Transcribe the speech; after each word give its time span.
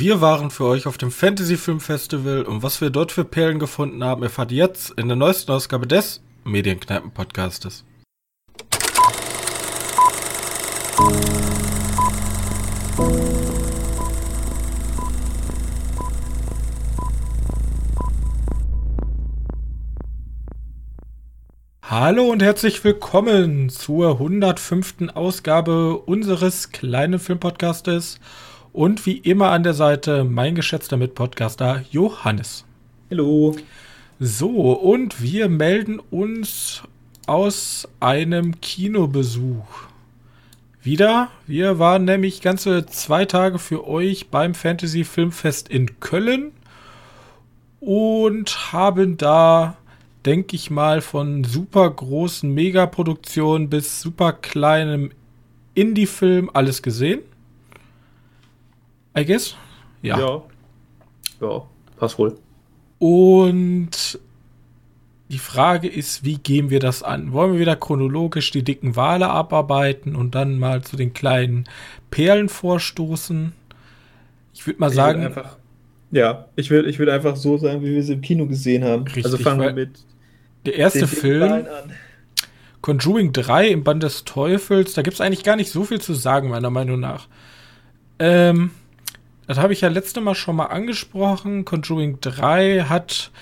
Wir 0.00 0.22
waren 0.22 0.50
für 0.50 0.64
euch 0.64 0.86
auf 0.86 0.96
dem 0.96 1.10
Fantasy 1.10 1.58
Film 1.58 1.78
Festival 1.78 2.44
und 2.44 2.62
was 2.62 2.80
wir 2.80 2.88
dort 2.88 3.12
für 3.12 3.22
Perlen 3.22 3.58
gefunden 3.58 4.02
haben, 4.02 4.22
erfahrt 4.22 4.50
ihr 4.50 4.64
jetzt 4.64 4.92
in 4.92 5.08
der 5.08 5.16
neuesten 5.18 5.52
Ausgabe 5.52 5.86
des 5.86 6.22
Medienkneipen 6.42 7.10
Podcastes. 7.10 7.84
Hallo 21.82 22.30
und 22.30 22.42
herzlich 22.42 22.82
willkommen 22.84 23.68
zur 23.68 24.12
105. 24.12 25.10
Ausgabe 25.12 25.98
unseres 25.98 26.70
kleinen 26.70 27.18
Filmpodcastes 27.18 28.18
und 28.72 29.06
wie 29.06 29.18
immer 29.18 29.50
an 29.50 29.62
der 29.62 29.74
Seite 29.74 30.24
mein 30.24 30.54
geschätzter 30.54 30.96
Mitpodcaster 30.96 31.84
Johannes. 31.90 32.64
Hallo. 33.10 33.56
So, 34.18 34.72
und 34.72 35.22
wir 35.22 35.48
melden 35.48 36.00
uns 36.10 36.82
aus 37.26 37.88
einem 38.00 38.60
Kinobesuch. 38.60 39.66
Wieder. 40.82 41.28
Wir 41.46 41.78
waren 41.78 42.04
nämlich 42.04 42.40
ganze 42.40 42.86
zwei 42.86 43.24
Tage 43.24 43.58
für 43.58 43.86
euch 43.86 44.28
beim 44.28 44.54
Fantasy 44.54 45.04
Filmfest 45.04 45.68
in 45.68 46.00
Köln 46.00 46.52
und 47.80 48.72
haben 48.72 49.16
da 49.16 49.76
denke 50.26 50.56
ich 50.56 50.70
mal, 50.70 51.00
von 51.00 51.44
super 51.44 51.88
großen 51.88 52.52
Megaproduktionen 52.52 53.70
bis 53.70 54.00
super 54.00 54.32
kleinem 54.32 55.10
Indie-Film 55.74 56.50
alles 56.52 56.82
gesehen. 56.82 57.20
I 59.16 59.24
guess? 59.24 59.56
Ja. 60.02 60.18
Ja, 60.18 60.42
ja 61.40 61.62
passt 61.96 62.18
wohl. 62.18 62.36
Und 62.98 64.18
die 65.30 65.38
Frage 65.38 65.88
ist, 65.88 66.24
wie 66.24 66.38
gehen 66.38 66.70
wir 66.70 66.80
das 66.80 67.02
an? 67.02 67.32
Wollen 67.32 67.52
wir 67.52 67.60
wieder 67.60 67.76
chronologisch 67.76 68.50
die 68.50 68.64
dicken 68.64 68.96
Wale 68.96 69.28
abarbeiten 69.28 70.16
und 70.16 70.34
dann 70.34 70.58
mal 70.58 70.82
zu 70.82 70.96
den 70.96 71.12
kleinen 71.12 71.66
Perlen 72.10 72.48
vorstoßen? 72.48 73.52
Ich 74.52 74.66
würde 74.66 74.80
mal 74.80 74.88
ich 74.88 74.96
sagen. 74.96 75.22
Würd 75.22 75.36
einfach, 75.36 75.56
ja, 76.10 76.46
ich 76.56 76.70
würde 76.70 76.88
ich 76.90 76.98
würd 76.98 77.10
einfach 77.10 77.36
so 77.36 77.56
sagen, 77.58 77.82
wie 77.82 77.94
wir 77.94 78.02
sie 78.02 78.14
im 78.14 78.20
Kino 78.22 78.46
gesehen 78.46 78.84
haben. 78.84 79.04
Richtig, 79.04 79.24
also 79.24 79.38
fangen 79.38 79.60
wir 79.60 79.72
mit 79.72 79.90
der 80.66 80.74
erste 80.74 81.06
Film, 81.06 81.64
Conjuring 82.82 83.32
3 83.32 83.68
im 83.68 83.84
Band 83.84 84.02
des 84.02 84.24
Teufels, 84.24 84.94
da 84.94 85.02
gibt 85.02 85.14
es 85.14 85.20
eigentlich 85.20 85.44
gar 85.44 85.56
nicht 85.56 85.70
so 85.70 85.84
viel 85.84 86.00
zu 86.00 86.14
sagen, 86.14 86.48
meiner 86.48 86.70
Meinung 86.70 86.98
nach. 86.98 87.28
Ähm, 88.18 88.70
das 89.50 89.58
habe 89.58 89.72
ich 89.72 89.80
ja 89.80 89.88
letzte 89.88 90.20
Mal 90.20 90.36
schon 90.36 90.54
mal 90.54 90.66
angesprochen. 90.66 91.64
Conjuring 91.64 92.20
3 92.20 92.82
hat 92.88 93.32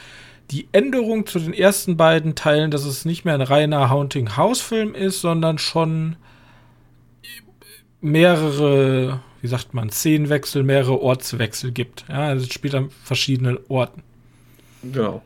die 0.50 0.66
Änderung 0.72 1.26
zu 1.26 1.38
den 1.38 1.52
ersten 1.52 1.98
beiden 1.98 2.34
Teilen, 2.34 2.70
dass 2.70 2.86
es 2.86 3.04
nicht 3.04 3.26
mehr 3.26 3.34
ein 3.34 3.42
reiner 3.42 3.90
Haunting 3.90 4.34
House 4.34 4.62
Film 4.62 4.94
ist, 4.94 5.20
sondern 5.20 5.58
schon 5.58 6.16
mehrere, 8.00 9.20
wie 9.42 9.48
sagt 9.48 9.74
man, 9.74 9.90
Szenenwechsel, 9.90 10.62
mehrere 10.62 10.98
Ortswechsel 10.98 11.72
gibt. 11.72 12.06
Ja, 12.08 12.28
also 12.28 12.46
es 12.46 12.54
spielt 12.54 12.74
an 12.74 12.88
verschiedenen 13.04 13.58
Orten. 13.68 14.02
Genau. 14.82 15.20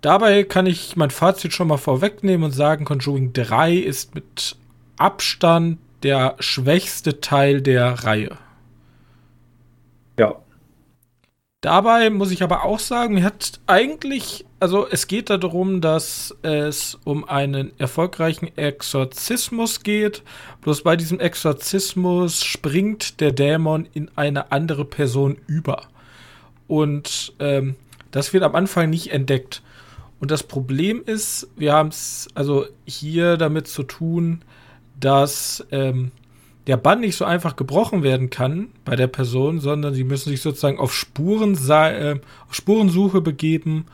Dabei 0.00 0.44
kann 0.44 0.64
ich 0.64 0.96
mein 0.96 1.10
Fazit 1.10 1.52
schon 1.52 1.68
mal 1.68 1.76
vorwegnehmen 1.76 2.44
und 2.44 2.52
sagen, 2.52 2.86
Conjuring 2.86 3.34
3 3.34 3.74
ist 3.74 4.14
mit 4.14 4.56
Abstand 4.96 5.76
der 6.02 6.36
schwächste 6.38 7.20
Teil 7.20 7.60
der 7.60 8.04
Reihe. 8.04 8.38
Ja. 10.22 10.36
Dabei 11.62 12.10
muss 12.10 12.30
ich 12.30 12.42
aber 12.42 12.64
auch 12.64 12.78
sagen, 12.78 13.22
hat 13.22 13.60
eigentlich, 13.66 14.44
also 14.58 14.86
es 14.88 15.06
geht 15.06 15.30
darum, 15.30 15.80
dass 15.80 16.36
es 16.42 16.98
um 17.04 17.28
einen 17.28 17.72
erfolgreichen 17.78 18.56
Exorzismus 18.56 19.82
geht. 19.82 20.22
Bloß 20.60 20.82
bei 20.82 20.96
diesem 20.96 21.20
Exorzismus 21.20 22.42
springt 22.42 23.20
der 23.20 23.32
Dämon 23.32 23.88
in 23.94 24.10
eine 24.16 24.50
andere 24.50 24.84
Person 24.84 25.38
über. 25.46 25.82
Und 26.66 27.32
ähm, 27.38 27.76
das 28.10 28.32
wird 28.32 28.42
am 28.44 28.54
Anfang 28.56 28.90
nicht 28.90 29.12
entdeckt. 29.12 29.62
Und 30.20 30.30
das 30.30 30.42
Problem 30.44 31.02
ist, 31.04 31.48
wir 31.56 31.72
haben 31.72 31.88
es 31.88 32.28
also 32.34 32.66
hier 32.86 33.36
damit 33.36 33.66
zu 33.68 33.82
tun, 33.82 34.42
dass 34.98 35.64
ähm, 35.70 36.12
der 36.66 36.76
Bann 36.76 37.00
nicht 37.00 37.16
so 37.16 37.24
einfach 37.24 37.56
gebrochen 37.56 38.02
werden 38.02 38.30
kann 38.30 38.68
bei 38.84 38.96
der 38.96 39.08
Person, 39.08 39.60
sondern 39.60 39.94
sie 39.94 40.04
müssen 40.04 40.30
sich 40.30 40.40
sozusagen 40.40 40.78
auf, 40.78 40.94
Spuren, 40.94 41.58
äh, 41.68 42.20
auf 42.48 42.54
Spurensuche 42.54 43.20
begeben, 43.20 43.86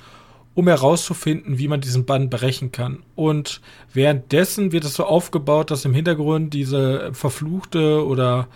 um 0.55 0.67
herauszufinden, 0.67 1.59
wie 1.59 1.69
man 1.69 1.81
diesen 1.81 2.05
Bann 2.05 2.31
brechen 2.31 2.73
kann. 2.73 3.03
Und 3.15 3.61
währenddessen 3.93 4.73
wird 4.73 4.85
es 4.85 4.95
so 4.95 5.05
aufgebaut, 5.05 5.71
dass 5.71 5.85
im 5.85 5.95
Hintergrund 5.95 6.53
diese 6.53 7.11
verfluchte 7.13 8.05
oder 8.05 8.49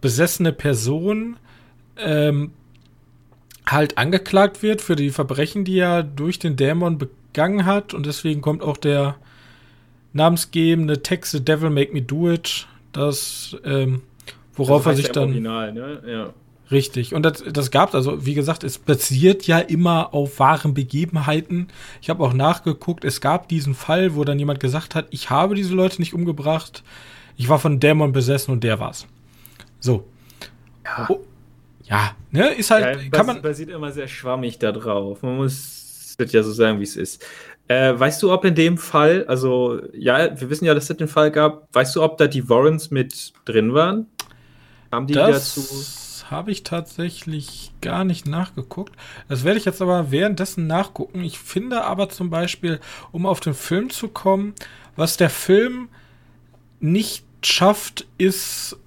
besessene 0.00 0.52
Person 0.52 1.36
ähm, 1.98 2.52
halt 3.66 3.98
angeklagt 3.98 4.62
wird 4.62 4.80
für 4.80 4.96
die 4.96 5.10
Verbrechen, 5.10 5.64
die 5.64 5.78
er 5.78 6.02
durch 6.02 6.38
den 6.38 6.56
Dämon 6.56 6.98
begangen 6.98 7.20
Gang 7.32 7.64
hat 7.64 7.94
und 7.94 8.06
deswegen 8.06 8.40
kommt 8.40 8.62
auch 8.62 8.76
der 8.76 9.16
namensgebende 10.12 11.02
Text 11.02 11.32
The 11.32 11.44
Devil 11.44 11.70
Make 11.70 11.92
Me 11.92 12.02
Do 12.02 12.30
It, 12.30 12.66
das 12.92 13.56
ähm, 13.64 14.02
worauf 14.54 14.84
das 14.84 14.92
er 14.92 14.96
sich 14.96 15.12
dann 15.12 15.24
Original, 15.24 15.72
ne? 15.72 16.02
ja. 16.06 16.34
Richtig. 16.70 17.14
Und 17.14 17.24
das, 17.24 17.42
das 17.42 17.72
gab 17.72 17.94
also, 17.94 18.24
wie 18.24 18.34
gesagt, 18.34 18.62
es 18.62 18.78
basiert 18.78 19.46
ja 19.48 19.58
immer 19.58 20.14
auf 20.14 20.38
wahren 20.38 20.72
Begebenheiten. 20.72 21.66
Ich 22.00 22.10
habe 22.10 22.22
auch 22.22 22.32
nachgeguckt, 22.32 23.04
es 23.04 23.20
gab 23.20 23.48
diesen 23.48 23.74
Fall, 23.74 24.14
wo 24.14 24.22
dann 24.22 24.38
jemand 24.38 24.60
gesagt 24.60 24.94
hat, 24.94 25.06
ich 25.10 25.30
habe 25.30 25.56
diese 25.56 25.74
Leute 25.74 26.00
nicht 26.00 26.14
umgebracht, 26.14 26.84
ich 27.36 27.48
war 27.48 27.58
von 27.58 27.80
Dämon 27.80 28.12
besessen 28.12 28.52
und 28.52 28.62
der 28.62 28.78
war's. 28.78 29.06
So. 29.80 30.06
Ja. 30.84 31.06
Oh, 31.08 31.20
ja, 31.84 32.12
ne, 32.30 32.50
ist 32.50 32.70
halt, 32.70 33.02
ja, 33.02 33.08
kann 33.10 33.26
man. 33.26 33.42
basiert 33.42 33.70
immer 33.70 33.90
sehr 33.90 34.06
schwammig 34.06 34.60
da 34.60 34.70
drauf. 34.70 35.22
Man 35.22 35.36
muss 35.36 35.80
würde 36.20 36.32
ja 36.32 36.42
so 36.44 36.52
sagen, 36.52 36.78
wie 36.78 36.84
es 36.84 36.96
ist. 36.96 37.26
Äh, 37.70 37.96
weißt 37.96 38.20
du, 38.24 38.32
ob 38.32 38.44
in 38.44 38.56
dem 38.56 38.78
Fall, 38.78 39.24
also 39.28 39.80
ja, 39.92 40.40
wir 40.40 40.50
wissen 40.50 40.64
ja, 40.64 40.74
dass 40.74 40.90
es 40.90 40.96
den 40.96 41.06
Fall 41.06 41.30
gab, 41.30 41.68
weißt 41.72 41.94
du, 41.94 42.02
ob 42.02 42.18
da 42.18 42.26
die 42.26 42.48
Warrens 42.48 42.90
mit 42.90 43.32
drin 43.44 43.74
waren? 43.74 44.06
Haben 44.90 45.06
die 45.06 45.14
das 45.14 45.54
dazu? 45.54 46.32
Habe 46.32 46.50
ich 46.50 46.64
tatsächlich 46.64 47.70
gar 47.80 48.02
nicht 48.02 48.26
nachgeguckt. 48.26 48.96
Das 49.28 49.44
werde 49.44 49.60
ich 49.60 49.66
jetzt 49.66 49.80
aber 49.80 50.10
währenddessen 50.10 50.66
nachgucken. 50.66 51.22
Ich 51.22 51.38
finde 51.38 51.84
aber 51.84 52.08
zum 52.08 52.28
Beispiel, 52.28 52.80
um 53.12 53.24
auf 53.24 53.38
den 53.38 53.54
Film 53.54 53.88
zu 53.88 54.08
kommen, 54.08 54.52
was 54.96 55.16
der 55.16 55.30
Film 55.30 55.90
nicht 56.80 57.24
schafft, 57.40 58.04
ist 58.18 58.79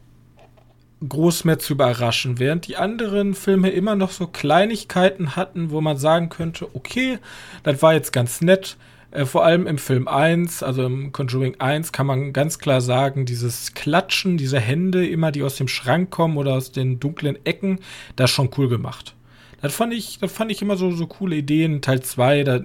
groß 1.08 1.44
mehr 1.46 1.59
zu 1.59 1.74
überraschen, 1.74 2.40
während 2.40 2.68
die 2.68 2.78
anderen 2.78 3.34
Filme 3.34 3.69
immer 3.69 3.96
noch 3.96 4.12
so 4.12 4.28
Kleinigkeiten 4.28 5.36
hatten, 5.36 5.72
wo 5.72 5.81
man 5.81 5.97
sagen 5.97 6.30
könnte, 6.30 6.68
okay, 6.74 7.19
das 7.64 7.81
war 7.81 7.94
jetzt 7.94 8.12
ganz 8.12 8.41
nett. 8.41 8.78
Äh, 9.12 9.25
vor 9.25 9.46
allem 9.46 9.68
im 9.68 9.78
Film 9.78 10.08
1, 10.08 10.64
also 10.64 10.86
im 10.86 11.12
Conjuring 11.12 11.56
1, 11.59 11.91
kann 11.91 12.08
man 12.08 12.34
ganz 12.34 12.59
klar 12.59 12.81
sagen, 12.81 13.25
dieses 13.25 13.74
Klatschen, 13.74 14.38
diese 14.38 14.59
Hände 14.59 15.08
immer, 15.08 15.31
die 15.31 15.44
aus 15.44 15.56
dem 15.56 15.68
Schrank 15.68 16.09
kommen 16.09 16.38
oder 16.38 16.53
aus 16.53 16.72
den 16.72 17.00
dunklen 17.00 17.38
Ecken, 17.46 17.80
das 18.16 18.31
schon 18.31 18.50
cool 18.58 18.70
gemacht. 18.70 19.16
Das 19.62 19.74
fand 19.74 19.94
ich, 19.94 20.20
das 20.20 20.31
fand 20.31 20.52
ich 20.52 20.62
immer 20.62 20.75
so, 20.75 20.91
so 20.91 21.08
coole 21.08 21.38
Ideen. 21.38 21.81
Teil 21.81 22.02
2, 22.02 22.44
da 22.44 22.59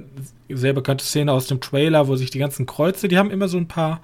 sehr 0.48 0.72
bekannte 0.72 1.04
Szene 1.04 1.32
aus 1.32 1.46
dem 1.46 1.60
Trailer, 1.60 2.08
wo 2.08 2.16
sich 2.16 2.30
die 2.30 2.40
ganzen 2.40 2.66
Kreuze, 2.66 3.06
die 3.06 3.18
haben 3.18 3.30
immer 3.30 3.46
so 3.46 3.58
ein 3.58 3.68
paar 3.68 4.00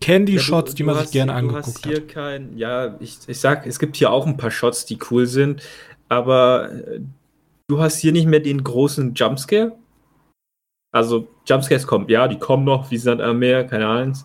Candy-Shots, 0.00 0.72
ja, 0.72 0.76
die 0.76 0.82
man 0.82 0.98
sich 0.98 1.10
gerne 1.12 1.34
angeguckt 1.34 1.84
hat. 1.84 1.84
hier 1.84 2.06
Kein, 2.06 2.56
ja, 2.56 2.96
ich, 3.00 3.18
ich 3.26 3.38
sag, 3.38 3.66
es 3.66 3.78
gibt 3.78 3.96
hier 3.96 4.10
auch 4.10 4.26
ein 4.26 4.36
paar 4.36 4.50
Shots, 4.50 4.86
die 4.86 4.98
cool 5.10 5.26
sind, 5.26 5.62
aber 6.08 6.72
äh, 6.72 7.00
du 7.68 7.80
hast 7.80 7.98
hier 7.98 8.12
nicht 8.12 8.26
mehr 8.26 8.40
den 8.40 8.64
großen 8.64 9.14
Jumpscare. 9.14 9.72
Also, 10.92 11.28
Jumpscares 11.46 11.86
kommen, 11.86 12.08
ja, 12.08 12.26
die 12.26 12.38
kommen 12.38 12.64
noch, 12.64 12.90
wie 12.90 12.98
Sand 12.98 13.20
am 13.20 13.38
Meer, 13.38 13.64
keine 13.64 13.86
Ahnung. 13.86 14.16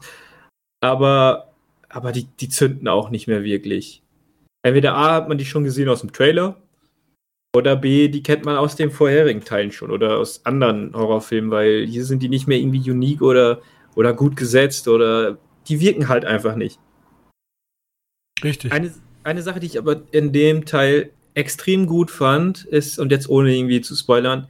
Aber, 0.81 1.53
aber 1.89 2.11
die, 2.11 2.25
die 2.39 2.49
zünden 2.49 2.87
auch 2.87 3.09
nicht 3.09 3.27
mehr 3.27 3.43
wirklich. 3.43 4.01
Entweder 4.63 4.95
A 4.95 5.13
hat 5.13 5.29
man 5.29 5.37
die 5.37 5.45
schon 5.45 5.63
gesehen 5.63 5.89
aus 5.89 6.01
dem 6.01 6.11
Trailer, 6.11 6.57
oder 7.55 7.75
B, 7.77 8.09
die 8.09 8.21
kennt 8.21 8.43
man 8.43 8.57
aus 8.57 8.75
den 8.75 8.91
vorherigen 8.91 9.43
Teilen 9.43 9.71
schon 9.71 9.89
oder 9.89 10.17
aus 10.17 10.45
anderen 10.45 10.93
Horrorfilmen, 10.93 11.51
weil 11.51 11.85
hier 11.85 12.03
sind 12.03 12.21
die 12.21 12.29
nicht 12.29 12.47
mehr 12.47 12.57
irgendwie 12.57 12.91
unique 12.91 13.21
oder, 13.21 13.61
oder 13.95 14.13
gut 14.13 14.35
gesetzt 14.35 14.87
oder 14.89 15.37
die 15.67 15.79
wirken 15.79 16.07
halt 16.07 16.25
einfach 16.25 16.55
nicht. 16.55 16.79
Richtig. 18.43 18.71
Eine, 18.71 18.93
eine 19.23 19.41
Sache, 19.41 19.59
die 19.59 19.67
ich 19.67 19.77
aber 19.77 20.03
in 20.11 20.33
dem 20.33 20.65
Teil 20.65 21.11
extrem 21.33 21.85
gut 21.85 22.11
fand, 22.11 22.65
ist, 22.65 22.99
und 22.99 23.11
jetzt 23.11 23.29
ohne 23.29 23.55
irgendwie 23.55 23.81
zu 23.81 23.95
spoilern, 23.95 24.49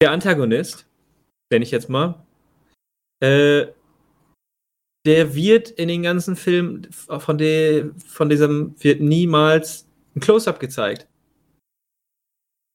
der 0.00 0.12
Antagonist, 0.12 0.86
nenne 1.50 1.64
ich 1.64 1.70
jetzt 1.70 1.88
mal, 1.88 2.24
äh, 3.20 3.66
der 5.06 5.34
wird 5.34 5.70
in 5.70 5.88
den 5.88 6.02
ganzen 6.02 6.36
Filmen 6.36 6.88
von, 6.90 7.38
der, 7.38 7.90
von 8.06 8.28
diesem, 8.28 8.74
wird 8.82 9.00
niemals 9.00 9.86
ein 10.14 10.20
Close-Up 10.20 10.58
gezeigt. 10.58 11.06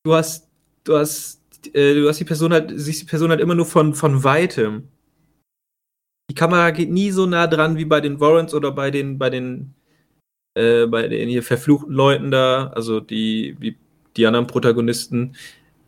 du 0.06 0.14
hast, 0.14 0.50
du 0.84 0.98
hast, 0.98 1.42
äh, 1.74 1.94
du 1.94 2.08
hast 2.08 2.20
die 2.20 2.26
Person 2.26 2.54
halt, 2.54 2.72
siehst 2.74 3.02
die 3.02 3.06
Person 3.06 3.30
halt 3.30 3.42
immer 3.42 3.56
nur 3.56 3.66
von, 3.66 3.94
von 3.94 4.24
weitem. 4.24 4.88
Die 6.32 6.36
Kamera 6.36 6.72
geht 6.72 6.90
nie 6.90 7.12
so 7.12 7.26
nah 7.26 7.46
dran 7.46 7.76
wie 7.76 7.84
bei 7.84 8.00
den 8.00 8.22
Warrants 8.22 8.54
oder 8.54 8.72
bei 8.72 8.90
den, 8.90 9.20
bei 9.20 9.30
den, 9.30 9.74
äh, 10.58 10.86
bei 10.88 11.10
den 11.10 11.28
hier 11.28 11.44
verfluchten 11.44 11.94
Leuten 11.94 12.32
da, 12.32 12.68
also 12.68 13.02
die, 13.02 13.58
wie 13.60 13.76
die 14.16 14.26
anderen 14.26 14.48
Protagonisten, 14.48 15.36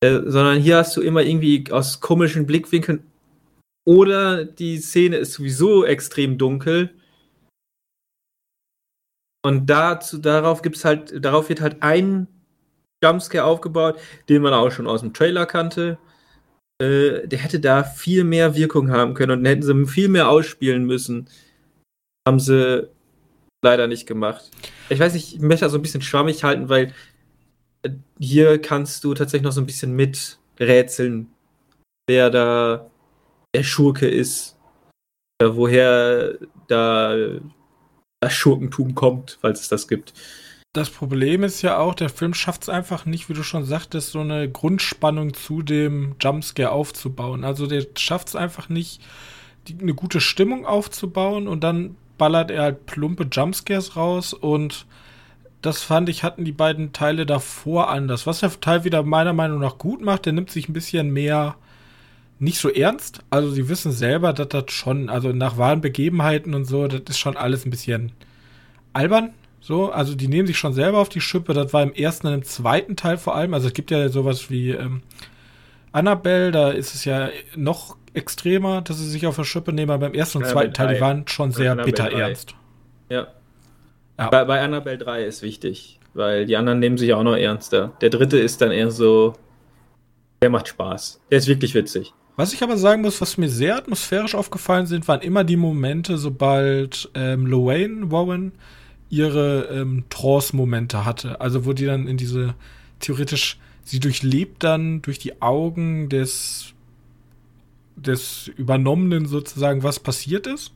äh, 0.01 0.19
sondern 0.25 0.59
hier 0.59 0.75
hast 0.75 0.97
du 0.97 1.01
immer 1.01 1.23
irgendwie 1.23 1.71
aus 1.71 2.01
komischen 2.01 2.45
Blickwinkeln 2.45 3.05
oder 3.87 4.43
die 4.43 4.79
Szene 4.79 5.15
ist 5.15 5.31
sowieso 5.31 5.85
extrem 5.85 6.37
dunkel. 6.37 6.93
Und 9.45 9.69
dazu, 9.69 10.17
darauf 10.17 10.61
gibt's 10.61 10.83
halt, 10.83 11.23
darauf 11.23 11.47
wird 11.47 11.61
halt 11.61 11.81
ein 11.81 12.27
Jumpscare 13.01 13.45
aufgebaut, 13.45 13.97
den 14.27 14.41
man 14.41 14.53
auch 14.53 14.71
schon 14.71 14.87
aus 14.87 14.99
dem 14.99 15.13
Trailer 15.13 15.45
kannte. 15.45 15.97
Äh, 16.81 17.27
der 17.27 17.39
hätte 17.39 17.59
da 17.59 17.83
viel 17.83 18.23
mehr 18.23 18.55
Wirkung 18.55 18.91
haben 18.91 19.13
können 19.13 19.39
und 19.39 19.45
hätten 19.45 19.61
sie 19.61 19.85
viel 19.85 20.09
mehr 20.09 20.29
ausspielen 20.29 20.85
müssen. 20.85 21.29
Haben 22.27 22.39
sie 22.39 22.89
leider 23.63 23.87
nicht 23.87 24.05
gemacht. 24.05 24.49
Ich 24.89 24.99
weiß 24.99 25.13
nicht, 25.13 25.35
ich 25.35 25.39
möchte 25.39 25.65
da 25.65 25.69
so 25.69 25.77
ein 25.77 25.81
bisschen 25.81 26.01
schwammig 26.01 26.43
halten, 26.43 26.69
weil 26.69 26.93
äh, 27.83 27.91
hier 28.19 28.61
kannst 28.61 29.03
du 29.03 29.13
tatsächlich 29.13 29.43
noch 29.45 29.51
so 29.51 29.61
ein 29.61 29.65
bisschen 29.65 29.93
miträtseln, 29.95 31.29
wer 32.07 32.29
da 32.29 32.89
der 33.55 33.63
Schurke 33.63 34.07
ist, 34.07 34.57
äh, 35.41 35.47
woher 35.49 36.37
da 36.67 37.15
das 38.19 38.33
Schurkentum 38.33 38.95
kommt, 38.95 39.37
falls 39.41 39.61
es 39.61 39.67
das 39.67 39.87
gibt. 39.87 40.13
Das 40.73 40.89
Problem 40.89 41.43
ist 41.43 41.61
ja 41.61 41.77
auch, 41.77 41.93
der 41.93 42.09
Film 42.09 42.33
schafft 42.33 42.63
es 42.63 42.69
einfach 42.69 43.05
nicht, 43.05 43.29
wie 43.29 43.33
du 43.33 43.43
schon 43.43 43.63
sagtest, 43.63 44.11
so 44.11 44.21
eine 44.21 44.49
Grundspannung 44.49 45.35
zu 45.35 45.61
dem 45.61 46.15
Jumpscare 46.19 46.71
aufzubauen. 46.71 47.43
Also 47.43 47.67
der 47.67 47.85
schafft 47.95 48.29
es 48.29 48.35
einfach 48.35 48.69
nicht, 48.69 48.99
die, 49.67 49.77
eine 49.79 49.93
gute 49.93 50.19
Stimmung 50.19 50.65
aufzubauen 50.65 51.47
und 51.47 51.63
dann 51.63 51.95
ballert 52.17 52.49
er 52.49 52.63
halt 52.63 52.87
plumpe 52.87 53.27
Jumpscares 53.31 53.95
raus 53.95 54.33
und 54.33 54.87
das 55.61 55.83
fand 55.83 56.09
ich, 56.09 56.23
hatten 56.23 56.43
die 56.43 56.51
beiden 56.51 56.91
Teile 56.91 57.27
davor 57.27 57.89
anders. 57.89 58.25
Was 58.25 58.39
der 58.39 58.59
Teil 58.59 58.83
wieder 58.83 59.03
meiner 59.03 59.33
Meinung 59.33 59.59
nach 59.59 59.77
gut 59.77 60.01
macht, 60.01 60.25
der 60.25 60.33
nimmt 60.33 60.49
sich 60.49 60.67
ein 60.67 60.73
bisschen 60.73 61.11
mehr 61.11 61.55
nicht 62.39 62.57
so 62.57 62.69
ernst. 62.69 63.19
Also 63.29 63.51
sie 63.51 63.69
wissen 63.69 63.91
selber, 63.91 64.33
dass 64.33 64.49
das 64.49 64.71
schon, 64.71 65.09
also 65.09 65.33
nach 65.33 65.57
wahren 65.57 65.81
Begebenheiten 65.81 66.55
und 66.55 66.65
so, 66.65 66.87
das 66.87 67.01
ist 67.09 67.19
schon 67.19 67.37
alles 67.37 67.63
ein 67.63 67.69
bisschen 67.69 68.11
albern. 68.91 69.33
So, 69.65 69.93
also 69.93 70.13
die 70.13 70.27
nehmen 70.27 70.45
sich 70.45 70.57
schon 70.57 70.73
selber 70.73 70.97
auf 70.97 71.07
die 71.07 71.21
Schippe. 71.21 71.53
Das 71.53 71.71
war 71.71 71.81
im 71.83 71.93
ersten 71.93 72.27
und 72.27 72.33
im 72.33 72.43
zweiten 72.43 72.97
Teil 72.97 73.17
vor 73.17 73.33
allem. 73.33 73.53
Also 73.53 73.67
es 73.67 73.73
gibt 73.73 73.91
ja 73.91 74.09
sowas 74.09 74.49
wie 74.49 74.71
ähm, 74.71 75.03
Annabelle, 75.93 76.51
da 76.51 76.71
ist 76.71 76.93
es 76.95 77.05
ja 77.05 77.29
noch 77.55 77.95
extremer, 78.13 78.81
dass 78.81 78.97
sie 78.97 79.09
sich 79.09 79.25
auf 79.25 79.37
die 79.37 79.45
Schippe 79.45 79.71
nehmen. 79.71 79.89
Aber 79.89 80.07
beim 80.07 80.15
ersten 80.15 80.39
und 80.39 80.47
zweiten 80.47 80.73
Teil, 80.73 80.95
die 80.95 80.99
waren 81.01 81.25
schon 81.29 81.53
sehr 81.53 81.71
Annabelle 81.71 81.93
bitter 81.93 82.09
3. 82.09 82.19
ernst. 82.19 82.55
Ja. 83.07 83.27
ja. 84.19 84.29
Bei, 84.29 84.43
bei 84.43 84.59
Annabelle 84.59 84.97
3 84.97 85.23
ist 85.23 85.41
wichtig, 85.43 85.97
weil 86.13 86.45
die 86.45 86.57
anderen 86.57 86.79
nehmen 86.79 86.97
sich 86.97 87.13
auch 87.13 87.23
noch 87.23 87.37
ernster. 87.37 87.93
Der 88.01 88.09
dritte 88.09 88.39
ist 88.39 88.61
dann 88.61 88.71
eher 88.71 88.91
so, 88.91 89.31
der 90.41 90.49
macht 90.49 90.67
Spaß. 90.67 91.21
Der 91.31 91.37
ist 91.37 91.47
wirklich 91.47 91.73
witzig. 91.73 92.13
Was 92.35 92.51
ich 92.51 92.63
aber 92.63 92.75
sagen 92.75 93.01
muss, 93.01 93.21
was 93.21 93.37
mir 93.37 93.47
sehr 93.47 93.77
atmosphärisch 93.77 94.35
aufgefallen 94.35 94.87
sind, 94.87 95.07
waren 95.07 95.21
immer 95.21 95.45
die 95.45 95.55
Momente, 95.55 96.17
sobald 96.17 97.09
ähm, 97.15 97.45
Loane 97.45 98.11
Warren 98.11 98.51
ihre 99.13 99.65
ähm, 99.65 100.05
Trance-Momente 100.09 101.05
hatte. 101.05 101.39
Also 101.39 101.65
wo 101.65 101.73
die 101.73 101.85
dann 101.85 102.07
in 102.07 102.17
diese, 102.17 102.55
theoretisch, 102.99 103.59
sie 103.83 103.99
durchlebt 103.99 104.63
dann 104.63 105.03
durch 105.03 105.19
die 105.19 105.39
Augen 105.41 106.09
des, 106.09 106.73
des 107.95 108.47
Übernommenen 108.57 109.27
sozusagen, 109.27 109.83
was 109.83 109.99
passiert 109.99 110.47
ist. 110.47 110.73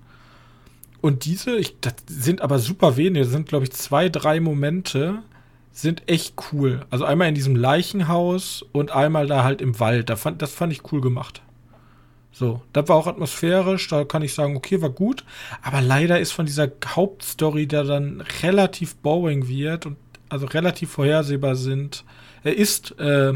Und 1.01 1.25
diese, 1.25 1.57
ich, 1.57 1.79
das 1.81 1.95
sind 2.07 2.41
aber 2.41 2.59
super 2.59 2.95
wenige, 2.95 3.25
das 3.25 3.33
sind 3.33 3.49
glaube 3.49 3.65
ich 3.65 3.71
zwei, 3.71 4.07
drei 4.09 4.39
Momente, 4.39 5.23
sind 5.71 6.03
echt 6.07 6.35
cool. 6.51 6.85
Also 6.91 7.05
einmal 7.05 7.29
in 7.29 7.35
diesem 7.35 7.55
Leichenhaus 7.55 8.63
und 8.71 8.91
einmal 8.91 9.25
da 9.25 9.43
halt 9.43 9.61
im 9.61 9.79
Wald. 9.79 10.09
Da 10.09 10.15
fand, 10.15 10.41
das 10.43 10.53
fand 10.53 10.73
ich 10.73 10.91
cool 10.91 11.01
gemacht. 11.01 11.41
So, 12.31 12.62
das 12.71 12.88
war 12.88 12.97
auch 12.97 13.07
atmosphärisch, 13.07 13.88
da 13.88 14.03
kann 14.03 14.21
ich 14.21 14.33
sagen, 14.33 14.56
okay, 14.56 14.81
war 14.81 14.91
gut. 14.91 15.24
Aber 15.63 15.81
leider 15.81 16.19
ist 16.19 16.31
von 16.31 16.45
dieser 16.45 16.71
Hauptstory, 16.85 17.65
der 17.65 17.83
dann 17.83 18.21
relativ 18.44 18.95
boring 18.97 19.47
wird 19.47 19.88
und 19.88 19.97
also 20.29 20.45
relativ 20.45 20.91
vorhersehbar 20.91 21.56
sind, 21.56 22.03
er 22.44 22.56
ist, 22.56 22.97
äh, 23.00 23.33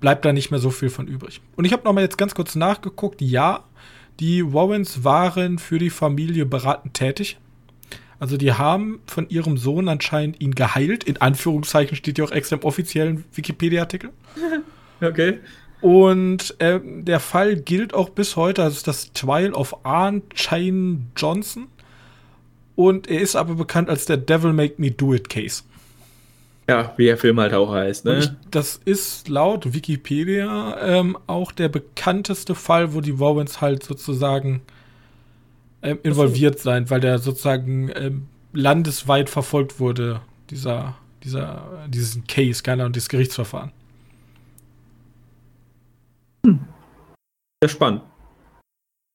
bleibt 0.00 0.24
da 0.24 0.32
nicht 0.32 0.50
mehr 0.50 0.60
so 0.60 0.70
viel 0.70 0.90
von 0.90 1.08
übrig. 1.08 1.40
Und 1.56 1.64
ich 1.64 1.72
habe 1.72 1.84
nochmal 1.84 2.04
jetzt 2.04 2.18
ganz 2.18 2.34
kurz 2.34 2.54
nachgeguckt, 2.54 3.20
ja, 3.20 3.64
die 4.20 4.52
Warrens 4.52 5.04
waren 5.04 5.58
für 5.58 5.78
die 5.78 5.90
Familie 5.90 6.46
beratend 6.46 6.94
tätig. 6.94 7.38
Also 8.18 8.36
die 8.36 8.52
haben 8.52 9.00
von 9.06 9.28
ihrem 9.30 9.56
Sohn 9.58 9.88
anscheinend 9.88 10.40
ihn 10.40 10.54
geheilt. 10.54 11.02
In 11.02 11.20
Anführungszeichen 11.20 11.96
steht 11.96 12.18
ja 12.18 12.24
auch 12.24 12.30
extra 12.30 12.54
im 12.54 12.62
offiziellen 12.62 13.24
Wikipedia-Artikel. 13.34 14.10
okay. 15.00 15.40
Und 15.82 16.54
äh, 16.60 16.80
der 16.82 17.18
Fall 17.18 17.56
gilt 17.56 17.92
auch 17.92 18.08
bis 18.08 18.36
heute, 18.36 18.62
also 18.62 18.80
das 18.84 19.12
Trial 19.12 19.52
of 19.52 19.84
Arne 19.84 20.22
Chain 20.32 21.08
Johnson. 21.16 21.66
Und 22.76 23.08
er 23.08 23.20
ist 23.20 23.34
aber 23.34 23.56
bekannt 23.56 23.90
als 23.90 24.06
der 24.06 24.16
Devil 24.16 24.52
Make 24.52 24.74
Me 24.78 24.92
Do 24.92 25.12
It 25.12 25.28
Case. 25.28 25.64
Ja, 26.68 26.94
wie 26.96 27.06
der 27.06 27.18
Film 27.18 27.40
halt 27.40 27.52
auch 27.52 27.72
heißt, 27.72 28.04
ne? 28.04 28.20
Ich, 28.20 28.30
das 28.52 28.80
ist 28.84 29.28
laut 29.28 29.74
Wikipedia 29.74 30.78
ähm, 30.80 31.18
auch 31.26 31.50
der 31.50 31.68
bekannteste 31.68 32.54
Fall, 32.54 32.94
wo 32.94 33.00
die 33.00 33.18
Warrens 33.18 33.60
halt 33.60 33.82
sozusagen 33.82 34.62
ähm, 35.82 35.98
involviert 36.04 36.58
so. 36.58 36.64
sein, 36.64 36.88
weil 36.88 37.00
der 37.00 37.18
sozusagen 37.18 37.90
ähm, 37.96 38.28
landesweit 38.52 39.28
verfolgt 39.28 39.80
wurde, 39.80 40.20
dieser, 40.50 40.94
dieser, 41.24 41.88
diesen 41.88 42.28
Case, 42.28 42.62
keine 42.62 42.84
Ahnung, 42.84 42.92
dieses 42.92 43.08
Gerichtsverfahren. 43.08 43.72
Sehr 47.62 47.68
spannend. 47.68 48.02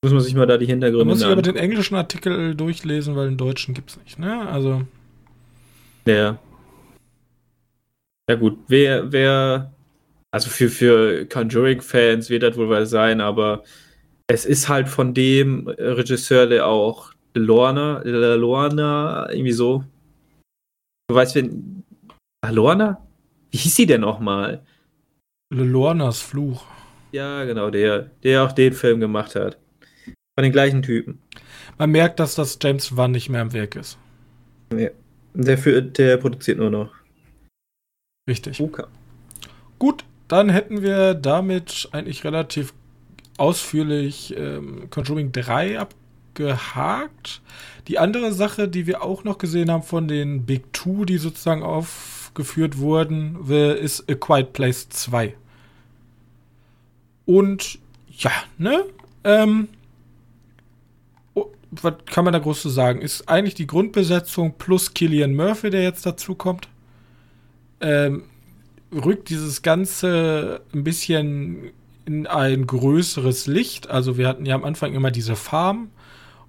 Muss 0.01 0.13
man 0.13 0.21
sich 0.21 0.33
mal 0.33 0.45
da 0.45 0.57
die 0.57 0.67
Hintergründe 0.67 1.03
Man 1.03 1.09
muss 1.09 1.19
sich 1.19 1.27
aber 1.27 1.41
den 1.41 1.57
englischen 1.57 1.95
Artikel 1.95 2.55
durchlesen, 2.55 3.17
weil 3.17 3.27
den 3.27 3.37
deutschen 3.37 3.73
gibt 3.73 3.89
es 3.89 3.97
nicht, 3.97 4.19
ne? 4.19 4.47
Also. 4.47 4.83
Ja. 6.05 6.39
Ja, 8.29 8.35
gut. 8.37 8.57
Wer, 8.69 9.11
wer, 9.11 9.73
also 10.31 10.49
für, 10.49 10.69
für 10.69 11.25
Conjuring-Fans 11.25 12.29
wird 12.29 12.43
das 12.43 12.55
wohl 12.55 12.69
was 12.69 12.89
sein, 12.89 13.19
aber 13.19 13.63
es 14.27 14.45
ist 14.45 14.69
halt 14.69 14.87
von 14.87 15.13
dem 15.13 15.67
Regisseur, 15.67 16.47
der 16.47 16.67
auch 16.67 17.11
Lorna, 17.33 18.01
Lorna, 18.05 19.29
irgendwie 19.29 19.51
so. 19.51 19.83
Du 21.09 21.15
weißt, 21.15 21.35
wen. 21.35 21.83
Lorna? 22.49 23.05
Wie 23.51 23.57
hieß 23.57 23.75
sie 23.75 23.85
denn 23.85 24.01
nochmal? 24.01 24.65
Lornas 25.53 26.21
Fluch. 26.21 26.76
Ja, 27.11 27.43
genau, 27.45 27.69
der, 27.69 28.11
der 28.23 28.43
auch 28.43 28.51
den 28.51 28.73
Film 28.73 28.99
gemacht 28.99 29.35
hat. 29.35 29.57
Von 30.35 30.43
den 30.43 30.51
gleichen 30.51 30.81
Typen. 30.81 31.19
Man 31.77 31.91
merkt, 31.91 32.19
dass 32.19 32.35
das 32.35 32.59
James 32.61 32.95
Wan 32.95 33.11
nicht 33.11 33.29
mehr 33.29 33.41
am 33.41 33.53
Werk 33.53 33.75
ist. 33.75 33.97
Ja. 34.75 34.89
Der, 35.33 35.57
für, 35.57 35.81
der 35.81 36.17
produziert 36.17 36.57
nur 36.57 36.69
noch. 36.69 36.91
Richtig. 38.27 38.59
Okay. 38.59 38.85
Gut, 39.79 40.03
dann 40.27 40.49
hätten 40.49 40.81
wir 40.81 41.13
damit 41.13 41.89
eigentlich 41.91 42.23
relativ 42.23 42.73
ausführlich 43.37 44.35
ähm, 44.35 44.89
Conjuring 44.89 45.31
3 45.31 45.79
abgehakt. 45.79 47.41
Die 47.87 47.99
andere 47.99 48.33
Sache, 48.33 48.67
die 48.67 48.87
wir 48.87 49.03
auch 49.03 49.23
noch 49.23 49.37
gesehen 49.37 49.71
haben 49.71 49.83
von 49.83 50.07
den 50.07 50.45
Big 50.45 50.73
Two, 50.73 51.05
die 51.05 51.17
sozusagen 51.17 51.63
aufgeführt 51.63 52.79
wurden, 52.79 53.47
ist 53.47 54.09
A 54.09 54.15
Quiet 54.15 54.53
Place 54.53 54.89
2. 54.89 55.35
Und 57.27 57.77
ja, 58.17 58.31
ne? 58.57 58.85
Ähm, 59.23 59.67
oh, 61.35 61.51
was 61.69 61.93
kann 62.05 62.23
man 62.23 62.33
da 62.33 62.39
groß 62.39 62.61
zu 62.61 62.69
sagen? 62.69 63.01
Ist 63.01 63.29
eigentlich 63.29 63.53
die 63.53 63.67
Grundbesetzung 63.67 64.55
plus 64.57 64.93
Killian 64.95 65.35
Murphy, 65.35 65.69
der 65.69 65.83
jetzt 65.83 66.05
dazu 66.05 66.33
kommt. 66.33 66.69
Ähm, 67.81 68.23
rückt 68.91 69.29
dieses 69.29 69.61
Ganze 69.61 70.61
ein 70.73 70.83
bisschen 70.83 71.71
in 72.05 72.25
ein 72.25 72.65
größeres 72.65 73.45
Licht. 73.45 73.89
Also 73.89 74.17
wir 74.17 74.27
hatten 74.27 74.45
ja 74.45 74.55
am 74.55 74.63
Anfang 74.63 74.95
immer 74.95 75.11
diese 75.11 75.35
Farm 75.35 75.89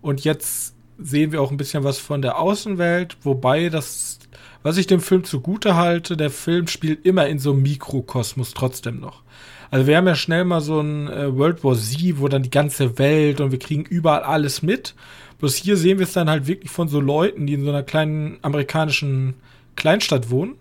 und 0.01 0.23
jetzt 0.23 0.75
sehen 0.99 1.33
wir 1.33 1.43
auch 1.43 1.51
ein 1.51 1.57
bisschen 1.57 1.83
was 1.83 1.99
von 1.99 2.23
der 2.23 2.39
Außenwelt, 2.39 3.17
wobei 3.23 3.69
das, 3.69 4.21
was 4.63 4.77
ich 4.77 4.87
dem 4.87 5.01
Film 5.01 5.25
zugute 5.25 5.75
halte, 5.75 6.17
der 6.17 6.31
Film 6.31 6.69
spielt 6.69 7.05
immer 7.05 7.27
in 7.27 7.41
so 7.41 7.53
einem 7.53 7.63
Mikrokosmos 7.63 8.55
trotzdem 8.55 9.01
noch. 9.01 9.23
Also 9.71 9.87
wir 9.87 9.97
haben 9.97 10.07
ja 10.07 10.15
schnell 10.15 10.45
mal 10.45 10.61
so 10.61 10.81
ein 10.81 11.09
äh, 11.09 11.37
World 11.37 11.63
War 11.65 11.75
Z, 11.77 12.19
wo 12.21 12.29
dann 12.29 12.43
die 12.43 12.51
ganze 12.51 12.99
Welt 12.99 13.41
und 13.41 13.53
wir 13.53 13.59
kriegen 13.59 13.85
überall 13.85 14.23
alles 14.23 14.63
mit. 14.63 14.95
Bloß 15.39 15.55
hier 15.57 15.77
sehen 15.77 15.99
wir 15.99 16.05
es 16.05 16.13
dann 16.13 16.31
halt 16.31 16.47
wirklich 16.47 16.71
von 16.71 16.89
so 16.89 17.01
Leuten, 17.01 17.47
die 17.47 17.55
in 17.55 17.65
so 17.65 17.71
einer 17.71 17.83
kleinen 17.83 18.39
amerikanischen 18.43 19.35
Kleinstadt 19.77 20.31
wohnen. 20.31 20.57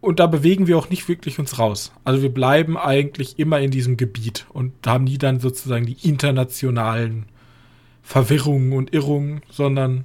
und 0.00 0.20
da 0.20 0.26
bewegen 0.26 0.66
wir 0.66 0.76
auch 0.76 0.90
nicht 0.90 1.08
wirklich 1.08 1.38
uns 1.38 1.58
raus. 1.58 1.90
Also 2.04 2.20
wir 2.20 2.28
bleiben 2.28 2.76
eigentlich 2.76 3.38
immer 3.38 3.60
in 3.60 3.70
diesem 3.70 3.96
Gebiet 3.96 4.46
und 4.50 4.72
haben 4.86 5.04
nie 5.04 5.16
dann 5.16 5.40
sozusagen 5.40 5.86
die 5.86 5.96
internationalen 6.06 7.24
Verwirrungen 8.02 8.74
und 8.74 8.92
Irrungen, 8.92 9.40
sondern 9.50 10.04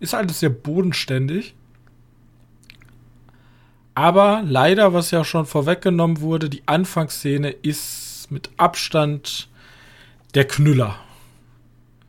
ist 0.00 0.14
alles 0.14 0.40
sehr 0.40 0.50
bodenständig. 0.50 1.54
Aber 3.98 4.44
leider, 4.46 4.94
was 4.94 5.10
ja 5.10 5.24
schon 5.24 5.44
vorweggenommen 5.44 6.20
wurde, 6.20 6.48
die 6.48 6.62
Anfangsszene 6.66 7.50
ist 7.50 8.28
mit 8.30 8.48
Abstand 8.56 9.48
der 10.36 10.44
Knüller. 10.44 11.00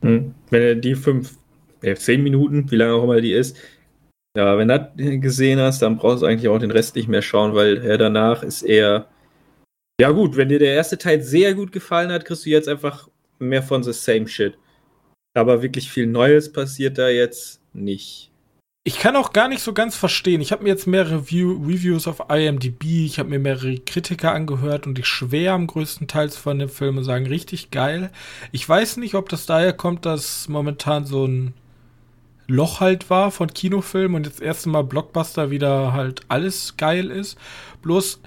Hm. 0.04 0.36
Wenn 0.52 0.62
er 0.62 0.76
die 0.76 0.94
fünf, 0.94 1.40
ja, 1.82 1.96
zehn 1.96 2.22
Minuten, 2.22 2.70
wie 2.70 2.76
lange 2.76 2.94
auch 2.94 3.04
immer 3.06 3.22
die 3.22 3.34
ist, 3.34 3.58
ja, 4.38 4.56
wenn 4.56 4.68
du 4.68 4.78
das 4.78 5.20
gesehen 5.20 5.60
hast, 5.60 5.82
dann 5.82 5.98
brauchst 5.98 6.22
du 6.22 6.28
eigentlich 6.28 6.48
auch 6.48 6.60
den 6.60 6.70
Rest 6.70 6.96
nicht 6.96 7.08
mehr 7.08 7.24
schauen, 7.24 7.56
weil 7.56 7.84
ja, 7.84 7.98
danach 7.98 8.44
ist 8.44 8.62
eher. 8.62 9.08
Ja, 10.00 10.12
gut, 10.12 10.38
wenn 10.38 10.50
dir 10.50 10.60
der 10.60 10.76
erste 10.76 11.00
Teil 11.00 11.24
sehr 11.24 11.56
gut 11.56 11.72
gefallen 11.72 12.12
hat, 12.12 12.24
kriegst 12.24 12.46
du 12.46 12.52
jetzt 12.52 12.70
einfach 12.70 13.10
mehr 13.40 13.64
von 13.64 13.82
the 13.82 13.94
same 13.94 14.28
shit. 14.28 14.54
Aber 15.34 15.64
wirklich 15.64 15.90
viel 15.90 16.06
Neues 16.06 16.54
passiert 16.54 17.00
da 17.00 17.10
jetzt 17.10 17.64
nicht. 17.74 18.30
Ich 18.86 18.98
kann 18.98 19.18
auch 19.18 19.34
gar 19.34 19.50
nicht 19.50 19.62
so 19.62 19.74
ganz 19.74 19.96
verstehen. 19.96 20.40
Ich 20.42 20.52
habe 20.52 20.64
mir 20.64 20.70
jetzt 20.70 20.88
mehrere 20.88 21.30
View 21.30 21.52
Reviews 21.64 22.08
auf 22.08 22.30
IMDb, 22.30 23.06
ich 23.06 23.20
habe 23.20 23.30
mir 23.30 23.40
mehrere 23.40 23.78
Kritiker 23.78 24.34
angehört 24.34 24.88
und 24.88 24.98
die 24.98 25.04
schwärmen 25.04 25.68
größtenteils 25.68 26.38
von 26.38 26.60
dem 26.60 26.70
Film 26.70 27.04
sagen 27.04 27.28
richtig 27.28 27.72
geil. 27.72 28.10
Ich 28.52 28.68
weiß 28.68 28.98
nicht, 28.98 29.16
ob 29.16 29.28
das 29.30 29.46
daher 29.46 29.74
kommt, 29.74 30.06
dass 30.06 30.48
momentan 30.48 31.06
so 31.06 31.26
ein 31.26 31.54
Loch 32.48 32.80
halt 32.80 33.10
war 33.10 33.32
von 33.32 33.54
Kinofilmen 33.54 34.16
und 34.16 34.26
jetzt 34.26 34.42
erste 34.42 34.70
Mal 34.70 34.84
Blockbuster 34.84 35.52
wieder 35.52 35.94
halt 35.94 36.22
alles 36.30 36.78
geil 36.78 37.12
ist. 37.12 37.38
Bloß, 37.82 38.22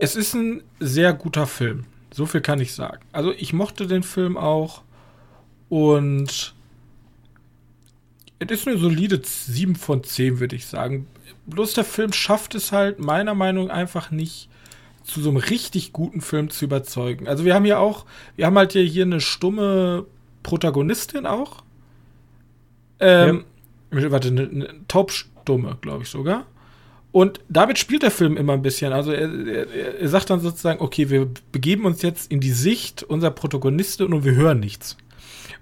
es 0.00 0.16
ist 0.16 0.34
ein 0.34 0.62
sehr 0.80 1.12
guter 1.14 1.46
Film. 1.46 1.84
So 2.12 2.26
viel 2.26 2.40
kann 2.40 2.60
ich 2.60 2.74
sagen. 2.74 3.00
Also 3.12 3.32
ich 3.32 3.52
mochte 3.52 3.86
den 3.86 4.02
Film 4.02 4.36
auch 4.36 4.82
und 5.68 6.54
es 8.38 8.50
ist 8.50 8.68
eine 8.68 8.78
solide 8.78 9.20
7 9.22 9.74
von 9.76 10.04
10, 10.04 10.40
würde 10.40 10.56
ich 10.56 10.66
sagen. 10.66 11.06
Bloß 11.46 11.74
der 11.74 11.84
Film 11.84 12.12
schafft 12.12 12.54
es 12.54 12.72
halt 12.72 12.98
meiner 12.98 13.34
Meinung 13.34 13.68
nach 13.68 13.74
einfach 13.74 14.10
nicht, 14.10 14.48
zu 15.02 15.22
so 15.22 15.30
einem 15.30 15.38
richtig 15.38 15.92
guten 15.92 16.20
Film 16.20 16.50
zu 16.50 16.66
überzeugen. 16.66 17.28
Also 17.28 17.44
wir 17.44 17.54
haben 17.54 17.64
ja 17.64 17.78
auch, 17.78 18.04
wir 18.36 18.46
haben 18.46 18.58
halt 18.58 18.72
hier 18.72 19.04
eine 19.04 19.20
stumme 19.20 20.04
Protagonistin 20.42 21.26
auch. 21.26 21.62
Ähm, 23.00 23.44
ja. 23.92 24.10
Warte, 24.10 24.28
eine, 24.28 24.42
eine 24.42 24.68
taubstumme, 24.86 25.78
glaube 25.80 26.02
ich 26.02 26.10
sogar. 26.10 26.46
Und 27.10 27.40
damit 27.48 27.78
spielt 27.78 28.02
der 28.02 28.10
Film 28.10 28.36
immer 28.36 28.52
ein 28.52 28.62
bisschen. 28.62 28.92
Also 28.92 29.12
er, 29.12 29.32
er, 29.46 29.98
er, 29.98 30.08
sagt 30.08 30.28
dann 30.28 30.40
sozusagen, 30.40 30.80
okay, 30.80 31.08
wir 31.08 31.28
begeben 31.52 31.86
uns 31.86 32.02
jetzt 32.02 32.30
in 32.30 32.40
die 32.40 32.52
Sicht 32.52 33.02
unserer 33.02 33.30
Protagonistin 33.30 34.12
und 34.12 34.24
wir 34.24 34.34
hören 34.34 34.60
nichts. 34.60 34.98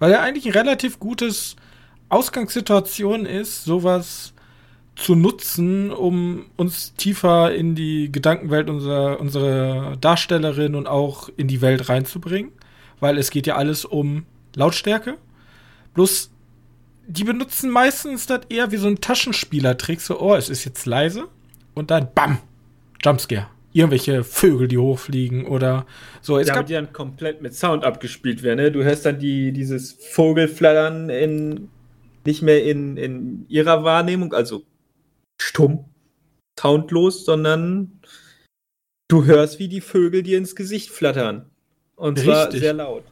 Weil 0.00 0.10
er 0.10 0.22
eigentlich 0.22 0.46
ein 0.46 0.52
relativ 0.52 0.98
gutes 0.98 1.54
Ausgangssituation 2.08 3.26
ist, 3.26 3.64
sowas 3.64 4.32
zu 4.96 5.14
nutzen, 5.14 5.92
um 5.92 6.46
uns 6.56 6.94
tiefer 6.94 7.54
in 7.54 7.74
die 7.74 8.10
Gedankenwelt 8.10 8.70
unserer, 8.70 9.20
unserer 9.20 9.96
Darstellerin 9.96 10.74
und 10.74 10.86
auch 10.86 11.28
in 11.36 11.48
die 11.48 11.60
Welt 11.60 11.88
reinzubringen. 11.88 12.52
Weil 12.98 13.18
es 13.18 13.30
geht 13.30 13.46
ja 13.46 13.56
alles 13.56 13.84
um 13.84 14.24
Lautstärke. 14.54 15.18
Bloß, 15.92 16.30
die 17.06 17.24
benutzen 17.24 17.70
meistens 17.70 18.26
das 18.26 18.40
eher 18.48 18.72
wie 18.72 18.78
so 18.78 18.88
ein 18.88 19.00
Taschenspielertrick, 19.00 20.00
so, 20.00 20.18
oh, 20.18 20.34
es 20.34 20.48
ist 20.48 20.64
jetzt 20.64 20.86
leise. 20.86 21.28
Und 21.74 21.90
dann, 21.90 22.08
bam, 22.14 22.38
Jumpscare. 23.04 23.48
Irgendwelche 23.74 24.24
Vögel, 24.24 24.68
die 24.68 24.78
hochfliegen 24.78 25.44
oder 25.44 25.84
so. 26.22 26.38
Es 26.38 26.48
ja, 26.48 26.62
die 26.62 26.72
dann 26.72 26.94
komplett 26.94 27.42
mit 27.42 27.54
Sound 27.54 27.84
abgespielt 27.84 28.42
werden. 28.42 28.58
Ne? 28.58 28.72
Du 28.72 28.82
hörst 28.82 29.04
dann 29.04 29.18
die, 29.18 29.52
dieses 29.52 29.92
Vogelflattern 29.92 31.10
in 31.10 31.68
nicht 32.26 32.42
mehr 32.42 32.64
in, 32.64 32.96
in 32.96 33.46
ihrer 33.48 33.84
Wahrnehmung, 33.84 34.32
also 34.32 34.64
stumm, 35.40 35.84
soundlos, 36.58 37.24
sondern 37.24 38.00
du 39.08 39.24
hörst, 39.24 39.58
wie 39.58 39.68
die 39.68 39.80
Vögel 39.80 40.22
dir 40.22 40.38
ins 40.38 40.56
Gesicht 40.56 40.90
flattern. 40.90 41.50
Und 41.94 42.18
zwar 42.18 42.44
Richtig. 42.44 42.60
sehr 42.60 42.74
laut. 42.74 43.04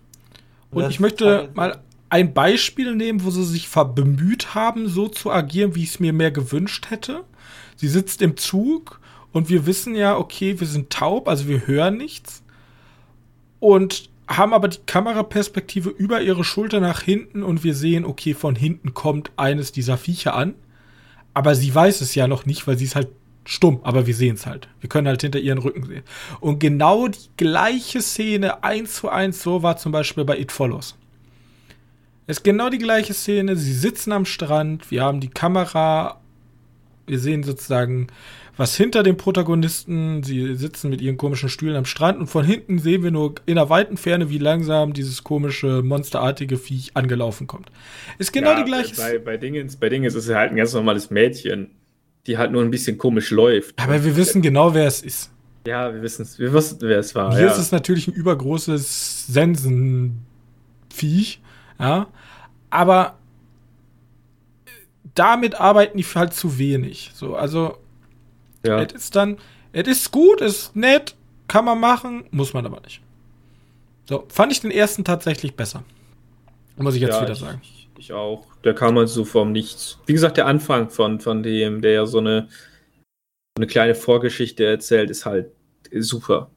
Und, 0.70 0.84
Und 0.84 0.90
ich 0.90 1.00
möchte 1.00 1.50
mal 1.54 1.80
ein 2.10 2.34
Beispiel 2.34 2.94
nehmen, 2.94 3.24
wo 3.24 3.30
sie 3.30 3.44
sich 3.44 3.68
bemüht 3.70 4.54
haben, 4.54 4.88
so 4.88 5.08
zu 5.08 5.30
agieren, 5.30 5.74
wie 5.74 5.82
ich 5.82 5.90
es 5.90 6.00
mir 6.00 6.12
mehr 6.12 6.30
gewünscht 6.30 6.90
hätte. 6.90 7.24
Sie 7.76 7.88
sitzt 7.88 8.22
im 8.22 8.36
Zug 8.36 9.00
und 9.32 9.48
wir 9.48 9.66
wissen 9.66 9.94
ja, 9.94 10.16
okay, 10.16 10.60
wir 10.60 10.66
sind 10.66 10.90
taub, 10.90 11.28
also 11.28 11.48
wir 11.48 11.66
hören 11.66 11.96
nichts. 11.96 12.44
Und 13.58 14.10
haben 14.28 14.54
aber 14.54 14.68
die 14.68 14.78
Kameraperspektive 14.86 15.90
über 15.90 16.22
ihre 16.22 16.44
Schulter 16.44 16.80
nach 16.80 17.02
hinten 17.02 17.42
und 17.42 17.64
wir 17.64 17.74
sehen, 17.74 18.04
okay, 18.04 18.34
von 18.34 18.56
hinten 18.56 18.94
kommt 18.94 19.30
eines 19.36 19.72
dieser 19.72 19.98
Viecher 19.98 20.34
an. 20.34 20.54
Aber 21.34 21.54
sie 21.54 21.74
weiß 21.74 22.00
es 22.00 22.14
ja 22.14 22.28
noch 22.28 22.46
nicht, 22.46 22.66
weil 22.66 22.78
sie 22.78 22.84
ist 22.84 22.96
halt 22.96 23.08
stumm, 23.44 23.80
aber 23.82 24.06
wir 24.06 24.14
sehen 24.14 24.36
es 24.36 24.46
halt. 24.46 24.68
Wir 24.80 24.88
können 24.88 25.08
halt 25.08 25.20
hinter 25.20 25.38
ihren 25.38 25.58
Rücken 25.58 25.84
sehen. 25.84 26.04
Und 26.40 26.60
genau 26.60 27.08
die 27.08 27.18
gleiche 27.36 28.00
Szene, 28.00 28.62
eins 28.64 28.94
zu 28.94 29.08
eins, 29.08 29.42
so 29.42 29.62
war 29.62 29.76
zum 29.76 29.92
Beispiel 29.92 30.24
bei 30.24 30.38
It 30.38 30.52
Follows. 30.52 30.96
Es 32.26 32.38
ist 32.38 32.44
genau 32.44 32.70
die 32.70 32.78
gleiche 32.78 33.12
Szene. 33.12 33.56
Sie 33.56 33.74
sitzen 33.74 34.12
am 34.12 34.24
Strand, 34.24 34.90
wir 34.90 35.02
haben 35.02 35.20
die 35.20 35.28
Kamera, 35.28 36.20
wir 37.06 37.18
sehen 37.18 37.42
sozusagen 37.42 38.08
was 38.56 38.76
hinter 38.76 39.02
dem 39.02 39.16
Protagonisten. 39.16 40.22
Sie 40.22 40.54
sitzen 40.54 40.90
mit 40.90 41.00
ihren 41.00 41.16
komischen 41.16 41.48
Stühlen 41.48 41.76
am 41.76 41.86
Strand 41.86 42.18
und 42.18 42.28
von 42.28 42.44
hinten 42.44 42.78
sehen 42.78 43.02
wir 43.02 43.10
nur 43.10 43.34
in 43.46 43.56
der 43.56 43.68
weiten 43.68 43.96
Ferne, 43.96 44.30
wie 44.30 44.38
langsam 44.38 44.92
dieses 44.92 45.24
komische, 45.24 45.82
monsterartige 45.82 46.56
Viech 46.56 46.92
angelaufen 46.94 47.46
kommt. 47.46 47.70
Ist 48.18 48.32
genau 48.32 48.50
ja, 48.50 48.58
die 48.62 48.64
gleiche. 48.64 48.94
Bei, 48.96 49.18
bei, 49.18 49.36
Dingens, 49.36 49.76
bei 49.76 49.88
Dingens 49.88 50.14
ist 50.14 50.28
es 50.28 50.34
halt 50.34 50.50
ein 50.50 50.56
ganz 50.56 50.72
normales 50.72 51.10
Mädchen, 51.10 51.70
die 52.26 52.38
halt 52.38 52.52
nur 52.52 52.62
ein 52.62 52.70
bisschen 52.70 52.96
komisch 52.98 53.30
läuft. 53.30 53.74
Aber 53.80 54.04
wir 54.04 54.16
wissen 54.16 54.40
genau, 54.42 54.74
wer 54.74 54.86
es 54.86 55.02
ist. 55.02 55.30
Ja, 55.66 55.92
wir 55.92 56.02
wissen 56.02 56.28
wir 56.36 56.52
wussten, 56.52 56.86
wer 56.86 56.98
es 56.98 57.14
war. 57.14 57.32
Hier 57.34 57.46
ja. 57.46 57.52
ist 57.52 57.58
es 57.58 57.72
natürlich 57.72 58.06
ein 58.06 58.12
übergroßes 58.12 59.26
Sensenviech, 59.28 60.20
ja. 61.78 62.06
Aber 62.68 63.18
damit 65.14 65.54
arbeiten 65.54 65.98
die 65.98 66.04
halt 66.04 66.34
zu 66.34 66.58
wenig. 66.58 67.10
So, 67.14 67.36
also 67.36 67.78
ja. 68.64 68.82
Es 68.82 68.92
ist 68.92 69.16
dann, 69.16 69.38
es 69.72 69.86
ist 69.86 70.10
gut, 70.10 70.40
ist 70.40 70.74
nett, 70.74 71.14
kann 71.48 71.64
man 71.64 71.78
machen, 71.78 72.24
muss 72.30 72.54
man 72.54 72.64
aber 72.64 72.80
nicht. 72.80 73.00
So, 74.06 74.24
fand 74.28 74.52
ich 74.52 74.60
den 74.60 74.70
ersten 74.70 75.04
tatsächlich 75.04 75.54
besser. 75.54 75.84
Muss 76.76 76.94
ich 76.94 77.02
jetzt 77.02 77.14
ja, 77.14 77.22
wieder 77.22 77.34
sagen. 77.34 77.60
Ich, 77.62 77.88
ich, 77.98 78.12
auch. 78.12 78.46
Der 78.64 78.74
kam 78.74 78.98
halt 78.98 79.08
so 79.08 79.24
vom 79.24 79.52
Nichts. 79.52 79.98
Wie 80.06 80.12
gesagt, 80.12 80.36
der 80.36 80.46
Anfang 80.46 80.90
von, 80.90 81.20
von 81.20 81.42
dem, 81.42 81.82
der 81.82 81.92
ja 81.92 82.06
so 82.06 82.18
eine, 82.18 82.48
eine 83.56 83.66
kleine 83.66 83.94
Vorgeschichte 83.94 84.64
erzählt, 84.64 85.10
ist 85.10 85.26
halt 85.26 85.52
super. 85.92 86.50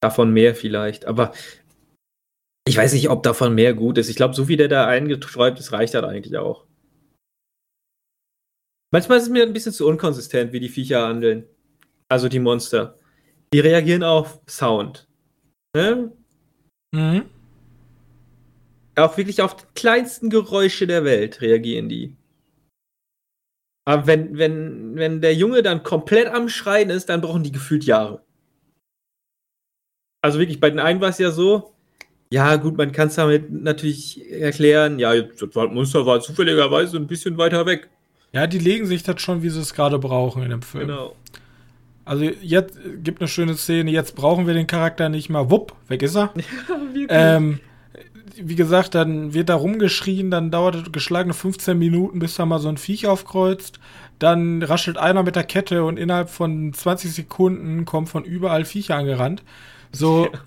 Davon 0.00 0.32
mehr 0.32 0.54
vielleicht. 0.54 1.04
Aber 1.04 1.32
ich 2.66 2.76
weiß 2.76 2.92
nicht, 2.94 3.08
ob 3.10 3.22
davon 3.22 3.54
mehr 3.54 3.74
gut 3.74 3.98
ist. 3.98 4.08
Ich 4.08 4.16
glaube, 4.16 4.34
so 4.34 4.48
wie 4.48 4.56
der 4.56 4.68
da 4.68 4.86
eingeträumt 4.86 5.58
ist, 5.58 5.72
reicht 5.72 5.94
das 5.94 6.04
eigentlich 6.04 6.36
auch. 6.36 6.64
Manchmal 8.92 9.18
ist 9.18 9.24
es 9.24 9.30
mir 9.30 9.42
ein 9.42 9.54
bisschen 9.54 9.72
zu 9.72 9.86
unkonsistent, 9.88 10.52
wie 10.52 10.60
die 10.60 10.68
Viecher 10.68 11.06
handeln. 11.06 11.46
Also 12.08 12.28
die 12.28 12.38
Monster. 12.38 12.98
Die 13.52 13.60
reagieren 13.60 14.02
auf 14.02 14.40
Sound. 14.46 15.08
Ne? 15.74 16.12
Mhm. 16.94 17.24
Auch 18.96 19.16
wirklich 19.16 19.40
auf 19.40 19.56
die 19.56 19.64
kleinsten 19.74 20.28
Geräusche 20.28 20.86
der 20.86 21.04
Welt 21.04 21.40
reagieren 21.40 21.88
die. 21.88 22.16
Aber 23.86 24.06
wenn, 24.06 24.36
wenn, 24.36 24.94
wenn 24.96 25.22
der 25.22 25.34
Junge 25.34 25.62
dann 25.62 25.82
komplett 25.82 26.28
am 26.28 26.50
Schreien 26.50 26.90
ist, 26.90 27.08
dann 27.08 27.22
brauchen 27.22 27.42
die 27.42 27.50
gefühlt 27.50 27.84
Jahre. 27.84 28.22
Also 30.22 30.38
wirklich, 30.38 30.60
bei 30.60 30.68
den 30.68 30.78
einen 30.78 31.00
war 31.00 31.08
es 31.08 31.18
ja 31.18 31.30
so, 31.30 31.74
ja 32.30 32.56
gut, 32.56 32.76
man 32.76 32.92
kann 32.92 33.08
es 33.08 33.16
damit 33.16 33.50
natürlich 33.50 34.30
erklären, 34.30 34.98
ja, 34.98 35.20
das 35.20 35.54
Monster 35.54 36.06
war 36.06 36.20
zufälligerweise 36.20 36.98
ein 36.98 37.06
bisschen 37.06 37.38
weiter 37.38 37.64
weg. 37.66 37.90
Ja, 38.32 38.46
die 38.46 38.58
legen 38.58 38.86
sich 38.86 39.02
das 39.02 39.20
schon, 39.20 39.42
wie 39.42 39.50
sie 39.50 39.60
es 39.60 39.74
gerade 39.74 39.98
brauchen 39.98 40.42
in 40.42 40.50
dem 40.50 40.62
Film. 40.62 40.88
Genau. 40.88 41.14
Also 42.04 42.24
jetzt 42.24 42.78
gibt 43.02 43.20
eine 43.20 43.28
schöne 43.28 43.54
Szene, 43.54 43.90
jetzt 43.90 44.16
brauchen 44.16 44.46
wir 44.46 44.54
den 44.54 44.66
Charakter 44.66 45.08
nicht 45.08 45.28
mal. 45.28 45.50
Wupp, 45.50 45.74
weg 45.88 46.02
ist 46.02 46.16
er. 46.16 46.32
Ja, 47.08 47.36
ähm, 47.36 47.60
wie 48.36 48.54
gesagt, 48.54 48.94
dann 48.94 49.34
wird 49.34 49.48
da 49.48 49.54
rumgeschrien, 49.54 50.30
dann 50.30 50.50
dauert 50.50 50.74
es 50.74 50.92
geschlagene 50.92 51.34
15 51.34 51.78
Minuten, 51.78 52.18
bis 52.18 52.36
da 52.36 52.46
mal 52.46 52.58
so 52.58 52.68
ein 52.68 52.76
Viech 52.76 53.06
aufkreuzt. 53.06 53.78
Dann 54.18 54.62
raschelt 54.62 54.98
einer 54.98 55.22
mit 55.22 55.36
der 55.36 55.44
Kette 55.44 55.84
und 55.84 55.98
innerhalb 55.98 56.30
von 56.30 56.72
20 56.72 57.12
Sekunden 57.12 57.84
kommen 57.84 58.06
von 58.06 58.24
überall 58.24 58.64
Viecher 58.64 58.96
angerannt. 58.96 59.42
So, 59.90 60.28
ja. 60.32 60.38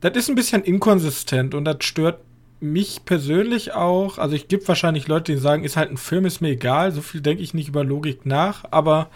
das 0.00 0.16
ist 0.16 0.28
ein 0.28 0.34
bisschen 0.34 0.62
inkonsistent 0.62 1.54
und 1.54 1.64
das 1.64 1.78
stört 1.80 2.20
mich 2.62 3.04
persönlich 3.04 3.72
auch, 3.74 4.18
also 4.18 4.34
ich 4.36 4.46
gibt 4.48 4.66
wahrscheinlich 4.68 5.08
Leute, 5.08 5.32
die 5.32 5.38
sagen, 5.38 5.64
ist 5.64 5.76
halt 5.76 5.90
ein 5.90 5.96
Film, 5.96 6.24
ist 6.24 6.40
mir 6.40 6.50
egal, 6.50 6.92
so 6.92 7.00
viel 7.02 7.20
denke 7.20 7.42
ich 7.42 7.54
nicht 7.54 7.68
über 7.68 7.82
Logik 7.84 8.24
nach, 8.24 8.64
aber 8.70 9.08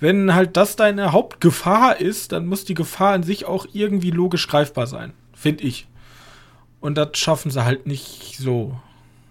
wenn 0.00 0.34
halt 0.34 0.56
das 0.56 0.76
deine 0.76 1.12
Hauptgefahr 1.12 1.98
ist, 2.00 2.32
dann 2.32 2.46
muss 2.46 2.64
die 2.64 2.74
Gefahr 2.74 3.14
an 3.14 3.22
sich 3.22 3.46
auch 3.46 3.66
irgendwie 3.72 4.10
logisch 4.10 4.46
greifbar 4.48 4.86
sein, 4.86 5.12
finde 5.32 5.64
ich. 5.64 5.86
Und 6.80 6.96
das 6.96 7.16
schaffen 7.18 7.50
sie 7.50 7.64
halt 7.64 7.86
nicht 7.86 8.36
so, 8.38 8.76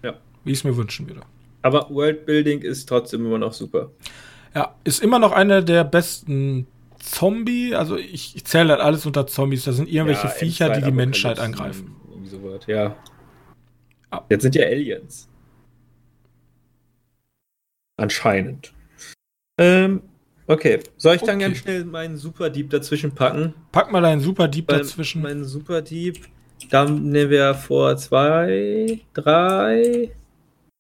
Ja. 0.03 0.13
wie 0.43 0.51
ich 0.51 0.59
es 0.59 0.63
mir 0.63 0.75
wünschen 0.75 1.07
würde. 1.07 1.21
Aber 1.61 1.89
Worldbuilding 1.89 2.61
ist 2.61 2.87
trotzdem 2.89 3.25
immer 3.25 3.37
noch 3.37 3.53
super. 3.53 3.89
Ja, 4.55 4.73
ist 4.83 5.03
immer 5.03 5.19
noch 5.19 5.31
einer 5.31 5.61
der 5.61 5.83
besten 5.83 6.65
Zombie, 6.99 7.75
also 7.75 7.97
ich, 7.97 8.35
ich 8.35 8.45
zähle 8.45 8.69
halt 8.71 8.81
alles 8.81 9.05
unter 9.05 9.27
Zombies, 9.27 9.63
das 9.65 9.75
sind 9.75 9.89
irgendwelche 9.89 10.27
Ja, 10.27 10.33
Viecher, 10.33 10.69
die 10.69 10.81
die 10.81 10.91
Menschheit 10.91 11.39
angreifen. 11.39 11.95
Irgendwie 12.09 12.29
sowas, 12.29 12.61
ja. 12.67 12.95
Ah. 14.11 14.23
Jetzt 14.29 14.41
sind 14.43 14.55
ja 14.55 14.65
Aliens. 14.65 15.27
Anscheinend. 17.97 18.73
Ähm, 19.57 20.01
okay. 20.47 20.79
Soll 20.97 21.15
ich 21.15 21.21
dann 21.21 21.35
Okay. 21.35 21.45
ganz 21.45 21.57
schnell 21.57 21.85
meinen 21.85 22.17
Super 22.17 22.49
Dieb 22.49 22.69
dazwischen 22.69 23.13
packen? 23.13 23.53
Pack 23.71 23.91
mal 23.91 24.03
einen 24.05 24.21
Super 24.21 24.47
Weil 24.71 24.79
dazwischen. 24.79 25.21
Mein 25.21 25.43
Super 25.43 25.81
Dieb, 25.81 26.27
da 26.69 26.85
nehmen 26.85 27.29
wir 27.29 27.53
vor 27.53 27.97
zwei, 27.97 29.01
drei. 29.13 30.11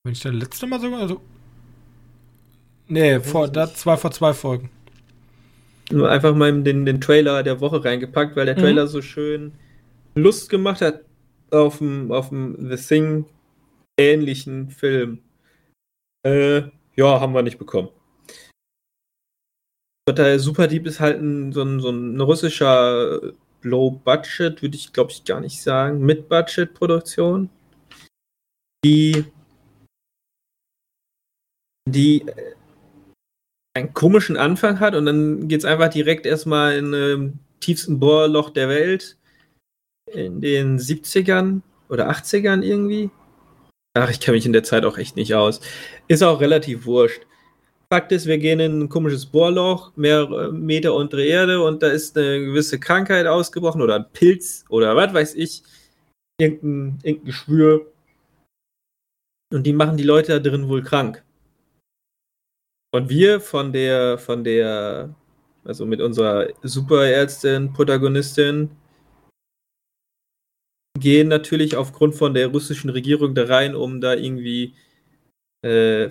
Wenn 0.03 0.13
ich 0.13 0.21
der 0.21 0.31
letzte 0.33 0.65
Mal 0.65 0.79
sogar, 0.79 1.01
also. 1.01 1.21
Nee, 2.87 3.19
vor, 3.19 3.45
ich 3.45 3.51
da 3.51 3.71
zwei 3.71 3.97
vor 3.97 4.11
zwei 4.11 4.33
Folgen. 4.33 4.71
Nur 5.91 6.09
einfach 6.09 6.33
mal 6.35 6.63
den, 6.63 6.85
den 6.85 7.01
Trailer 7.01 7.43
der 7.43 7.59
Woche 7.59 7.83
reingepackt, 7.83 8.35
weil 8.35 8.45
der 8.45 8.55
Mhm. 8.55 8.61
Trailer 8.61 8.87
so 8.87 9.01
schön 9.01 9.51
Lust 10.15 10.49
gemacht 10.49 10.81
hat 10.81 11.01
auf 11.51 11.79
dem, 11.79 12.11
auf 12.11 12.29
dem 12.29 12.69
The 12.69 12.75
Thing 12.75 13.25
ähnlichen 13.99 14.69
Film. 14.69 15.19
Äh, 16.25 16.63
ja, 16.95 17.19
haben 17.19 17.33
wir 17.33 17.41
nicht 17.41 17.59
bekommen. 17.59 17.89
Super 20.37 20.67
Deep 20.67 20.87
ist 20.87 20.99
halt 20.99 21.21
ein, 21.21 21.53
so, 21.53 21.61
ein, 21.61 21.79
so 21.79 21.89
ein 21.91 22.19
russischer 22.19 23.33
Low-Budget, 23.61 24.61
würde 24.61 24.75
ich 24.75 24.91
glaube 24.91 25.11
ich 25.11 25.23
gar 25.23 25.39
nicht 25.39 25.61
sagen, 25.61 25.99
Mid-Budget-Produktion, 26.03 27.49
die, 28.83 29.25
die 31.87 32.21
äh, 32.27 32.55
einen 33.75 33.93
komischen 33.93 34.35
Anfang 34.35 34.79
hat 34.79 34.95
und 34.95 35.05
dann 35.05 35.47
geht 35.47 35.59
es 35.59 35.65
einfach 35.65 35.89
direkt 35.89 36.25
erstmal 36.25 36.75
in 36.75 36.93
ähm, 36.93 37.39
tiefsten 37.59 37.99
Bohrloch 37.99 38.49
der 38.49 38.69
Welt 38.69 39.18
in 40.13 40.41
den 40.41 40.79
70ern 40.79 41.61
oder 41.89 42.09
80ern 42.09 42.61
irgendwie. 42.61 43.09
Ach, 43.95 44.09
ich 44.09 44.19
kenne 44.19 44.37
mich 44.37 44.45
in 44.45 44.53
der 44.53 44.63
Zeit 44.63 44.85
auch 44.85 44.97
echt 44.97 45.15
nicht 45.15 45.33
aus. 45.33 45.61
Ist 46.07 46.23
auch 46.23 46.39
relativ 46.39 46.85
wurscht. 46.85 47.21
Fakt 47.91 48.11
ist, 48.11 48.27
wir 48.27 48.37
gehen 48.37 48.59
in 48.59 48.81
ein 48.81 48.89
komisches 48.89 49.25
Bohrloch, 49.25 49.91
mehrere 49.95 50.53
Meter 50.53 50.93
unter 50.93 51.17
Erde 51.17 51.63
und 51.63 51.81
da 51.81 51.87
ist 51.87 52.15
eine 52.15 52.39
gewisse 52.39 52.79
Krankheit 52.79 53.25
ausgebrochen 53.25 53.81
oder 53.81 53.95
ein 53.95 54.05
Pilz 54.13 54.63
oder 54.69 54.95
was 54.95 55.11
weiß 55.11 55.35
ich. 55.35 55.63
Irgendein, 56.39 56.99
irgendein 57.01 57.25
Geschwür. 57.25 57.91
Und 59.51 59.63
die 59.65 59.73
machen 59.73 59.97
die 59.97 60.03
Leute 60.03 60.33
da 60.33 60.49
drin 60.49 60.69
wohl 60.69 60.83
krank. 60.83 61.23
Und 62.91 63.09
wir 63.09 63.41
von 63.41 63.73
der, 63.73 64.19
von 64.19 64.43
der, 64.43 65.15
also 65.63 65.85
mit 65.87 65.99
unserer 65.99 66.47
Superärztin, 66.61 67.73
Protagonistin, 67.73 68.69
gehen 70.97 71.27
natürlich 71.27 71.75
aufgrund 71.75 72.15
von 72.15 72.33
der 72.33 72.47
russischen 72.47 72.89
Regierung 72.89 73.35
da 73.35 73.45
rein, 73.45 73.75
um 73.75 74.01
da 74.01 74.13
irgendwie, 74.13 74.73
äh, 75.61 76.09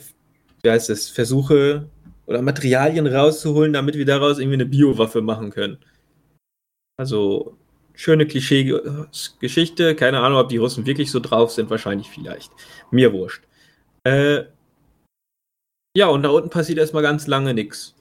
wie 0.62 0.70
heißt 0.70 0.90
es, 0.90 1.08
Versuche 1.08 1.88
oder 2.26 2.42
Materialien 2.42 3.06
rauszuholen, 3.06 3.72
damit 3.72 3.96
wir 3.96 4.06
daraus 4.06 4.38
irgendwie 4.38 4.54
eine 4.54 4.66
Biowaffe 4.66 5.22
machen 5.22 5.50
können. 5.50 5.78
Also 6.98 7.56
schöne 7.94 8.26
Klischee-Geschichte. 8.26 9.94
Keine 9.94 10.20
Ahnung, 10.20 10.38
ob 10.38 10.48
die 10.48 10.56
Russen 10.56 10.86
wirklich 10.86 11.10
so 11.10 11.20
drauf 11.20 11.50
sind. 11.52 11.70
Wahrscheinlich 11.70 12.08
vielleicht. 12.08 12.52
Mir 12.90 13.12
wurscht. 13.12 13.44
Äh, 14.04 14.44
ja, 15.96 16.06
und 16.06 16.22
da 16.22 16.28
unten 16.30 16.50
passiert 16.50 16.78
erstmal 16.78 17.02
ganz 17.02 17.26
lange 17.26 17.54
nichts. 17.54 17.94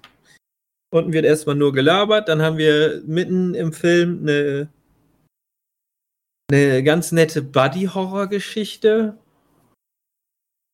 Unten 0.92 1.14
wird 1.14 1.26
erstmal 1.26 1.56
nur 1.56 1.74
gelabert. 1.74 2.30
Dann 2.30 2.42
haben 2.42 2.58
wir 2.58 3.02
mitten 3.06 3.56
im 3.56 3.74
Film 3.74 4.20
eine, 4.22 4.70
eine 6.50 6.84
ganz 6.84 7.12
nette 7.12 7.42
Buddy-Horror-Geschichte. 7.42 9.18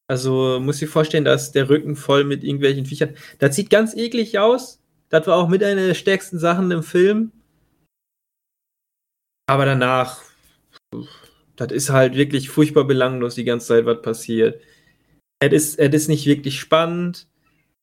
Also 0.08 0.60
muss 0.60 0.82
ich 0.82 0.90
vorstellen, 0.90 1.26
dass 1.26 1.52
der 1.52 1.70
Rücken 1.70 1.96
voll 1.96 2.24
mit 2.24 2.44
irgendwelchen 2.44 2.86
Viechern. 2.86 3.16
Das 3.40 3.56
sieht 3.56 3.70
ganz 3.70 3.96
eklig 3.96 4.38
aus. 4.38 4.80
Das 5.10 5.26
war 5.28 5.38
auch 5.38 5.48
mit 5.48 5.64
einer 5.64 5.88
der 5.88 5.94
stärksten 5.94 6.38
Sachen 6.40 6.70
im 6.72 6.84
Film. 6.84 7.32
Aber 9.48 9.66
danach, 9.66 10.22
das 11.56 11.72
ist 11.72 11.90
halt 11.90 12.16
wirklich 12.16 12.50
furchtbar 12.50 12.86
belanglos 12.86 13.36
die 13.36 13.44
ganze 13.44 13.68
Zeit, 13.68 13.86
was 13.86 14.02
passiert. 14.02 14.62
Es 15.40 15.52
ist, 15.52 15.80
es 15.80 15.94
ist 15.94 16.08
nicht 16.08 16.26
wirklich 16.26 16.60
spannend. 16.60 17.28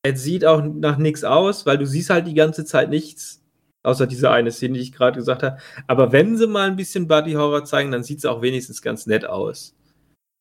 Es 0.02 0.22
sieht 0.22 0.44
auch 0.44 0.62
nach 0.62 0.96
nichts 0.96 1.24
aus, 1.24 1.66
weil 1.66 1.78
du 1.78 1.86
siehst 1.86 2.10
halt 2.10 2.26
die 2.26 2.34
ganze 2.34 2.64
Zeit 2.64 2.88
nichts. 2.88 3.39
Außer 3.82 4.06
diese 4.06 4.30
eine 4.30 4.50
Szene, 4.50 4.74
die 4.74 4.80
ich 4.80 4.92
gerade 4.92 5.18
gesagt 5.18 5.42
habe. 5.42 5.58
Aber 5.86 6.12
wenn 6.12 6.36
sie 6.36 6.46
mal 6.46 6.68
ein 6.68 6.76
bisschen 6.76 7.08
Buddy 7.08 7.32
Horror 7.32 7.64
zeigen, 7.64 7.90
dann 7.90 8.02
sieht 8.02 8.18
es 8.18 8.26
auch 8.26 8.42
wenigstens 8.42 8.82
ganz 8.82 9.06
nett 9.06 9.24
aus. 9.24 9.74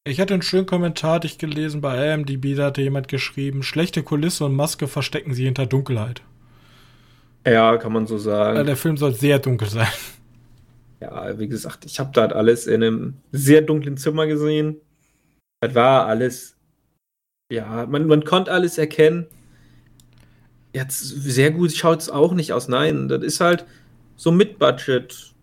Ich 0.05 0.19
hatte 0.19 0.33
einen 0.33 0.43
schönen 0.43 0.65
Kommentar, 0.65 1.15
hatte 1.15 1.27
ich 1.27 1.37
gelesen 1.37 1.81
bei 1.81 2.13
IMDb, 2.13 2.55
da 2.55 2.67
hatte 2.67 2.81
jemand 2.81 3.07
geschrieben, 3.07 3.63
schlechte 3.63 4.01
Kulisse 4.01 4.45
und 4.45 4.55
Maske 4.55 4.87
verstecken 4.87 5.33
sie 5.33 5.45
hinter 5.45 5.65
Dunkelheit. 5.65 6.21
Ja, 7.45 7.77
kann 7.77 7.93
man 7.93 8.07
so 8.07 8.17
sagen. 8.17 8.57
Weil 8.57 8.65
der 8.65 8.77
Film 8.77 8.97
soll 8.97 9.13
sehr 9.13 9.39
dunkel 9.39 9.69
sein. 9.69 9.87
Ja, 11.01 11.39
wie 11.39 11.47
gesagt, 11.47 11.85
ich 11.85 11.99
habe 11.99 12.11
das 12.13 12.33
alles 12.33 12.67
in 12.67 12.83
einem 12.83 13.17
sehr 13.31 13.61
dunklen 13.61 13.97
Zimmer 13.97 14.27
gesehen. 14.27 14.81
Das 15.61 15.73
war 15.75 16.07
alles, 16.07 16.57
ja, 17.51 17.85
man, 17.85 18.07
man 18.07 18.23
konnte 18.25 18.51
alles 18.51 18.77
erkennen. 18.77 19.27
Jetzt 20.73 20.99
sehr 20.99 21.51
gut 21.51 21.71
schaut 21.73 22.01
es 22.01 22.09
auch 22.09 22.33
nicht 22.33 22.53
aus. 22.53 22.67
Nein, 22.67 23.07
das 23.07 23.23
ist 23.23 23.39
halt 23.39 23.65
so 24.15 24.31
mit 24.31 24.59
Budget, 24.59 25.33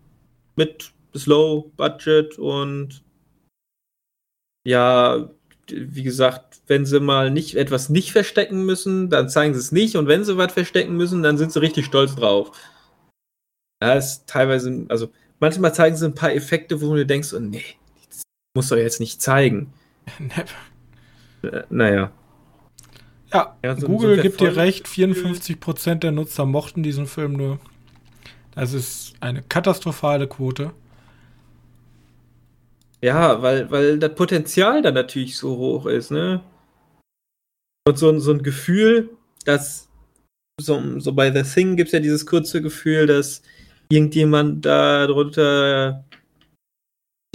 mit 0.55 0.91
Slow 1.15 1.71
Budget 1.75 2.37
und 2.37 3.03
ja, 4.65 5.29
wie 5.69 6.03
gesagt, 6.03 6.61
wenn 6.67 6.85
sie 6.85 6.99
mal 6.99 7.31
nicht 7.31 7.55
etwas 7.55 7.89
nicht 7.89 8.11
verstecken 8.11 8.65
müssen, 8.65 9.09
dann 9.09 9.29
zeigen 9.29 9.53
sie 9.53 9.59
es 9.59 9.71
nicht 9.71 9.95
und 9.95 10.07
wenn 10.07 10.23
sie 10.23 10.37
was 10.37 10.53
verstecken 10.53 10.95
müssen, 10.95 11.23
dann 11.23 11.37
sind 11.37 11.51
sie 11.51 11.61
richtig 11.61 11.85
stolz 11.85 12.15
drauf. 12.15 12.51
Ja, 13.81 13.93
ist 13.93 14.27
teilweise, 14.27 14.85
also 14.89 15.09
manchmal 15.39 15.73
zeigen 15.73 15.95
sie 15.95 16.05
ein 16.05 16.15
paar 16.15 16.33
Effekte, 16.33 16.81
wo 16.81 16.95
du 16.95 17.05
denkst, 17.05 17.33
oh, 17.33 17.39
nee, 17.39 17.63
das 18.09 18.23
muss 18.55 18.69
doch 18.69 18.77
jetzt 18.77 18.99
nicht 18.99 19.21
zeigen. 19.21 19.73
Äh, 21.43 21.61
naja. 21.69 22.11
Ja, 23.33 23.57
Ja, 23.63 23.75
so- 23.75 23.87
Google 23.87 24.15
so 24.15 24.21
gibt 24.21 24.39
dir 24.39 24.55
recht, 24.55 24.87
54% 24.87 26.03
der 26.03 26.11
Nutzer 26.11 26.45
mochten 26.45 26.83
diesen 26.83 27.07
Film 27.07 27.33
nur. 27.33 27.59
Das 28.55 28.73
ist 28.73 29.13
eine 29.19 29.41
katastrophale 29.43 30.27
Quote. 30.27 30.71
Ja, 33.01 33.41
weil, 33.41 33.69
weil 33.69 33.99
das 33.99 34.15
Potenzial 34.15 34.81
dann 34.81 34.95
natürlich 34.95 35.37
so 35.37 35.55
hoch 35.57 35.85
ist, 35.85 36.09
ne? 36.09 36.41
Und 37.87 37.97
so, 37.97 38.09
ein- 38.09 38.19
so 38.19 38.31
ein 38.31 38.41
Gefühl, 38.41 39.09
dass 39.45 39.87
so, 40.59 40.99
so 40.99 41.13
bei 41.13 41.31
The 41.31 41.43
Thing 41.43 41.75
gibt 41.75 41.89
es 41.89 41.93
ja 41.93 41.99
dieses 41.99 42.25
kurze 42.25 42.61
Gefühl, 42.61 43.05
dass 43.05 43.43
irgendjemand 43.89 44.65
da 44.65 45.05
drunter 45.05 46.03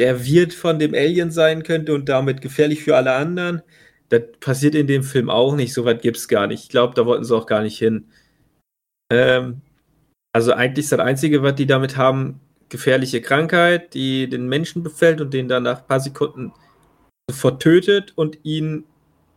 der 0.01 0.25
Wirt 0.25 0.53
von 0.53 0.79
dem 0.81 0.95
Alien 0.95 1.31
sein 1.31 1.63
könnte 1.63 1.95
und 1.95 2.09
damit 2.09 2.41
gefährlich 2.43 2.83
für 2.83 2.97
alle 2.97 3.13
anderen. 3.15 3.63
Das 4.12 4.25
passiert 4.40 4.75
in 4.75 4.87
dem 4.87 5.03
Film 5.03 5.31
auch 5.31 5.57
nicht, 5.57 5.72
so 5.72 5.87
weit 5.87 6.03
gibt 6.03 6.18
es 6.18 6.29
gar 6.29 6.46
nicht. 6.46 6.64
Ich 6.64 6.68
glaube, 6.68 6.92
da 6.94 7.07
wollten 7.07 7.25
sie 7.25 7.35
auch 7.35 7.46
gar 7.46 7.62
nicht 7.62 7.79
hin. 7.79 8.09
Ähm, 9.11 9.62
also 10.35 10.53
eigentlich 10.53 10.85
ist 10.85 10.92
das 10.92 11.01
Einzige, 11.01 11.42
was 11.42 11.55
die 11.55 11.64
damit 11.64 11.96
haben, 11.96 12.38
gefährliche 12.68 13.22
Krankheit, 13.22 13.94
die 13.94 14.29
den 14.29 14.51
Menschen 14.51 14.83
befällt 14.83 15.22
und 15.22 15.33
den 15.33 15.48
dann 15.48 15.62
nach 15.62 15.81
ein 15.81 15.87
paar 15.87 16.01
Sekunden 16.01 16.53
sofort 17.31 17.62
tötet 17.62 18.12
und 18.14 18.38
ihn 18.42 18.85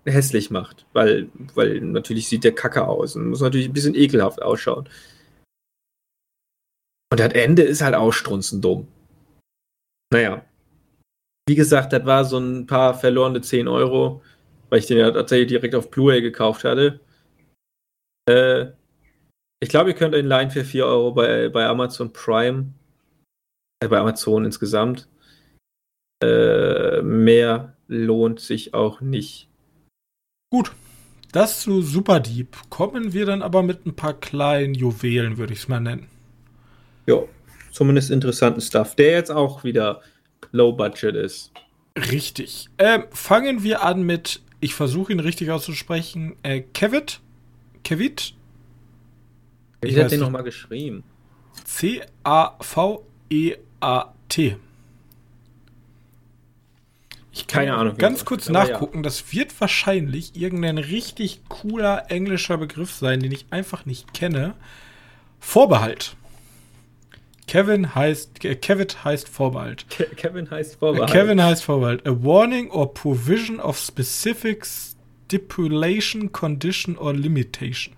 hässlich 0.05 0.51
macht. 0.51 0.85
Weil, 0.91 1.29
weil 1.53 1.79
natürlich 1.79 2.27
sieht 2.27 2.43
der 2.43 2.53
Kacke 2.53 2.85
aus 2.85 3.15
und 3.15 3.29
muss 3.29 3.39
natürlich 3.39 3.69
ein 3.69 3.73
bisschen 3.73 3.95
ekelhaft 3.95 4.41
ausschauen. 4.41 4.89
Und 7.13 7.19
das 7.21 7.31
Ende 7.31 7.61
ist 7.63 7.81
halt 7.81 7.95
ausstrunzend 7.95 8.65
dumm. 8.65 8.89
Naja. 10.11 10.43
Wie 11.47 11.55
gesagt, 11.55 11.93
das 11.93 12.05
war 12.05 12.25
so 12.25 12.39
ein 12.39 12.67
paar 12.67 12.93
verlorene 12.93 13.39
10 13.39 13.69
Euro, 13.69 14.21
weil 14.69 14.80
ich 14.80 14.88
den 14.88 14.97
ja 14.97 15.12
tatsächlich 15.12 15.49
direkt 15.49 15.75
auf 15.75 15.91
Blu-ray 15.91 16.21
gekauft 16.21 16.63
hatte. 16.63 16.99
Äh, 18.30 18.67
ich 19.62 19.69
glaube, 19.69 19.91
ihr 19.91 19.95
könnt 19.95 20.15
ihn 20.15 20.25
leihen 20.25 20.51
für 20.51 20.65
4 20.65 20.86
Euro 20.86 21.12
bei, 21.12 21.49
bei 21.49 21.65
Amazon 21.65 22.12
Prime. 22.13 22.73
Äh, 23.82 23.88
bei 23.88 23.99
Amazon 23.99 24.45
insgesamt. 24.45 25.08
äh, 26.23 27.01
mehr 27.01 27.75
lohnt 27.88 28.39
sich 28.39 28.73
auch 28.73 29.01
nicht. 29.01 29.47
Gut, 30.51 30.71
das 31.32 31.62
zu 31.62 31.82
Super 31.82 32.19
Deep. 32.19 32.56
Kommen 32.69 33.13
wir 33.13 33.25
dann 33.25 33.41
aber 33.41 33.63
mit 33.63 33.86
ein 33.86 33.95
paar 33.95 34.13
kleinen 34.13 34.73
Juwelen, 34.73 35.38
würde 35.38 35.54
ich 35.54 35.60
es 35.60 35.67
mal 35.67 35.82
nennen. 35.82 36.08
Ja, 37.06 37.23
zumindest 37.71 38.10
interessanten 38.10 38.62
Stuff, 38.62 38.95
der 38.95 39.12
jetzt 39.12 39.32
auch 39.32 39.63
wieder 39.63 40.01
Low 40.51 40.71
Budget 40.71 41.15
ist. 41.15 41.51
Richtig. 41.97 42.69
Ähm, 42.78 43.04
fangen 43.12 43.63
wir 43.63 43.84
an 43.84 44.04
mit, 44.04 44.41
ich 44.65 44.73
versuche 44.73 45.13
ihn 45.13 45.19
richtig 45.19 45.51
auszusprechen, 45.51 46.36
äh, 46.41 46.62
Kevit. 46.62 47.21
Kevit? 47.84 48.34
Ich 49.84 49.95
hätte 49.95 50.10
den 50.10 50.21
nochmal 50.21 50.41
geschrieben. 50.41 51.04
C-A-V-E-A-T. 51.65 52.08
Ich 57.32 57.45
kann 57.45 57.60
Keine 57.60 57.75
Ahnung. 57.78 57.95
Ganz 57.97 58.25
kurz 58.25 58.49
nachgucken. 58.49 58.97
Ja. 58.97 59.04
Das 59.04 59.32
wird 59.32 59.62
wahrscheinlich 59.62 60.36
irgendein 60.36 60.80
richtig 60.80 61.41
cooler 61.47 62.10
englischer 62.10 62.58
Begriff 62.58 62.91
sein, 62.91 63.19
den 63.19 63.32
ich 63.32 63.45
einfach 63.51 63.86
nicht 63.86 64.15
kenne. 64.15 64.56
Vorbehalt. 65.39 66.15
Kevin 67.47 67.93
heißt 67.93 68.39
Kevin 68.39 68.88
heißt 69.03 69.29
Vorbehalt. 69.29 69.86
Ke 69.89 70.05
Kevin 70.15 70.49
heißt 70.49 70.77
Vorbehalt. 70.77 71.12
Kevin 71.12 71.41
heißt 71.41 71.63
Vorbehalt. 71.63 72.05
A 72.08 72.12
warning 72.12 72.69
or 72.71 72.93
provision 72.93 73.60
of 73.60 73.77
specific 73.77 74.65
stipulation, 74.65 76.31
condition 76.31 76.97
or 76.97 77.13
limitation. 77.13 77.95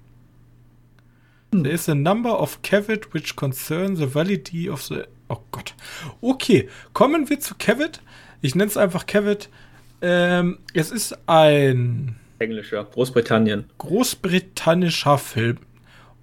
Hm. 1.54 1.64
There 1.64 1.74
is 1.74 1.88
a 1.88 1.96
number 1.96 2.32
of 2.32 2.62
caveat 2.62 3.14
which 3.14 3.36
concern 3.36 3.96
the 3.96 4.14
validity 4.14 4.70
of 4.70 4.82
the. 4.84 5.06
Oh 5.30 5.40
Gott. 5.52 5.74
Okay, 6.22 6.70
kommen 6.94 7.30
wir 7.30 7.40
zu 7.40 7.56
Caveat. 7.56 8.02
Ich 8.42 8.56
nenne 8.56 8.70
es 8.70 8.78
einfach 8.78 9.06
Caveat. 9.06 9.50
Ähm, 10.02 10.60
es 10.74 10.92
ist 10.92 11.18
ein 11.28 12.16
englischer 12.40 12.84
Großbritannien. 12.84 13.66
Großbritannischer 13.78 15.18
Film 15.18 15.58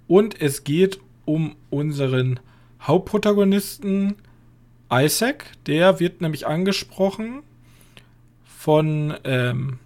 und 0.07 0.41
es 0.41 0.63
geht 0.63 0.99
um 1.25 1.55
unseren 1.69 2.39
Hauptprotagonisten 2.87 4.15
Isaac. 4.91 5.45
Der 5.67 5.99
wird 5.99 6.21
nämlich 6.21 6.47
angesprochen 6.47 7.43
von 8.45 9.13
ähm, 9.23 9.79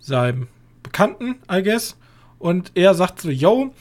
seinem 0.00 0.48
Bekannten, 0.82 1.36
I 1.50 1.62
guess. 1.62 1.96
Und 2.38 2.72
er 2.74 2.94
sagt 2.94 3.20
so, 3.20 3.30
yo, 3.30 3.74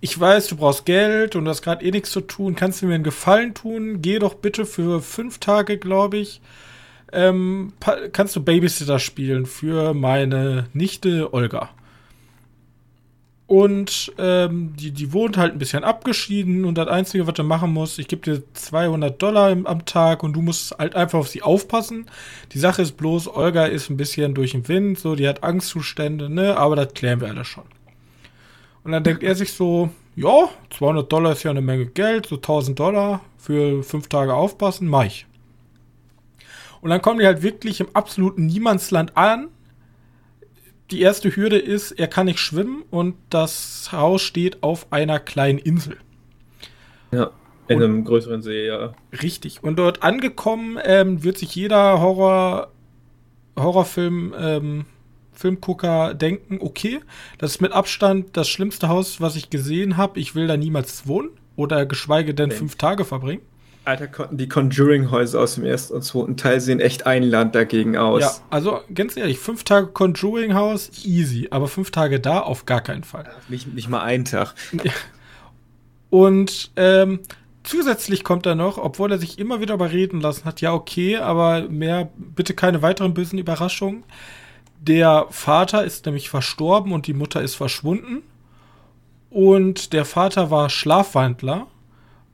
ich 0.00 0.18
weiß, 0.18 0.48
du 0.48 0.56
brauchst 0.56 0.86
Geld 0.86 1.34
und 1.34 1.44
du 1.44 1.50
hast 1.50 1.62
gerade 1.62 1.84
eh 1.84 1.90
nichts 1.90 2.10
zu 2.10 2.20
tun. 2.20 2.54
Kannst 2.54 2.82
du 2.82 2.86
mir 2.86 2.94
einen 2.94 3.04
Gefallen 3.04 3.54
tun? 3.54 4.00
Geh 4.00 4.18
doch 4.18 4.34
bitte 4.34 4.64
für 4.64 5.02
fünf 5.02 5.38
Tage, 5.38 5.78
glaube 5.78 6.18
ich. 6.18 6.40
Ähm, 7.12 7.72
kannst 8.12 8.36
du 8.36 8.42
Babysitter 8.42 8.98
spielen 8.98 9.46
für 9.46 9.94
meine 9.94 10.66
Nichte 10.72 11.32
Olga. 11.32 11.70
Und 13.48 14.12
ähm, 14.18 14.74
die, 14.76 14.90
die 14.90 15.14
wohnt 15.14 15.38
halt 15.38 15.54
ein 15.54 15.58
bisschen 15.58 15.82
abgeschieden 15.82 16.66
und 16.66 16.76
das 16.76 16.86
Einzige, 16.88 17.26
was 17.26 17.32
du 17.32 17.42
machen 17.44 17.72
musst, 17.72 17.98
ich 17.98 18.06
gebe 18.06 18.20
dir 18.20 18.42
200 18.52 19.20
Dollar 19.20 19.50
im, 19.50 19.66
am 19.66 19.86
Tag 19.86 20.22
und 20.22 20.34
du 20.34 20.42
musst 20.42 20.76
halt 20.78 20.94
einfach 20.94 21.18
auf 21.18 21.28
sie 21.28 21.40
aufpassen. 21.40 22.10
Die 22.52 22.58
Sache 22.58 22.82
ist 22.82 22.98
bloß, 22.98 23.26
Olga 23.34 23.64
ist 23.64 23.88
ein 23.88 23.96
bisschen 23.96 24.34
durch 24.34 24.52
den 24.52 24.68
Wind, 24.68 24.98
so, 24.98 25.14
die 25.14 25.26
hat 25.26 25.42
Angstzustände, 25.42 26.28
ne, 26.28 26.58
aber 26.58 26.76
das 26.76 26.92
klären 26.92 27.22
wir 27.22 27.28
alle 27.28 27.46
schon. 27.46 27.64
Und 28.84 28.92
dann 28.92 29.02
denkt 29.02 29.22
er 29.22 29.34
sich 29.34 29.54
so, 29.54 29.88
ja, 30.14 30.50
200 30.68 31.10
Dollar 31.10 31.32
ist 31.32 31.42
ja 31.42 31.50
eine 31.50 31.62
Menge 31.62 31.86
Geld, 31.86 32.26
so 32.26 32.36
1000 32.36 32.78
Dollar 32.78 33.22
für 33.38 33.82
fünf 33.82 34.08
Tage 34.08 34.34
aufpassen, 34.34 34.88
mach 34.88 35.04
ich. 35.04 35.26
Und 36.82 36.90
dann 36.90 37.00
kommen 37.00 37.18
die 37.18 37.26
halt 37.26 37.42
wirklich 37.42 37.80
im 37.80 37.88
absoluten 37.94 38.44
Niemandsland 38.44 39.16
an. 39.16 39.48
Die 40.90 41.00
erste 41.02 41.34
Hürde 41.34 41.58
ist, 41.58 41.92
er 41.92 42.06
kann 42.08 42.26
nicht 42.26 42.38
schwimmen 42.38 42.82
und 42.90 43.14
das 43.30 43.90
Haus 43.92 44.22
steht 44.22 44.62
auf 44.62 44.90
einer 44.90 45.20
kleinen 45.20 45.58
Insel. 45.58 45.98
Ja, 47.12 47.30
in 47.68 47.76
und, 47.76 47.84
einem 47.84 48.04
größeren 48.04 48.42
See, 48.42 48.66
ja. 48.66 48.94
Richtig. 49.22 49.62
Und 49.62 49.78
dort 49.78 50.02
angekommen 50.02 50.78
ähm, 50.82 51.22
wird 51.22 51.36
sich 51.36 51.54
jeder 51.54 52.00
Horror, 52.00 52.72
Horrorfilm 53.56 54.34
ähm, 54.38 54.84
Filmgucker 55.32 56.14
denken, 56.14 56.58
okay, 56.60 57.00
das 57.38 57.52
ist 57.52 57.60
mit 57.60 57.72
Abstand 57.72 58.36
das 58.36 58.48
schlimmste 58.48 58.88
Haus, 58.88 59.20
was 59.20 59.36
ich 59.36 59.50
gesehen 59.50 59.96
habe. 59.96 60.18
Ich 60.18 60.34
will 60.34 60.46
da 60.46 60.56
niemals 60.56 61.06
wohnen 61.06 61.30
oder 61.54 61.86
geschweige 61.86 62.34
denn 62.34 62.48
nee. 62.48 62.54
fünf 62.54 62.76
Tage 62.76 63.04
verbringen. 63.04 63.42
Alter, 63.88 64.28
die 64.30 64.48
Conjuring-Häuser 64.48 65.40
aus 65.40 65.54
dem 65.54 65.64
ersten 65.64 65.94
und 65.94 66.02
zweiten 66.02 66.36
Teil 66.36 66.60
sehen 66.60 66.78
echt 66.78 67.06
ein 67.06 67.22
Land 67.22 67.54
dagegen 67.54 67.96
aus. 67.96 68.20
Ja, 68.20 68.30
also 68.50 68.80
ganz 68.94 69.16
ehrlich, 69.16 69.38
fünf 69.38 69.64
Tage 69.64 69.86
Conjuring-Haus, 69.86 71.04
easy, 71.04 71.48
aber 71.50 71.68
fünf 71.68 71.90
Tage 71.90 72.20
da 72.20 72.40
auf 72.40 72.66
gar 72.66 72.82
keinen 72.82 73.02
Fall. 73.02 73.30
Nicht, 73.48 73.72
nicht 73.74 73.88
mal 73.88 74.02
einen 74.02 74.26
Tag. 74.26 74.54
Und 76.10 76.70
ähm, 76.76 77.20
zusätzlich 77.62 78.24
kommt 78.24 78.44
er 78.44 78.54
noch, 78.54 78.76
obwohl 78.76 79.10
er 79.10 79.18
sich 79.18 79.38
immer 79.38 79.60
wieder 79.60 79.74
überreden 79.74 80.20
lassen 80.20 80.44
hat, 80.44 80.60
ja, 80.60 80.74
okay, 80.74 81.16
aber 81.16 81.68
mehr, 81.68 82.10
bitte 82.16 82.52
keine 82.52 82.82
weiteren 82.82 83.14
bösen 83.14 83.38
Überraschungen. 83.38 84.04
Der 84.80 85.26
Vater 85.30 85.84
ist 85.84 86.04
nämlich 86.04 86.28
verstorben 86.28 86.92
und 86.92 87.06
die 87.06 87.14
Mutter 87.14 87.40
ist 87.40 87.54
verschwunden. 87.54 88.22
Und 89.30 89.94
der 89.94 90.04
Vater 90.04 90.50
war 90.50 90.68
Schlafwandler. 90.68 91.66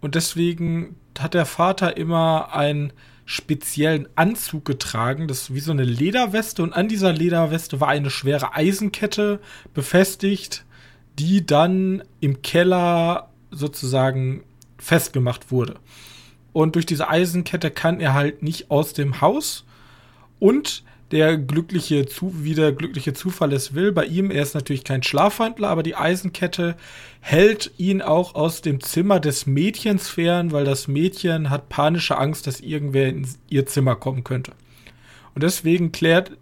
Und 0.01 0.15
deswegen 0.15 0.97
hat 1.21 1.35
der 1.35 1.47
Vater 1.47 1.97
immer 1.97 2.55
einen 2.55 2.93
speziellen 3.27 4.09
Anzug 4.17 4.65
getragen. 4.65 5.29
Das 5.29 5.43
ist 5.43 5.55
wie 5.55 5.61
so 5.61 5.73
eine 5.73 5.85
Lederweste. 5.85 6.63
Und 6.63 6.73
an 6.73 6.89
dieser 6.89 7.13
Lederweste 7.13 7.81
war 7.81 7.89
eine 7.89 8.11
schwere 8.11 8.55
Eisenkette 8.55 9.41
befestigt, 9.73 10.65
die 11.19 11.47
dann 11.47 12.03
im 12.21 12.43
Keller 12.43 13.31
sozusagen 13.51 14.43
festgemacht 14.79 15.51
wurde. 15.51 15.77
Und 16.53 16.75
durch 16.75 16.87
diese 16.87 17.09
Eisenkette 17.09 17.71
kann 17.71 18.01
er 18.01 18.15
halt 18.15 18.43
nicht 18.43 18.71
aus 18.71 18.93
dem 18.93 19.21
Haus. 19.21 19.65
Und 20.39 20.85
der 21.15 21.39
glückliche, 21.39 22.05
wie 22.21 22.55
der 22.55 22.73
glückliche 22.73 23.13
Zufall 23.13 23.53
es 23.53 23.73
will. 23.73 23.93
Bei 23.93 24.05
ihm, 24.05 24.33
er 24.33 24.43
ist 24.43 24.57
natürlich 24.57 24.83
kein 24.83 25.05
Schlafwandler, 25.05 25.69
aber 25.69 25.85
die 25.85 25.95
Eisenkette 25.95 26.75
hält 27.21 27.71
ihn 27.79 28.03
auch 28.03 28.35
aus 28.35 28.63
dem 28.63 28.81
Zimmer 28.81 29.21
des 29.21 29.47
Mädchens 29.47 30.09
fern, 30.09 30.51
weil 30.51 30.65
das 30.65 30.89
Mädchen 30.89 31.51
hat 31.51 31.69
panische 31.69 32.19
Angst, 32.19 32.49
dass 32.49 32.59
irgendwer 32.59 33.11
in 33.11 33.29
ihr 33.49 33.65
Zimmer 33.65 33.95
kommen 33.95 34.25
könnte. 34.25 34.51
Und 35.37 35.45
deswegen 35.45 35.93
klärt, 35.93 36.33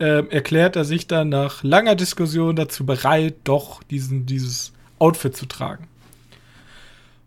äh, 0.00 0.26
erklärt 0.30 0.74
er 0.74 0.84
sich 0.84 1.06
dann 1.06 1.28
nach 1.28 1.62
langer 1.62 1.94
Diskussion 1.94 2.56
dazu 2.56 2.84
bereit, 2.84 3.36
doch 3.44 3.84
diesen, 3.84 4.26
dieses 4.26 4.72
Outfit 4.98 5.36
zu 5.36 5.46
tragen. 5.46 5.86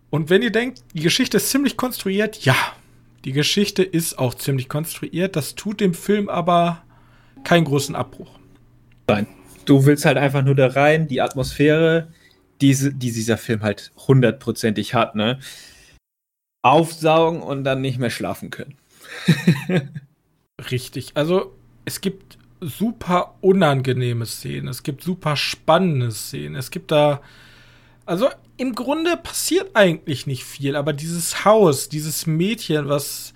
Und 0.09 0.29
wenn 0.29 0.41
ihr 0.41 0.51
denkt, 0.51 0.83
die 0.93 1.03
Geschichte 1.03 1.37
ist 1.37 1.51
ziemlich 1.51 1.77
konstruiert, 1.77 2.43
ja, 2.43 2.57
die 3.25 3.31
Geschichte 3.31 3.83
ist 3.83 4.19
auch 4.19 4.35
ziemlich 4.35 4.69
konstruiert. 4.69 5.35
Das 5.35 5.55
tut 5.55 5.81
dem 5.81 5.93
Film 5.93 6.29
aber 6.29 6.83
keinen 7.43 7.65
großen 7.65 7.95
Abbruch. 7.95 8.39
Nein. 9.07 9.27
Du 9.65 9.85
willst 9.85 10.05
halt 10.05 10.17
einfach 10.17 10.43
nur 10.43 10.53
da 10.53 10.67
rein, 10.67 11.07
die 11.07 11.21
Atmosphäre, 11.21 12.13
diese, 12.61 12.93
die 12.93 13.11
dieser 13.11 13.37
Film 13.37 13.63
halt 13.63 13.91
hundertprozentig 14.07 14.93
hat, 14.93 15.15
ne? 15.15 15.39
Aufsaugen 16.61 17.41
und 17.41 17.63
dann 17.63 17.81
nicht 17.81 17.97
mehr 17.97 18.11
schlafen 18.11 18.51
können. 18.51 18.75
Richtig. 20.69 21.11
Also, 21.15 21.55
es 21.83 21.99
gibt 22.01 22.37
super 22.61 23.35
unangenehme 23.41 24.27
Szenen. 24.27 24.67
Es 24.67 24.83
gibt 24.83 25.03
super 25.03 25.35
spannende 25.35 26.11
Szenen. 26.11 26.55
Es 26.55 26.69
gibt 26.69 26.91
da. 26.91 27.21
Also, 28.05 28.29
im 28.57 28.75
Grunde 28.75 29.17
passiert 29.17 29.71
eigentlich 29.73 30.27
nicht 30.27 30.43
viel, 30.43 30.75
aber 30.75 30.93
dieses 30.93 31.45
Haus, 31.45 31.89
dieses 31.89 32.25
Mädchen, 32.25 32.87
was 32.87 33.33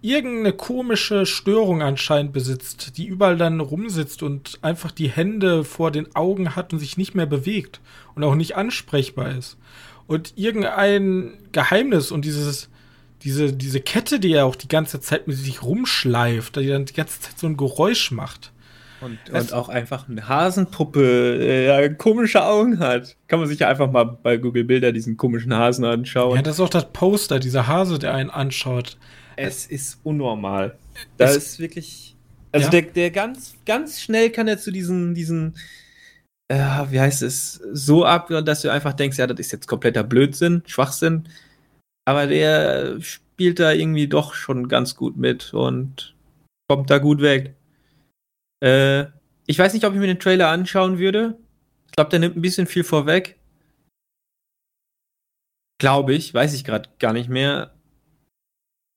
irgendeine 0.00 0.52
komische 0.52 1.26
Störung 1.26 1.82
anscheinend 1.82 2.32
besitzt, 2.32 2.96
die 2.96 3.06
überall 3.06 3.36
dann 3.36 3.60
rumsitzt 3.60 4.22
und 4.22 4.58
einfach 4.62 4.90
die 4.90 5.08
Hände 5.08 5.64
vor 5.64 5.90
den 5.90 6.14
Augen 6.16 6.56
hat 6.56 6.72
und 6.72 6.80
sich 6.80 6.96
nicht 6.96 7.14
mehr 7.14 7.26
bewegt 7.26 7.80
und 8.14 8.24
auch 8.24 8.34
nicht 8.34 8.56
ansprechbar 8.56 9.36
ist. 9.36 9.56
Und 10.06 10.32
irgendein 10.36 11.34
Geheimnis 11.52 12.10
und 12.10 12.24
dieses, 12.24 12.68
diese, 13.22 13.52
diese 13.52 13.80
Kette, 13.80 14.18
die 14.18 14.32
er 14.32 14.46
auch 14.46 14.56
die 14.56 14.68
ganze 14.68 15.00
Zeit 15.00 15.28
mit 15.28 15.36
sich 15.36 15.62
rumschleift, 15.62 16.56
die 16.56 16.66
dann 16.66 16.84
die 16.84 16.94
ganze 16.94 17.20
Zeit 17.20 17.38
so 17.38 17.46
ein 17.46 17.56
Geräusch 17.56 18.10
macht. 18.10 18.51
Und, 19.04 19.18
und 19.30 19.52
auch 19.52 19.68
einfach 19.68 20.08
eine 20.08 20.28
Hasenpuppe, 20.28 21.38
äh, 21.38 21.94
komische 21.94 22.44
Augen 22.44 22.78
hat. 22.78 23.16
Kann 23.26 23.40
man 23.40 23.48
sich 23.48 23.58
ja 23.58 23.68
einfach 23.68 23.90
mal 23.90 24.04
bei 24.04 24.36
Google 24.36 24.64
Bilder 24.64 24.92
diesen 24.92 25.16
komischen 25.16 25.54
Hasen 25.54 25.84
anschauen. 25.84 26.36
Ja, 26.36 26.42
das 26.42 26.56
ist 26.56 26.60
auch 26.60 26.68
das 26.68 26.92
Poster, 26.92 27.40
dieser 27.40 27.66
Hase, 27.66 27.98
der 27.98 28.14
einen 28.14 28.30
anschaut. 28.30 28.96
Es 29.36 29.66
ist 29.66 29.98
unnormal. 30.04 30.78
Da 31.16 31.26
es, 31.26 31.36
ist 31.36 31.58
wirklich. 31.58 32.16
Also 32.52 32.66
ja? 32.66 32.70
der, 32.70 32.82
der 32.82 33.10
ganz, 33.10 33.54
ganz 33.66 34.00
schnell 34.00 34.30
kann 34.30 34.46
er 34.46 34.58
zu 34.58 34.70
diesen, 34.70 35.14
diesen, 35.14 35.54
äh, 36.48 36.56
wie 36.90 37.00
heißt 37.00 37.22
es, 37.22 37.60
so 37.72 38.04
ab, 38.04 38.28
dass 38.44 38.62
du 38.62 38.70
einfach 38.70 38.92
denkst, 38.92 39.18
ja, 39.18 39.26
das 39.26 39.40
ist 39.40 39.52
jetzt 39.52 39.66
kompletter 39.66 40.04
Blödsinn, 40.04 40.62
Schwachsinn. 40.66 41.28
Aber 42.04 42.26
der 42.26 43.00
spielt 43.00 43.58
da 43.58 43.72
irgendwie 43.72 44.08
doch 44.08 44.34
schon 44.34 44.68
ganz 44.68 44.96
gut 44.96 45.16
mit 45.16 45.54
und 45.54 46.14
kommt 46.68 46.90
da 46.90 46.98
gut 46.98 47.20
weg. 47.20 47.54
Äh, 48.62 49.06
ich 49.46 49.58
weiß 49.58 49.74
nicht, 49.74 49.84
ob 49.84 49.92
ich 49.92 49.98
mir 49.98 50.06
den 50.06 50.20
Trailer 50.20 50.48
anschauen 50.48 50.98
würde. 50.98 51.36
Ich 51.86 51.92
glaube, 51.92 52.10
der 52.10 52.20
nimmt 52.20 52.36
ein 52.36 52.42
bisschen 52.42 52.66
viel 52.66 52.84
vorweg. 52.84 53.38
Glaube 55.78 56.14
ich, 56.14 56.32
weiß 56.32 56.54
ich 56.54 56.64
gerade 56.64 56.88
gar 56.98 57.12
nicht 57.12 57.28
mehr. 57.28 57.74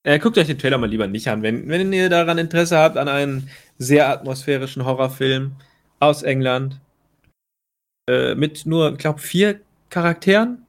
Äh, 0.03 0.19
guckt 0.19 0.37
euch 0.37 0.45
den 0.45 0.59
Trailer 0.59 0.77
mal 0.77 0.89
lieber 0.89 1.07
nicht 1.07 1.27
an. 1.27 1.41
Wenn, 1.41 1.67
wenn 1.67 1.91
ihr 1.91 2.09
daran 2.09 2.37
Interesse 2.37 2.77
habt, 2.77 2.95
an 2.95 3.07
einen 3.07 3.49
sehr 3.79 4.07
atmosphärischen 4.07 4.85
Horrorfilm 4.85 5.55
aus 5.99 6.21
England, 6.21 6.79
äh, 8.07 8.35
mit 8.35 8.67
nur, 8.67 8.91
ich 8.91 8.97
glaube, 8.99 9.19
vier 9.19 9.61
Charakteren. 9.89 10.65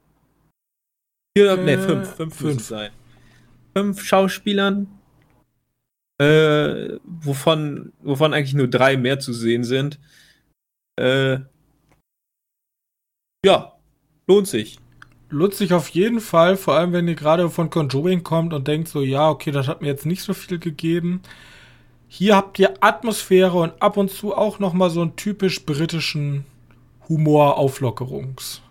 Vier, 1.37 1.51
äh, 1.51 1.63
ne, 1.63 1.77
fünf, 1.77 2.15
fünf, 2.15 2.35
fünf. 2.35 2.63
sein. 2.63 2.91
Fünf 3.75 4.03
Schauspielern, 4.03 4.87
äh, 6.19 6.97
wovon, 7.03 7.93
wovon 8.01 8.33
eigentlich 8.33 8.53
nur 8.53 8.67
drei 8.67 8.97
mehr 8.97 9.19
zu 9.19 9.33
sehen 9.33 9.63
sind. 9.63 9.99
Äh, 10.99 11.39
ja, 13.45 13.73
lohnt 14.27 14.47
sich. 14.47 14.79
Lohnt 15.29 15.53
sich 15.53 15.73
auf 15.73 15.89
jeden 15.89 16.21
Fall, 16.21 16.55
vor 16.55 16.75
allem 16.75 16.93
wenn 16.93 17.07
ihr 17.07 17.15
gerade 17.15 17.49
von 17.49 17.69
Conjuring 17.69 18.23
kommt 18.23 18.53
und 18.53 18.67
denkt 18.67 18.87
so, 18.87 19.01
ja, 19.01 19.29
okay, 19.29 19.51
das 19.51 19.67
hat 19.67 19.81
mir 19.81 19.87
jetzt 19.87 20.05
nicht 20.05 20.23
so 20.23 20.33
viel 20.33 20.57
gegeben. 20.57 21.21
Hier 22.07 22.35
habt 22.37 22.57
ihr 22.59 22.73
Atmosphäre 22.79 23.57
und 23.57 23.81
ab 23.81 23.97
und 23.97 24.09
zu 24.09 24.33
auch 24.33 24.59
noch 24.59 24.73
mal 24.73 24.89
so 24.89 25.01
einen 25.01 25.17
typisch 25.17 25.65
britischen 25.65 26.45
Humor-Auflockerungsmoment. 27.09 28.61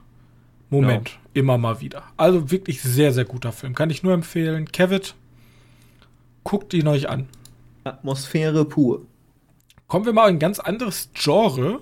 Genau. 0.71 1.05
Immer 1.35 1.59
mal 1.59 1.83
wieder. 1.83 2.05
Also 2.17 2.51
wirklich 2.51 2.81
sehr, 2.81 3.13
sehr 3.13 3.27
guter 3.27 3.53
Film. 3.53 3.75
Kann 3.75 3.91
ich 3.91 4.03
nur 4.03 4.15
empfehlen. 4.15 4.73
Kevin, 4.73 5.03
guckt 6.45 6.73
ihn 6.73 6.89
euch 6.89 7.11
an. 7.11 7.29
Atmosphäre 7.87 8.64
pur. 8.64 9.07
Kommen 9.87 10.05
wir 10.05 10.12
mal 10.12 10.29
in 10.29 10.37
ein 10.37 10.38
ganz 10.40 10.59
anderes 10.59 11.11
Genre, 11.14 11.81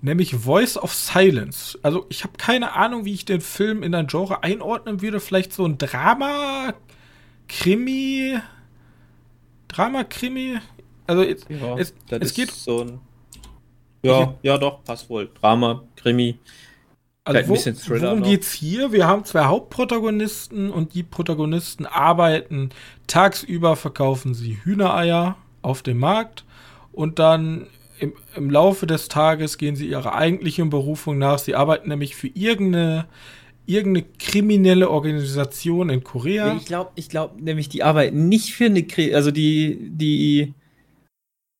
nämlich 0.00 0.34
Voice 0.34 0.76
of 0.76 0.94
Silence. 0.94 1.78
Also 1.82 2.06
ich 2.08 2.24
habe 2.24 2.34
keine 2.36 2.74
Ahnung, 2.74 3.04
wie 3.04 3.14
ich 3.14 3.24
den 3.24 3.40
Film 3.40 3.82
in 3.82 3.94
ein 3.94 4.06
Genre 4.06 4.42
einordnen 4.42 5.02
würde. 5.02 5.20
Vielleicht 5.20 5.52
so 5.52 5.64
ein 5.66 5.78
Drama, 5.78 6.74
Krimi, 7.48 8.38
Drama, 9.68 10.04
Krimi. 10.04 10.58
Also 11.06 11.22
es, 11.22 11.44
ja, 11.48 11.76
es, 11.76 11.94
es 12.08 12.34
geht 12.34 12.50
so 12.52 12.82
ein 12.82 13.00
ja, 14.02 14.34
ja 14.42 14.58
doch, 14.58 14.82
passt 14.84 15.08
wohl. 15.08 15.30
Drama, 15.40 15.84
Krimi. 15.96 16.38
Also 17.24 17.48
wo, 17.48 17.54
worum 17.54 18.20
noch. 18.20 18.26
geht's 18.26 18.52
hier? 18.52 18.92
Wir 18.92 19.06
haben 19.06 19.24
zwei 19.24 19.44
Hauptprotagonisten 19.44 20.70
und 20.70 20.94
die 20.94 21.04
Protagonisten 21.04 21.86
arbeiten 21.86 22.70
tagsüber, 23.06 23.76
verkaufen 23.76 24.34
sie 24.34 24.58
Hühnereier 24.64 25.36
auf 25.62 25.82
dem 25.82 25.98
Markt 25.98 26.44
und 26.90 27.20
dann 27.20 27.68
im, 28.00 28.14
im 28.34 28.50
Laufe 28.50 28.86
des 28.86 29.06
Tages 29.06 29.56
gehen 29.56 29.76
sie 29.76 29.86
ihrer 29.86 30.14
eigentlichen 30.14 30.70
Berufung 30.70 31.18
nach. 31.18 31.38
Sie 31.38 31.54
arbeiten 31.54 31.88
nämlich 31.88 32.16
für 32.16 32.26
irgendeine 32.26 33.06
irgendeine 33.64 34.06
kriminelle 34.18 34.90
Organisation 34.90 35.88
in 35.88 36.02
Korea. 36.02 36.56
Ich 36.56 36.66
glaube, 36.66 36.90
ich 36.96 37.08
glaube 37.08 37.42
nämlich, 37.42 37.68
die 37.68 37.82
arbeiten 37.82 38.28
nicht 38.28 38.54
für 38.54 38.66
eine, 38.66 38.84
also 39.14 39.30
die, 39.30 39.90
die 39.90 40.54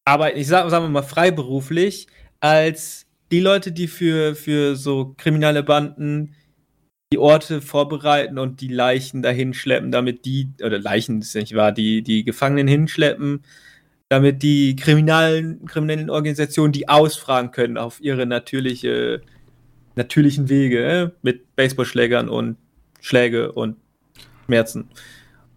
arbeiten, 0.04 0.38
ich 0.38 0.48
sag, 0.48 0.68
sagen 0.70 0.84
wir 0.84 0.90
mal 0.90 1.02
freiberuflich, 1.02 2.08
als 2.40 3.06
die 3.32 3.40
Leute, 3.40 3.72
die 3.72 3.88
für, 3.88 4.36
für 4.36 4.76
so 4.76 5.14
kriminelle 5.16 5.62
Banden 5.62 6.34
die 7.12 7.18
Orte 7.18 7.60
vorbereiten 7.60 8.38
und 8.38 8.60
die 8.60 8.68
Leichen 8.68 9.22
dahin 9.22 9.54
schleppen, 9.54 9.90
damit 9.90 10.24
die, 10.26 10.50
oder 10.62 10.78
Leichen 10.78 11.20
ist 11.20 11.34
nicht 11.34 11.54
wahr, 11.54 11.72
die, 11.72 12.02
die 12.02 12.24
Gefangenen 12.24 12.68
hinschleppen, 12.68 13.42
damit 14.08 14.42
die 14.42 14.76
kriminellen, 14.76 15.64
kriminellen 15.64 16.10
Organisationen 16.10 16.72
die 16.72 16.88
ausfragen 16.88 17.50
können 17.50 17.78
auf 17.78 18.00
ihre 18.00 18.26
natürliche, 18.26 19.22
natürlichen 19.96 20.48
Wege, 20.50 20.84
äh, 20.84 21.10
mit 21.22 21.56
Baseballschlägern 21.56 22.28
und 22.28 22.56
Schläge 23.00 23.52
und 23.52 23.76
Schmerzen. 24.46 24.90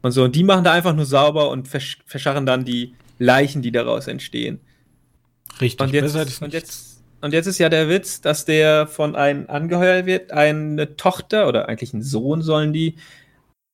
Und 0.02 0.12
so, 0.12 0.24
und 0.24 0.36
die 0.36 0.44
machen 0.44 0.64
da 0.64 0.72
einfach 0.72 0.96
nur 0.96 1.06
sauber 1.06 1.50
und 1.50 1.68
versch 1.68 2.00
verscharren 2.06 2.46
dann 2.46 2.64
die 2.64 2.96
Leichen, 3.20 3.62
die 3.62 3.72
daraus 3.72 4.08
entstehen. 4.08 4.60
Richtig, 5.60 5.86
und 5.86 5.94
jetzt, 5.94 6.42
und 6.42 6.54
jetzt, 6.54 6.95
und 7.26 7.34
jetzt 7.34 7.48
ist 7.48 7.58
ja 7.58 7.70
der 7.70 7.90
Witz, 7.90 8.22
dass 8.22 8.46
der 8.46 8.86
von 8.86 9.16
einem 9.16 9.50
angeheuert 9.50 10.06
wird, 10.06 10.32
eine 10.32 10.96
Tochter 10.96 11.48
oder 11.48 11.68
eigentlich 11.68 11.92
einen 11.92 12.04
Sohn 12.04 12.44
sollen 12.44 12.72
die 12.72 12.98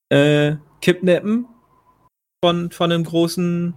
äh, 0.08 0.56
kidnappen 0.80 1.46
von, 2.42 2.70
von 2.70 2.90
einem 2.90 3.04
großen 3.04 3.74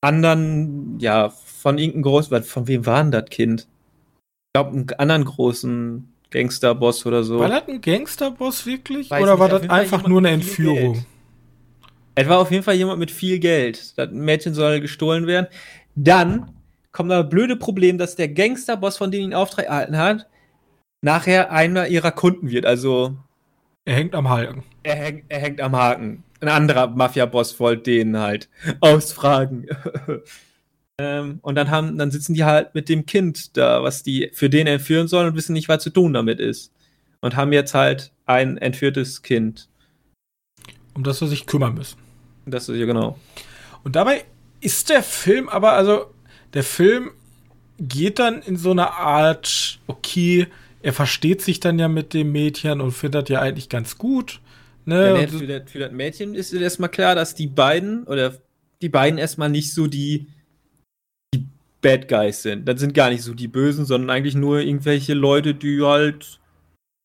anderen, 0.00 1.00
ja, 1.00 1.30
von 1.30 1.76
irgendeinem 1.76 2.02
großen, 2.04 2.44
von 2.44 2.68
wem 2.68 2.86
war 2.86 3.02
denn 3.02 3.10
das 3.10 3.24
Kind? 3.30 3.62
Ich 3.62 4.52
glaube, 4.54 4.76
einen 4.76 4.90
anderen 4.98 5.24
großen 5.24 6.14
Gangsterboss 6.30 7.06
oder 7.06 7.24
so. 7.24 7.40
War 7.40 7.48
das 7.48 7.66
ein 7.66 7.80
Gangsterboss 7.80 8.64
wirklich? 8.64 9.10
Weiß 9.10 9.24
oder 9.24 9.32
nicht, 9.32 9.40
war 9.40 9.48
das 9.48 9.68
einfach 9.68 10.06
nur 10.06 10.18
eine 10.18 10.30
Entführung? 10.30 11.04
Es 12.14 12.28
war 12.28 12.38
auf 12.38 12.52
jeden 12.52 12.62
Fall 12.62 12.76
jemand 12.76 13.00
mit 13.00 13.10
viel 13.10 13.40
Geld. 13.40 13.98
Das 13.98 14.12
Mädchen 14.12 14.54
soll 14.54 14.80
gestohlen 14.80 15.26
werden. 15.26 15.48
Dann 15.96 16.59
kommt 16.92 17.10
das 17.10 17.28
blöde 17.28 17.56
Problem, 17.56 17.98
dass 17.98 18.16
der 18.16 18.28
Gangsterboss, 18.28 18.96
von 18.96 19.10
dem 19.10 19.22
ihn 19.22 19.34
Auftrag 19.34 19.66
erhalten 19.66 19.96
hat, 19.96 20.26
nachher 21.02 21.50
einer 21.50 21.88
ihrer 21.88 22.12
Kunden 22.12 22.50
wird. 22.50 22.66
Also. 22.66 23.16
Er 23.84 23.94
hängt 23.94 24.14
am 24.14 24.28
Haken. 24.28 24.62
Er, 24.82 24.96
häng, 24.96 25.24
er 25.28 25.40
hängt 25.40 25.60
am 25.60 25.74
Haken. 25.74 26.22
Ein 26.40 26.48
anderer 26.48 26.88
Mafia-Boss 26.88 27.58
wollte 27.60 27.90
den 27.90 28.18
halt 28.18 28.48
ausfragen. 28.80 29.66
ähm, 30.98 31.38
und 31.42 31.54
dann 31.54 31.70
haben, 31.70 31.98
dann 31.98 32.10
sitzen 32.10 32.34
die 32.34 32.44
halt 32.44 32.74
mit 32.74 32.88
dem 32.88 33.06
Kind 33.06 33.56
da, 33.56 33.82
was 33.82 34.02
die 34.02 34.30
für 34.32 34.50
den 34.50 34.66
entführen 34.66 35.08
sollen 35.08 35.28
und 35.28 35.34
wissen 35.36 35.52
nicht, 35.52 35.68
was 35.68 35.82
zu 35.82 35.90
tun 35.90 36.12
damit 36.12 36.40
ist. 36.40 36.72
Und 37.20 37.36
haben 37.36 37.52
jetzt 37.52 37.74
halt 37.74 38.12
ein 38.26 38.56
entführtes 38.56 39.22
Kind. 39.22 39.68
Um 40.94 41.04
das 41.04 41.18
sie 41.18 41.28
sich 41.28 41.46
kümmern 41.46 41.74
müssen. 41.74 41.98
Das 42.46 42.68
ist 42.68 42.78
ja 42.78 42.86
genau. 42.86 43.18
Und 43.84 43.96
dabei 43.96 44.24
ist 44.60 44.90
der 44.90 45.02
Film 45.02 45.48
aber, 45.48 45.72
also 45.72 46.06
der 46.54 46.64
Film 46.64 47.10
geht 47.78 48.18
dann 48.18 48.42
in 48.42 48.56
so 48.56 48.72
eine 48.72 48.92
Art, 48.92 49.80
okay, 49.86 50.48
er 50.82 50.92
versteht 50.92 51.42
sich 51.42 51.60
dann 51.60 51.78
ja 51.78 51.88
mit 51.88 52.14
dem 52.14 52.32
Mädchen 52.32 52.80
und 52.80 52.92
findet 52.92 53.28
ja 53.28 53.40
eigentlich 53.40 53.68
ganz 53.68 53.98
gut. 53.98 54.40
Ne? 54.84 55.20
Ja, 55.20 55.26
für, 55.28 55.46
das, 55.46 55.70
für 55.70 55.78
das 55.78 55.92
Mädchen 55.92 56.34
ist 56.34 56.52
erstmal 56.52 56.90
klar, 56.90 57.14
dass 57.14 57.34
die 57.34 57.46
beiden 57.46 58.04
oder 58.04 58.34
die 58.82 58.88
beiden 58.88 59.18
erstmal 59.18 59.50
nicht 59.50 59.74
so 59.74 59.86
die, 59.86 60.26
die 61.34 61.46
Bad 61.82 62.08
Guys 62.08 62.42
sind. 62.42 62.66
Das 62.66 62.80
sind 62.80 62.94
gar 62.94 63.10
nicht 63.10 63.22
so 63.22 63.34
die 63.34 63.48
Bösen, 63.48 63.84
sondern 63.84 64.10
eigentlich 64.10 64.34
nur 64.34 64.60
irgendwelche 64.60 65.14
Leute, 65.14 65.54
die 65.54 65.82
halt, 65.82 66.40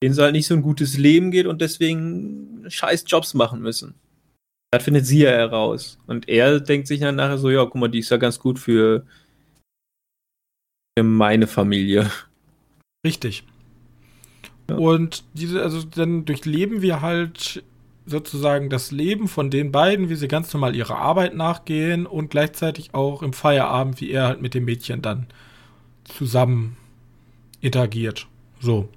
denen 0.01 0.13
es 0.13 0.19
halt 0.19 0.33
nicht 0.33 0.47
so 0.47 0.53
ein 0.53 0.61
gutes 0.61 0.97
Leben 0.97 1.31
geht 1.31 1.47
und 1.47 1.61
deswegen 1.61 2.65
scheiß 2.67 3.03
Jobs 3.07 3.33
machen 3.33 3.61
müssen. 3.61 3.95
Das 4.71 4.83
findet 4.83 5.05
sie 5.05 5.19
ja 5.19 5.31
heraus. 5.31 5.99
Und 6.07 6.27
er 6.27 6.59
denkt 6.59 6.87
sich 6.87 6.99
dann 6.99 7.15
nachher 7.15 7.37
so, 7.37 7.49
ja, 7.49 7.63
guck 7.63 7.75
mal, 7.75 7.87
die 7.87 7.99
ist 7.99 8.09
ja 8.09 8.17
ganz 8.17 8.39
gut 8.39 8.59
für, 8.59 9.05
für 9.05 9.05
meine 11.03 11.47
Familie. 11.47 12.09
Richtig. 13.05 13.43
Ja. 14.69 14.77
Und 14.77 15.23
diese, 15.33 15.61
also 15.61 15.83
dann 15.83 16.25
durchleben 16.25 16.81
wir 16.81 17.01
halt 17.01 17.63
sozusagen 18.05 18.69
das 18.69 18.91
Leben 18.91 19.27
von 19.27 19.49
den 19.49 19.71
beiden, 19.71 20.09
wie 20.09 20.15
sie 20.15 20.27
ganz 20.27 20.53
normal 20.53 20.75
ihrer 20.75 20.97
Arbeit 20.97 21.35
nachgehen 21.35 22.05
und 22.05 22.29
gleichzeitig 22.29 22.93
auch 22.93 23.23
im 23.23 23.33
Feierabend, 23.33 23.99
wie 23.99 24.11
er 24.11 24.27
halt 24.27 24.41
mit 24.41 24.53
dem 24.53 24.65
Mädchen 24.65 25.01
dann 25.01 25.27
zusammen 26.05 26.77
interagiert. 27.61 28.27
So. 28.59 28.89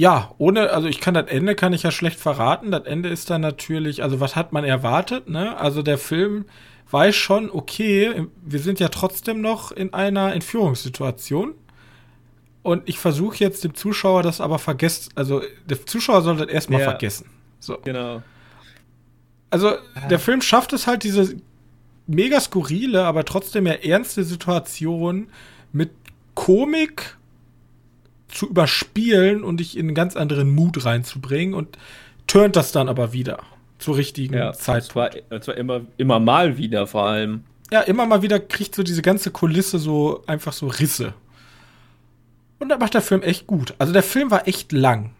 ja, 0.00 0.34
ohne, 0.38 0.70
also 0.70 0.88
ich 0.88 0.98
kann 0.98 1.12
das 1.12 1.26
Ende 1.28 1.54
kann 1.54 1.74
ich 1.74 1.82
ja 1.82 1.90
schlecht 1.90 2.18
verraten. 2.18 2.70
Das 2.70 2.84
Ende 2.86 3.10
ist 3.10 3.28
dann 3.28 3.42
natürlich, 3.42 4.02
also 4.02 4.18
was 4.18 4.34
hat 4.34 4.50
man 4.50 4.64
erwartet, 4.64 5.28
ne? 5.28 5.58
Also 5.58 5.82
der 5.82 5.98
Film 5.98 6.46
weiß 6.90 7.14
schon, 7.14 7.50
okay, 7.50 8.26
wir 8.42 8.60
sind 8.60 8.80
ja 8.80 8.88
trotzdem 8.88 9.40
noch 9.40 9.72
in 9.72 9.94
einer 9.94 10.32
Entführungssituation. 10.32 11.54
Und 12.62 12.88
ich 12.88 12.98
versuche 12.98 13.36
jetzt 13.38 13.64
dem 13.64 13.74
Zuschauer 13.74 14.22
das 14.22 14.40
aber 14.40 14.58
vergessen, 14.58 15.12
also 15.14 15.42
der 15.66 15.86
Zuschauer 15.86 16.22
soll 16.22 16.36
das 16.36 16.48
erstmal 16.48 16.80
ja, 16.80 16.90
vergessen. 16.90 17.26
So. 17.58 17.78
Genau. 17.84 18.22
Also 19.48 19.72
der 20.10 20.18
Film 20.18 20.42
schafft 20.42 20.72
es 20.72 20.86
halt, 20.86 21.02
diese 21.02 21.36
mega 22.06 22.38
skurrile, 22.38 23.04
aber 23.04 23.24
trotzdem 23.24 23.66
ja 23.66 23.72
ernste 23.72 24.24
Situation 24.24 25.28
mit 25.72 25.90
Komik 26.34 27.16
zu 28.28 28.48
überspielen 28.48 29.42
und 29.42 29.58
dich 29.58 29.76
in 29.76 29.86
einen 29.86 29.94
ganz 29.94 30.16
anderen 30.16 30.50
Mut 30.50 30.84
reinzubringen 30.84 31.54
und 31.54 31.78
turnt 32.26 32.56
das 32.56 32.72
dann 32.72 32.88
aber 32.88 33.12
wieder 33.12 33.40
zur 33.80 33.96
richtigen 33.96 34.34
ja, 34.34 34.52
Zeit. 34.52 34.84
Zwar, 34.84 35.10
zwar 35.40 35.56
immer, 35.56 35.82
immer 35.96 36.20
mal 36.20 36.56
wieder 36.56 36.86
vor 36.86 37.06
allem. 37.06 37.44
Ja, 37.72 37.80
immer 37.82 38.06
mal 38.06 38.22
wieder 38.22 38.38
kriegt 38.38 38.74
so 38.74 38.82
diese 38.82 39.02
ganze 39.02 39.30
Kulisse 39.30 39.78
so 39.78 40.22
einfach 40.26 40.52
so 40.52 40.66
Risse. 40.66 41.14
Und 42.58 42.68
da 42.68 42.78
macht 42.78 42.94
der 42.94 43.02
Film 43.02 43.22
echt 43.22 43.46
gut. 43.46 43.74
Also 43.78 43.92
der 43.92 44.02
Film 44.02 44.30
war 44.30 44.46
echt 44.46 44.72
lang. 44.72 45.12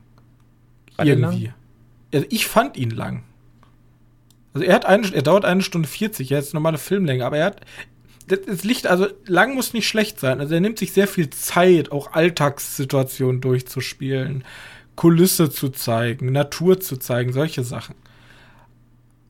War 0.96 1.07
irgendwie. 1.07 1.46
Lang? 1.46 1.55
also 2.12 2.27
ich 2.31 2.46
fand 2.46 2.77
ihn 2.77 2.90
lang. 2.90 3.25
Also 4.53 4.66
er 4.66 4.75
hat 4.75 4.85
eine, 4.85 5.12
er 5.14 5.23
dauert 5.23 5.44
eine 5.44 5.62
Stunde 5.62 5.88
40, 5.88 6.33
er 6.33 6.40
ist 6.40 6.55
normale 6.55 6.79
Filmlänge, 6.79 7.25
aber 7.25 7.38
er 7.38 7.46
hat, 7.46 7.61
das 8.27 8.64
Licht, 8.64 8.87
also 8.87 9.07
lang 9.27 9.55
muss 9.55 9.73
nicht 9.73 9.88
schlecht 9.88 10.20
sein. 10.20 10.40
Also 10.40 10.55
er 10.55 10.61
nimmt 10.61 10.79
sich 10.79 10.92
sehr 10.92 11.09
viel 11.09 11.31
Zeit, 11.31 11.92
auch 11.92 12.12
Alltagssituationen 12.12 13.40
durchzuspielen, 13.40 14.44
Kulisse 14.96 15.51
zu 15.51 15.70
zeigen, 15.70 16.33
Natur 16.33 16.81
zu 16.81 16.96
zeigen, 16.96 17.33
solche 17.33 17.64
Sachen. 17.64 17.94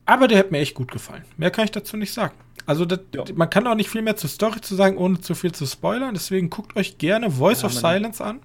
Aber 0.05 0.27
der 0.27 0.39
hat 0.39 0.51
mir 0.51 0.59
echt 0.59 0.75
gut 0.75 0.91
gefallen. 0.91 1.23
Mehr 1.37 1.51
kann 1.51 1.65
ich 1.65 1.71
dazu 1.71 1.97
nicht 1.97 2.13
sagen. 2.13 2.33
Also 2.65 2.85
das, 2.85 2.99
ja. 3.13 3.23
man 3.35 3.49
kann 3.49 3.65
auch 3.67 3.75
nicht 3.75 3.89
viel 3.89 4.01
mehr 4.01 4.15
zur 4.15 4.29
Story 4.29 4.61
zu 4.61 4.75
sagen, 4.75 4.97
ohne 4.97 5.21
zu 5.21 5.35
viel 5.35 5.51
zu 5.51 5.65
spoilern. 5.65 6.13
Deswegen 6.13 6.49
guckt 6.49 6.75
euch 6.75 6.97
gerne 6.97 7.31
Voice 7.31 7.61
ja, 7.61 7.67
of 7.67 7.73
Silence 7.73 8.23
an. 8.23 8.39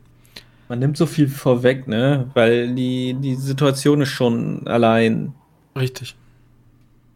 Man 0.68 0.80
nimmt 0.80 0.96
so 0.96 1.06
viel 1.06 1.28
vorweg, 1.28 1.86
ne? 1.86 2.30
Weil 2.34 2.74
die, 2.74 3.14
die 3.14 3.36
Situation 3.36 4.00
ist 4.00 4.08
schon 4.08 4.66
allein. 4.66 5.32
Richtig. 5.78 6.16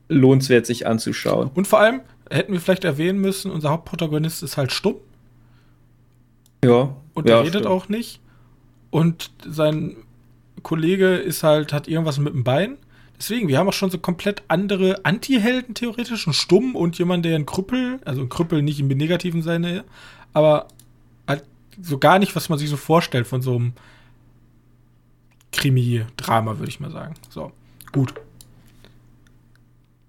Lohnenswert, 0.09 0.67
sich 0.67 0.87
anzuschauen. 0.87 1.51
Und 1.55 1.67
vor 1.67 1.81
allem, 1.81 2.01
hätten 2.31 2.53
wir 2.53 2.61
vielleicht 2.61 2.85
erwähnen 2.85 3.21
müssen, 3.21 3.51
unser 3.51 3.71
Hauptprotagonist 3.71 4.43
ist 4.43 4.57
halt 4.57 4.73
stumm. 4.73 4.97
Ja. 6.65 6.95
Und 7.15 7.29
er 7.29 7.41
redet 7.41 7.53
stimmt. 7.53 7.67
auch 7.67 7.89
nicht. 7.89 8.21
Und 8.91 9.31
sein 9.47 9.97
Kollege 10.63 11.15
ist 11.17 11.43
halt, 11.43 11.73
hat 11.73 11.89
irgendwas 11.89 12.19
mit 12.19 12.35
dem 12.35 12.45
Bein. 12.45 12.77
Deswegen, 13.21 13.47
wir 13.49 13.59
haben 13.59 13.69
auch 13.69 13.75
schon 13.75 13.91
so 13.91 13.99
komplett 13.99 14.43
andere 14.49 15.05
Anti-Helden 15.05 15.75
theoretisch, 15.75 16.27
ein 16.27 16.33
Stumm 16.33 16.75
und 16.75 16.99
jemand, 16.99 17.25
der 17.25 17.37
ein 17.37 17.47
Krüppel, 17.47 18.01
also 18.05 18.23
ein 18.23 18.31
Krüppel 18.31 18.63
nicht 18.63 18.81
im 18.81 18.89
negativen 18.89 19.43
Sinne, 19.43 19.85
aber 20.33 20.69
halt 21.29 21.45
so 21.81 21.99
gar 21.99 22.19
nicht, 22.19 22.35
was 22.35 22.49
man 22.49 22.59
sich 22.59 22.71
so 22.71 22.79
vorstellt 22.79 23.27
von 23.27 23.43
so 23.43 23.57
einem 23.57 23.75
Krimi-Drama, 25.53 26.59
würde 26.59 26.71
ich 26.71 26.81
mal 26.81 26.91
sagen. 26.91 27.15
So, 27.29 27.53
gut 27.93 28.15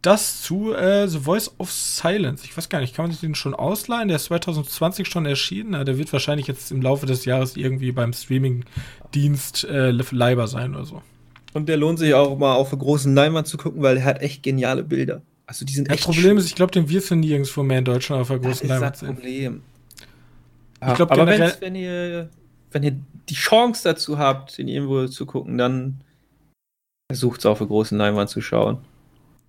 das 0.02 0.42
zu 0.42 0.74
äh, 0.74 1.08
The 1.08 1.20
Voice 1.20 1.52
of 1.60 1.72
Silence. 1.72 2.44
Ich 2.44 2.58
weiß 2.58 2.70
gar 2.70 2.82
nicht, 2.82 2.96
kann 2.96 3.06
man 3.06 3.12
sich 3.12 3.22
den 3.22 3.36
schon 3.36 3.54
ausleihen? 3.54 4.08
Der 4.08 4.18
ist 4.18 4.26
2020 4.26 5.08
schon 5.08 5.26
erschienen. 5.26 5.86
Der 5.86 5.98
wird 5.98 6.12
wahrscheinlich 6.12 6.48
jetzt 6.48 6.72
im 6.72 6.82
Laufe 6.82 7.06
des 7.06 7.26
Jahres 7.26 7.56
irgendwie 7.56 7.92
beim 7.92 8.12
Streaming-Dienst 8.12 9.66
äh, 9.66 9.92
leihbar 9.92 10.48
sein 10.48 10.76
oder 10.76 10.86
so. 10.86 11.02
Und 11.54 11.68
der 11.68 11.78
lohnt 11.78 12.00
sich 12.00 12.14
auch 12.14 12.38
mal 12.38 12.56
auf 12.56 12.70
der 12.70 12.80
großen 12.80 13.14
Leinwand 13.14 13.48
zu 13.48 13.58
gucken, 13.58 13.82
weil 13.82 13.96
der 13.96 14.06
hat 14.06 14.22
echt 14.22 14.44
geniale 14.44 14.84
Bilder. 14.84 15.22
Also 15.46 15.66
die 15.66 15.74
sind 15.74 15.90
echt. 15.90 16.00
Das 16.00 16.06
Problem 16.06 16.24
schön. 16.24 16.38
ist, 16.38 16.46
ich 16.46 16.56
glaube, 16.56 16.72
den 16.72 16.90
wirst 16.90 17.12
du 17.12 17.16
nirgendwo 17.16 17.64
mehr 17.64 17.80
in 17.80 17.86
Deutschland 17.86 18.22
auf 18.22 18.30
der 18.30 18.40
großen 18.40 18.68
Leinwand 18.70 18.96
sehen. 18.96 19.10
Das 19.10 19.18
ist 19.18 19.24
das 19.24 19.32
Problem. 19.32 19.62
Ich 20.88 20.94
glaube, 20.96 21.12
aber 21.12 21.28
wenn 21.28 21.76
ihr, 21.76 22.30
wenn 22.72 22.84
ihr 22.84 22.96
die 23.30 23.36
Chance 23.36 23.84
dazu 23.84 24.18
habt, 24.18 24.58
ihn 24.58 24.68
irgendwo 24.68 25.08
zu 25.08 25.26
gucken, 25.26 25.58
dann 25.58 26.02
versucht 27.12 27.40
es 27.40 27.46
auf 27.46 27.58
der 27.58 27.68
großen 27.68 27.98
Leinwand 27.98 28.30
zu 28.30 28.42
schauen. 28.42 28.80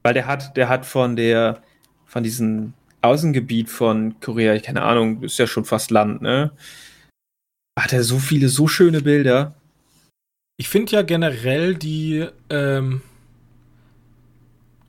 Weil 0.03 0.15
der 0.15 0.27
hat, 0.27 0.57
der 0.57 0.69
hat 0.69 0.85
von 0.85 1.17
der, 1.17 1.62
von 2.05 2.23
diesem 2.23 2.75
Außengebiet 3.03 3.71
von 3.71 4.19
Korea, 4.21 4.55
ich 4.55 4.62
keine 4.62 4.83
Ahnung, 4.83 5.23
ist 5.23 5.38
ja 5.38 5.47
schon 5.47 5.65
fast 5.65 5.91
Land, 5.91 6.23
ne? 6.23 6.53
Hat 7.79 7.93
er 7.93 8.03
so 8.03 8.19
viele, 8.19 8.49
so 8.49 8.69
schöne 8.69 9.01
Bilder. 9.01 9.55
Ich 10.57 10.69
finde 10.69 10.93
ja 10.93 11.03
generell 11.03 11.75
die, 11.75 12.27
ähm, 12.51 13.03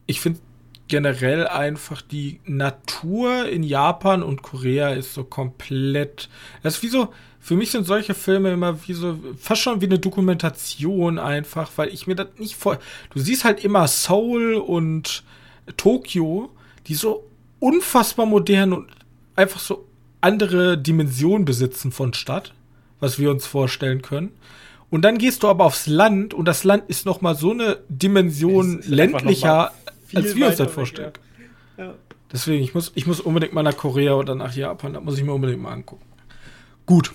ich 0.05 0.19
finde 0.19 0.39
generell 0.87 1.47
einfach 1.47 2.01
die 2.01 2.39
Natur 2.45 3.47
in 3.47 3.63
Japan 3.63 4.21
und 4.21 4.43
Korea 4.43 4.89
ist 4.89 5.13
so 5.13 5.23
komplett. 5.23 6.29
Das 6.61 6.75
ist 6.75 6.83
wie 6.83 6.89
so, 6.89 7.13
für 7.39 7.55
mich 7.55 7.71
sind 7.71 7.85
solche 7.85 8.13
Filme 8.13 8.51
immer 8.51 8.87
wie 8.87 8.93
so, 8.93 9.17
fast 9.37 9.61
schon 9.61 9.81
wie 9.81 9.85
eine 9.85 9.99
Dokumentation 9.99 11.19
einfach, 11.19 11.71
weil 11.77 11.89
ich 11.89 12.07
mir 12.07 12.15
das 12.15 12.27
nicht 12.37 12.55
vor. 12.55 12.79
Du 13.13 13.19
siehst 13.19 13.43
halt 13.43 13.63
immer 13.63 13.87
Seoul 13.87 14.55
und 14.55 15.23
Tokio, 15.77 16.51
die 16.87 16.95
so 16.95 17.25
unfassbar 17.59 18.25
modern 18.25 18.73
und 18.73 18.91
einfach 19.35 19.59
so 19.59 19.87
andere 20.21 20.77
Dimensionen 20.77 21.43
besitzen 21.43 21.91
von 21.91 22.13
Stadt, 22.13 22.53
was 22.99 23.19
wir 23.19 23.31
uns 23.31 23.45
vorstellen 23.45 24.01
können. 24.01 24.31
Und 24.93 25.01
dann 25.01 25.17
gehst 25.17 25.41
du 25.41 25.47
aber 25.47 25.65
aufs 25.65 25.87
Land 25.87 26.35
und 26.35 26.45
das 26.45 26.63
Land 26.63 26.83
ist 26.87 27.07
noch 27.07 27.21
mal 27.21 27.33
so 27.33 27.49
eine 27.49 27.79
Dimension 27.89 28.81
ländlicher, 28.85 29.71
als 30.13 30.35
wir 30.35 30.47
uns 30.47 30.57
das 30.57 30.71
vorstellen. 30.71 31.13
Ja. 31.77 31.95
Deswegen, 32.31 32.63
ich 32.63 32.75
muss, 32.75 32.91
ich 32.93 33.07
muss 33.07 33.19
unbedingt 33.19 33.53
mal 33.53 33.63
nach 33.63 33.75
Korea 33.75 34.13
oder 34.13 34.35
nach 34.35 34.53
Japan, 34.53 34.93
da 34.93 34.99
muss 34.99 35.17
ich 35.17 35.23
mir 35.23 35.33
unbedingt 35.33 35.61
mal 35.61 35.71
angucken. 35.71 36.05
Gut, 36.85 37.11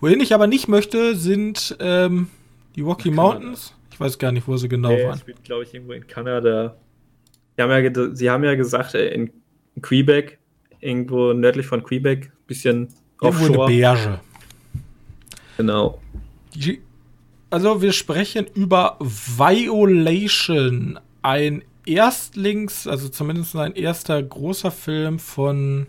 Wohin 0.00 0.20
ich 0.20 0.32
aber 0.32 0.46
nicht 0.46 0.68
möchte, 0.68 1.16
sind 1.16 1.76
ähm, 1.80 2.28
die 2.76 2.82
Rocky 2.82 3.10
Mountains. 3.10 3.74
Ich 3.92 3.98
weiß 3.98 4.18
gar 4.18 4.30
nicht, 4.30 4.46
wo 4.46 4.56
sie 4.56 4.68
genau 4.68 4.90
nee, 4.90 5.04
waren. 5.04 5.20
Das 5.26 5.42
glaube 5.42 5.64
ich, 5.64 5.74
irgendwo 5.74 5.92
in 5.92 6.06
Kanada. 6.06 6.76
Sie 7.56 7.62
haben 7.62 7.70
ja, 7.70 8.14
sie 8.14 8.30
haben 8.30 8.44
ja 8.44 8.54
gesagt, 8.54 8.94
äh, 8.94 9.08
in 9.08 9.32
Quebec, 9.82 10.38
irgendwo 10.80 11.32
nördlich 11.32 11.66
von 11.66 11.82
Quebec, 11.82 12.30
bisschen 12.46 12.88
Irgendwo 13.20 13.44
offshore. 13.44 13.66
eine 13.66 13.76
Berge. 13.76 14.20
Genau. 15.56 16.00
Die, 16.54 16.80
also 17.50 17.82
wir 17.82 17.92
sprechen 17.92 18.46
über 18.54 18.96
Violation, 19.00 20.98
ein 21.22 21.62
Erstlings, 21.86 22.86
also 22.86 23.08
zumindest 23.08 23.56
ein 23.56 23.74
erster 23.74 24.22
großer 24.22 24.70
Film 24.70 25.18
von 25.18 25.86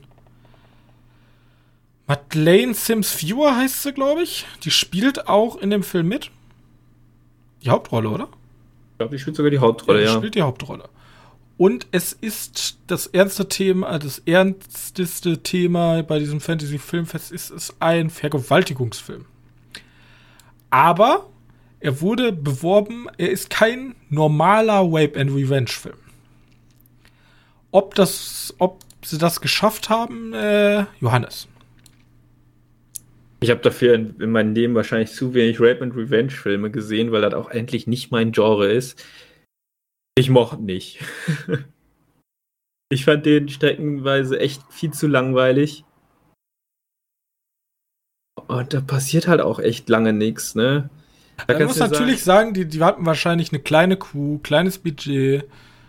Madeleine 2.08 2.74
Sims 2.74 3.22
Viewer 3.22 3.56
heißt 3.56 3.84
sie, 3.84 3.94
glaube 3.94 4.24
ich. 4.24 4.46
Die 4.64 4.72
spielt 4.72 5.28
auch 5.28 5.58
in 5.58 5.70
dem 5.70 5.84
Film 5.84 6.08
mit. 6.08 6.32
Die 7.64 7.70
Hauptrolle, 7.70 8.10
oder? 8.10 8.30
Ich 8.94 8.98
glaube, 8.98 9.16
die 9.16 9.20
spielt 9.20 9.36
sogar 9.36 9.52
die 9.52 9.60
Hauptrolle, 9.60 10.00
ja. 10.00 10.06
Die 10.06 10.14
ja. 10.14 10.18
spielt 10.18 10.36
die 10.36 10.42
Hauptrolle. 10.42 10.90
Und 11.58 11.88
es 11.92 12.14
ist 12.14 12.80
das 12.88 13.06
ernste 13.08 13.50
Thema, 13.50 14.00
das 14.00 14.20
ernsteste 14.20 15.44
Thema 15.44 16.02
bei 16.04 16.18
diesem 16.18 16.40
Fantasy-Filmfest 16.40 17.32
ist 17.34 17.52
es 17.52 17.76
ein 17.80 18.10
Vergewaltigungsfilm. 18.10 19.26
Aber 20.70 21.28
er 21.80 22.02
wurde 22.02 22.32
beworben, 22.32 23.08
er 23.18 23.30
ist 23.30 23.50
kein 23.50 23.96
normaler 24.10 24.82
Rape 24.84 25.20
and 25.20 25.32
Revenge-Film. 25.32 25.98
Ob 27.72 27.96
das, 27.96 28.54
ob 28.58 28.84
sie 29.04 29.18
das 29.18 29.42
geschafft 29.42 29.90
haben, 29.90 30.34
äh, 30.34 30.86
Johannes. 31.00 31.48
Ich 33.42 33.50
habe 33.50 33.62
dafür 33.62 33.94
in, 33.94 34.20
in, 34.20 34.32
meinem 34.32 34.54
Leben 34.54 34.76
wahrscheinlich 34.76 35.12
zu 35.12 35.34
wenig 35.34 35.62
Rape 35.62 35.82
and 35.82 35.96
Revenge 35.96 36.32
Filme 36.32 36.72
gesehen, 36.72 37.12
weil 37.12 37.22
das 37.22 37.34
auch 37.34 37.50
endlich 37.50 37.88
nicht 37.88 38.12
mein 38.12 38.34
Genre 38.34 38.70
ist. 38.70 39.02
Ich 40.18 40.30
mochte 40.30 40.62
nicht. 40.62 41.00
ich 42.92 43.06
fand 43.06 43.26
den 43.26 43.48
streckenweise 43.48 44.40
echt 44.40 44.62
viel 44.70 44.92
zu 44.92 45.08
langweilig. 45.08 45.86
Und 48.48 48.74
da 48.74 48.82
passiert 48.82 49.28
halt 49.28 49.40
auch 49.40 49.60
echt 49.60 49.88
lange 49.88 50.12
nichts, 50.12 50.56
ne? 50.56 50.90
Man 51.48 51.64
muss 51.64 51.80
natürlich 51.80 52.24
sagen, 52.24 52.48
sagen, 52.48 52.54
die, 52.54 52.66
die 52.66 52.84
hatten 52.84 53.06
wahrscheinlich 53.06 53.52
eine 53.52 53.60
kleine 53.60 53.98
Crew, 53.98 54.40
kleines 54.40 54.78
Budget, 54.78 55.46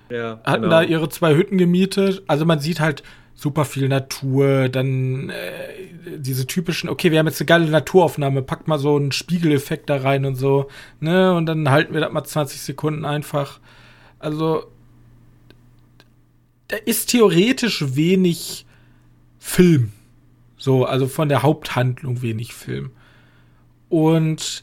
ja, 0.08 0.40
hatten 0.44 0.62
genau. 0.62 0.76
da 0.76 0.82
ihre 0.82 1.08
zwei 1.08 1.34
Hütten 1.34 1.58
gemietet. 1.58 2.22
Also 2.26 2.44
man 2.44 2.60
sieht 2.60 2.80
halt 2.80 3.02
super 3.34 3.64
viel 3.64 3.88
Natur, 3.88 4.68
dann 4.68 5.30
äh, 5.30 6.16
diese 6.18 6.46
typischen, 6.46 6.90
okay, 6.90 7.10
wir 7.10 7.18
haben 7.18 7.26
jetzt 7.26 7.40
eine 7.40 7.46
geile 7.46 7.70
Naturaufnahme, 7.70 8.42
packt 8.42 8.68
mal 8.68 8.78
so 8.78 8.96
einen 8.96 9.12
Spiegeleffekt 9.12 9.88
da 9.88 9.96
rein 9.96 10.26
und 10.26 10.34
so, 10.34 10.68
ne, 11.00 11.32
und 11.34 11.46
dann 11.46 11.70
halten 11.70 11.94
wir 11.94 12.02
das 12.02 12.12
mal 12.12 12.22
20 12.22 12.60
Sekunden 12.60 13.06
einfach. 13.06 13.58
Also, 14.18 14.64
da 16.68 16.76
ist 16.76 17.10
theoretisch 17.10 17.96
wenig 17.96 18.66
Film. 19.38 19.92
So, 20.58 20.84
also 20.84 21.06
von 21.06 21.30
der 21.30 21.42
Haupthandlung 21.42 22.20
wenig 22.20 22.52
Film. 22.52 22.90
Und 23.88 24.62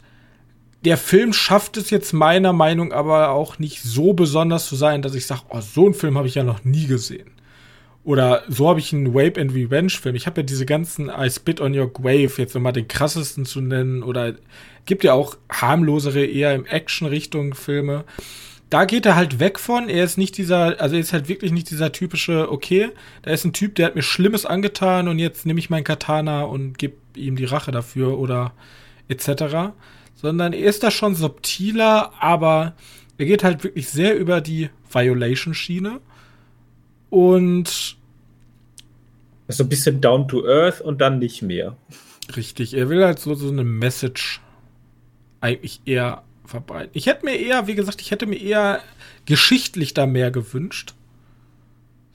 der 0.86 0.98
Film 0.98 1.34
schafft 1.34 1.78
es 1.78 1.90
jetzt 1.90 2.14
meiner 2.14 2.54
Meinung 2.54 2.94
aber 2.94 3.30
auch 3.30 3.60
nicht 3.60 3.82
so 3.82 4.14
besonders 4.14 4.68
zu 4.68 4.76
sein, 4.76 5.02
dass 5.02 5.16
ich 5.16 5.26
sage, 5.26 5.42
oh, 5.50 5.62
so 5.62 5.86
einen 5.86 5.94
Film 5.94 6.18
habe 6.18 6.28
ich 6.28 6.36
ja 6.36 6.44
noch 6.44 6.64
nie 6.64 6.88
gesehen. 6.88 7.32
Oder 8.04 8.44
so 8.48 8.70
habe 8.70 8.80
ich 8.80 8.94
einen 8.94 9.08
Rape 9.08 9.42
and 9.42 9.54
Revenge 9.54 9.90
Film. 9.90 10.16
Ich 10.16 10.28
habe 10.28 10.40
ja 10.40 10.46
diese 10.46 10.66
ganzen 10.66 11.10
I 11.10 11.30
Spit 11.30 11.60
on 11.60 11.78
Your 11.78 11.92
Grave, 11.92 12.32
jetzt 12.38 12.56
nochmal 12.56 12.72
den 12.72 12.88
krassesten 12.88 13.46
zu 13.46 13.60
nennen. 13.60 14.02
Oder 14.02 14.36
gibt 14.86 15.04
ja 15.04 15.12
auch 15.12 15.36
harmlosere, 15.52 16.26
eher 16.26 16.56
im 16.56 16.66
Action-Richtung 16.66 17.54
Filme. 17.54 18.06
Da 18.70 18.86
geht 18.86 19.06
er 19.06 19.18
halt 19.18 19.40
weg 19.40 19.60
von. 19.60 19.90
Er 19.90 20.06
ist 20.06 20.18
nicht 20.18 20.38
dieser, 20.38 20.80
also 20.80 20.96
er 20.96 21.02
ist 21.02 21.12
halt 21.12 21.28
wirklich 21.28 21.52
nicht 21.52 21.70
dieser 21.70 21.92
typische, 21.92 22.50
okay, 22.50 22.92
da 23.24 23.32
ist 23.32 23.44
ein 23.44 23.52
Typ, 23.52 23.76
der 23.76 23.88
hat 23.88 23.96
mir 23.96 24.04
Schlimmes 24.04 24.46
angetan 24.46 25.10
und 25.10 25.20
jetzt 25.20 25.46
nehme 25.46 25.60
ich 25.60 25.70
meinen 25.70 25.84
Katana 25.84 26.44
und 26.44 26.78
gebe 26.78 26.96
ihm 27.14 27.36
die 27.36 27.44
Rache 27.44 27.72
dafür 27.72 28.18
oder 28.18 28.54
etc. 29.10 29.74
Sondern 30.18 30.52
er 30.52 30.66
ist 30.66 30.84
da 30.84 30.92
schon 30.92 31.16
subtiler, 31.16 32.12
aber 32.20 32.74
er 33.18 33.26
geht 33.26 33.44
halt 33.44 33.64
wirklich 33.64 33.88
sehr 33.88 34.18
über 34.18 34.42
die 34.42 34.70
Violation-Schiene. 34.92 36.02
Und 37.10 37.98
so 39.48 39.64
ein 39.64 39.70
bisschen 39.70 40.02
down 40.02 40.28
to 40.28 40.46
earth 40.46 40.82
und 40.82 41.00
dann 41.00 41.20
nicht 41.20 41.42
mehr. 41.42 41.78
Richtig, 42.36 42.74
er 42.74 42.90
will 42.90 43.06
halt 43.06 43.20
so, 43.20 43.34
so 43.36 43.50
eine 43.50 43.64
Message 43.64 44.42
eigentlich 45.40 45.82
eher 45.86 46.24
verbreiten. 46.46 46.92
Ich 46.94 47.06
hätte 47.06 47.26
mir 47.26 47.36
eher, 47.36 47.68
wie 47.68 47.76
gesagt, 47.76 48.02
ich 48.02 48.12
hätte 48.12 48.26
mir 48.26 48.42
eher 48.42 48.82
geschichtlich 49.26 49.94
da 49.94 50.06
mehr 50.06 50.32
gewünscht. 50.32 50.96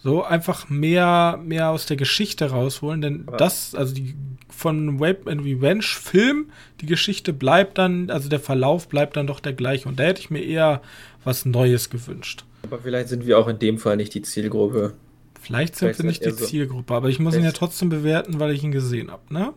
So 0.02 0.24
einfach 0.24 0.68
mehr, 0.68 1.38
mehr 1.44 1.70
aus 1.70 1.86
der 1.86 1.96
Geschichte 1.96 2.50
rausholen, 2.50 3.00
denn 3.00 3.24
Aber 3.26 3.36
das, 3.36 3.74
also 3.74 3.94
die 3.94 4.14
von 4.48 5.02
Rape 5.02 5.30
and 5.30 5.44
Revenge 5.44 5.84
Film, 5.84 6.50
die 6.80 6.86
Geschichte 6.86 7.32
bleibt 7.32 7.78
dann, 7.78 8.10
also 8.10 8.28
der 8.28 8.40
Verlauf 8.40 8.88
bleibt 8.88 9.16
dann 9.16 9.26
doch 9.26 9.40
der 9.40 9.52
gleiche. 9.52 9.88
Und 9.88 9.98
da 9.98 10.04
hätte 10.04 10.20
ich 10.20 10.30
mir 10.30 10.42
eher 10.42 10.82
was 11.24 11.44
Neues 11.44 11.90
gewünscht. 11.90 12.44
Aber 12.62 12.78
vielleicht 12.78 13.08
sind 13.08 13.26
wir 13.26 13.38
auch 13.38 13.48
in 13.48 13.58
dem 13.58 13.78
Fall 13.78 13.96
nicht 13.96 14.14
die 14.14 14.22
Zielgruppe. 14.22 14.94
Vielleicht 15.40 15.76
sind 15.76 15.88
vielleicht 15.88 16.00
wir 16.00 16.06
nicht 16.06 16.24
die 16.24 16.30
so 16.30 16.44
Zielgruppe, 16.44 16.94
aber 16.94 17.08
ich 17.08 17.18
muss 17.18 17.34
ihn 17.34 17.44
ja 17.44 17.52
trotzdem 17.52 17.88
bewerten, 17.88 18.38
weil 18.38 18.52
ich 18.52 18.62
ihn 18.62 18.70
gesehen 18.70 19.10
habe, 19.10 19.22
ne? 19.32 19.52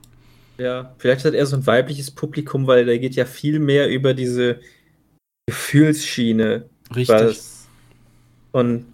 Ja, 0.57 0.95
vielleicht 0.97 1.25
hat 1.25 1.33
er 1.33 1.45
so 1.45 1.57
ein 1.57 1.67
weibliches 1.67 2.11
Publikum, 2.11 2.65
weil 2.65 2.85
der 2.85 2.97
geht 2.97 3.15
ja 3.15 3.25
viel 3.25 3.59
mehr 3.59 3.89
über 3.89 4.13
diese 4.13 4.59
Gefühlsschiene. 5.47 6.65
Richtig. 6.95 7.39
Und 8.51 8.85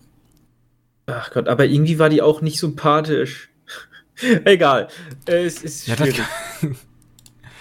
ach 1.06 1.32
Gott, 1.32 1.47
aber 1.47 1.66
irgendwie 1.66 1.99
war 1.99 2.10
die 2.10 2.22
auch 2.22 2.41
nicht 2.41 2.60
sympathisch. 2.60 3.49
Egal. 4.45 4.88
Es 5.26 5.64
ist 5.64 5.88
ja, 5.88 5.95
schwierig. 5.95 6.22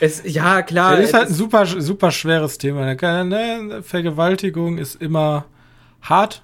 Es, 0.02 0.22
ja, 0.24 0.62
klar. 0.62 0.96
Das 0.96 1.10
ist 1.10 1.14
halt 1.14 1.28
ein 1.28 1.34
super, 1.34 1.66
super 1.66 2.10
schweres 2.10 2.56
Thema. 2.56 2.94
Ne? 2.94 3.82
Vergewaltigung 3.82 4.78
ist 4.78 4.94
immer 4.94 5.44
hart. 6.00 6.42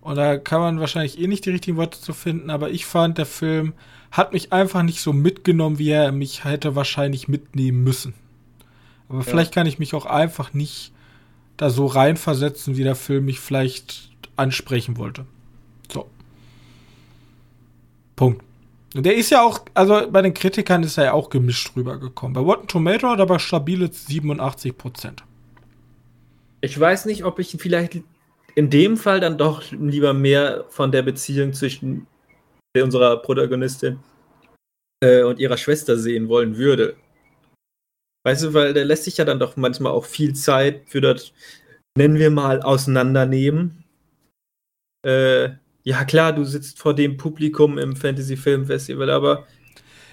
Und 0.00 0.16
da 0.16 0.38
kann 0.38 0.62
man 0.62 0.80
wahrscheinlich 0.80 1.20
eh 1.20 1.26
nicht 1.26 1.44
die 1.44 1.50
richtigen 1.50 1.76
Worte 1.76 2.00
zu 2.00 2.14
finden. 2.14 2.48
Aber 2.48 2.70
ich 2.70 2.86
fand, 2.86 3.18
der 3.18 3.26
Film 3.26 3.74
hat 4.10 4.32
mich 4.32 4.52
einfach 4.52 4.82
nicht 4.82 5.02
so 5.02 5.12
mitgenommen, 5.12 5.78
wie 5.78 5.90
er 5.90 6.10
mich 6.10 6.44
hätte 6.44 6.74
wahrscheinlich 6.74 7.28
mitnehmen 7.28 7.84
müssen. 7.84 8.14
Aber 9.10 9.18
ja. 9.18 9.24
vielleicht 9.24 9.52
kann 9.52 9.66
ich 9.66 9.78
mich 9.78 9.92
auch 9.92 10.06
einfach 10.06 10.54
nicht 10.54 10.92
da 11.58 11.68
so 11.68 11.86
reinversetzen, 11.86 12.76
wie 12.76 12.82
der 12.82 12.96
Film 12.96 13.26
mich 13.26 13.40
vielleicht 13.40 14.10
ansprechen 14.36 14.96
wollte. 14.96 15.26
Punkt. 18.16 18.42
Und 18.94 19.04
der 19.04 19.14
ist 19.14 19.30
ja 19.30 19.42
auch, 19.42 19.60
also 19.74 20.10
bei 20.10 20.22
den 20.22 20.32
Kritikern 20.32 20.82
ist 20.82 20.96
er 20.96 21.04
ja 21.04 21.12
auch 21.12 21.28
gemischt 21.28 21.76
rübergekommen. 21.76 22.34
Bei 22.34 22.40
Rotten 22.40 22.66
Tomato 22.66 23.08
hat 23.08 23.18
er 23.18 23.22
aber 23.24 23.38
stabile 23.38 23.92
87 23.92 24.76
Prozent. 24.76 25.22
Ich 26.62 26.78
weiß 26.78 27.04
nicht, 27.04 27.24
ob 27.24 27.38
ich 27.38 27.56
vielleicht 27.58 28.00
in 28.54 28.70
dem 28.70 28.96
Fall 28.96 29.20
dann 29.20 29.36
doch 29.36 29.62
lieber 29.70 30.14
mehr 30.14 30.64
von 30.70 30.90
der 30.90 31.02
Beziehung 31.02 31.52
zwischen 31.52 32.06
unserer 32.74 33.18
Protagonistin 33.18 33.98
äh, 35.02 35.22
und 35.22 35.38
ihrer 35.38 35.58
Schwester 35.58 35.98
sehen 35.98 36.28
wollen 36.28 36.56
würde. 36.56 36.96
Weißt 38.24 38.44
du, 38.44 38.54
weil 38.54 38.74
der 38.74 38.84
lässt 38.84 39.04
sich 39.04 39.18
ja 39.18 39.24
dann 39.24 39.38
doch 39.38 39.56
manchmal 39.56 39.92
auch 39.92 40.04
viel 40.04 40.34
Zeit 40.34 40.88
für 40.88 41.00
das, 41.00 41.32
nennen 41.96 42.18
wir 42.18 42.30
mal, 42.30 42.62
auseinandernehmen. 42.62 43.84
Äh, 45.04 45.50
ja, 45.86 46.04
klar, 46.04 46.32
du 46.32 46.44
sitzt 46.44 46.80
vor 46.80 46.94
dem 46.94 47.16
Publikum 47.16 47.78
im 47.78 47.94
Fantasy 47.94 48.36
Film 48.36 48.66
Festival, 48.66 49.08
aber 49.08 49.46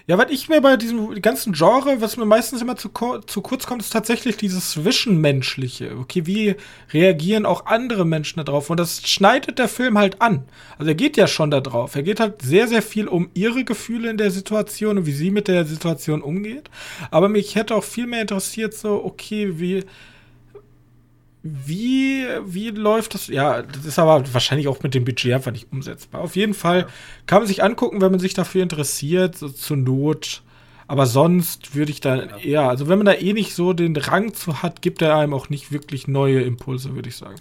ja, 0.06 0.20
was 0.20 0.30
ich 0.30 0.48
mir 0.48 0.62
bei 0.62 0.78
diesem 0.78 1.20
ganzen 1.20 1.54
Genre, 1.54 2.00
was 2.00 2.16
mir 2.16 2.26
meistens 2.26 2.62
immer 2.62 2.76
zu, 2.76 2.90
zu 3.26 3.42
kurz 3.42 3.66
kommt, 3.66 3.82
ist 3.82 3.92
tatsächlich 3.92 4.38
dieses 4.38 4.70
Zwischenmenschliche. 4.70 5.98
Okay, 5.98 6.28
wie 6.28 6.56
reagieren 6.92 7.48
auch 7.48 7.66
andere 7.66 8.06
Menschen 8.06 8.46
darauf? 8.46 8.70
Und 8.70 8.80
das 8.80 9.02
schneidet 9.10 9.58
der 9.58 9.68
Film 9.68 9.98
halt 9.98 10.22
an. 10.22 10.44
Also 10.78 10.92
er 10.92 10.96
geht 10.96 11.18
ja 11.18 11.26
schon 11.26 11.50
da 11.50 11.60
drauf. 11.60 11.96
Er 11.96 12.04
geht 12.04 12.20
halt 12.20 12.44
sehr, 12.44 12.68
sehr 12.68 12.84
viel 12.84 13.08
um 13.08 13.32
ihre 13.34 13.64
Gefühle 13.64 14.12
in 14.12 14.18
der 14.18 14.30
Situation 14.30 15.00
und 15.00 15.06
wie 15.08 15.12
sie 15.12 15.32
mit 15.32 15.48
der 15.48 15.66
Situation 15.66 16.22
umgeht. 16.22 16.70
Aber 17.10 17.30
mich 17.30 17.56
hätte 17.56 17.74
auch 17.74 17.84
viel 17.84 18.06
mehr 18.06 18.22
interessiert, 18.22 18.76
so, 18.76 19.04
okay, 19.04 19.58
wie, 19.58 19.86
wie, 21.44 22.26
wie 22.46 22.70
läuft 22.70 23.14
das? 23.14 23.28
Ja, 23.28 23.62
das 23.62 23.86
ist 23.86 24.00
aber 24.00 24.24
wahrscheinlich 24.34 24.70
auch 24.70 24.82
mit 24.82 24.94
dem 24.94 25.04
Budget 25.04 25.34
einfach 25.34 25.52
nicht 25.52 25.68
umsetzbar. 25.74 26.22
Auf 26.22 26.38
jeden 26.38 26.54
Fall 26.54 26.88
kann 27.26 27.39
man 27.39 27.48
sich 27.48 27.62
angucken, 27.62 28.00
wenn 28.00 28.12
man 28.12 28.22
sich 28.22 28.34
dafür 28.34 28.64
interessiert, 28.64 29.38
so 29.38 29.50
zur 29.50 29.76
Not. 29.76 30.41
Aber 30.88 31.06
sonst 31.06 31.76
würde 31.76 31.91
ich 31.91 32.00
da 32.00 32.16
ja. 32.16 32.38
eher, 32.38 32.70
also 32.70 32.88
wenn 32.88 32.98
man 32.98 33.06
da 33.06 33.14
eh 33.14 33.34
nicht 33.34 33.56
so 33.56 33.74
den 33.74 33.96
Rang 33.98 34.34
zu 34.34 34.64
hat, 34.64 34.82
gibt 34.82 35.02
er 35.02 35.18
einem 35.18 35.34
auch 35.34 35.50
nicht 35.50 35.74
wirklich 35.74 36.08
neue 36.08 36.41
Impulse, 36.41 36.96
würde 36.96 37.10
ich 37.10 37.18
sagen. 37.18 37.36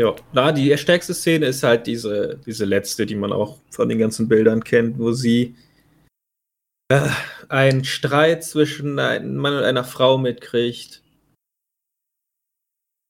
Ja, 0.00 0.14
na, 0.32 0.52
die 0.52 0.76
stärkste 0.78 1.12
Szene 1.12 1.46
ist 1.46 1.62
halt 1.62 1.86
diese, 1.86 2.38
diese 2.46 2.64
letzte, 2.64 3.04
die 3.04 3.16
man 3.16 3.32
auch 3.32 3.58
von 3.70 3.88
den 3.88 3.98
ganzen 3.98 4.28
Bildern 4.28 4.64
kennt, 4.64 4.98
wo 4.98 5.12
sie 5.12 5.56
äh, 6.88 7.08
einen 7.50 7.84
Streit 7.84 8.44
zwischen 8.44 8.98
einem 8.98 9.36
Mann 9.36 9.56
und 9.56 9.64
einer 9.64 9.84
Frau 9.84 10.16
mitkriegt 10.16 11.02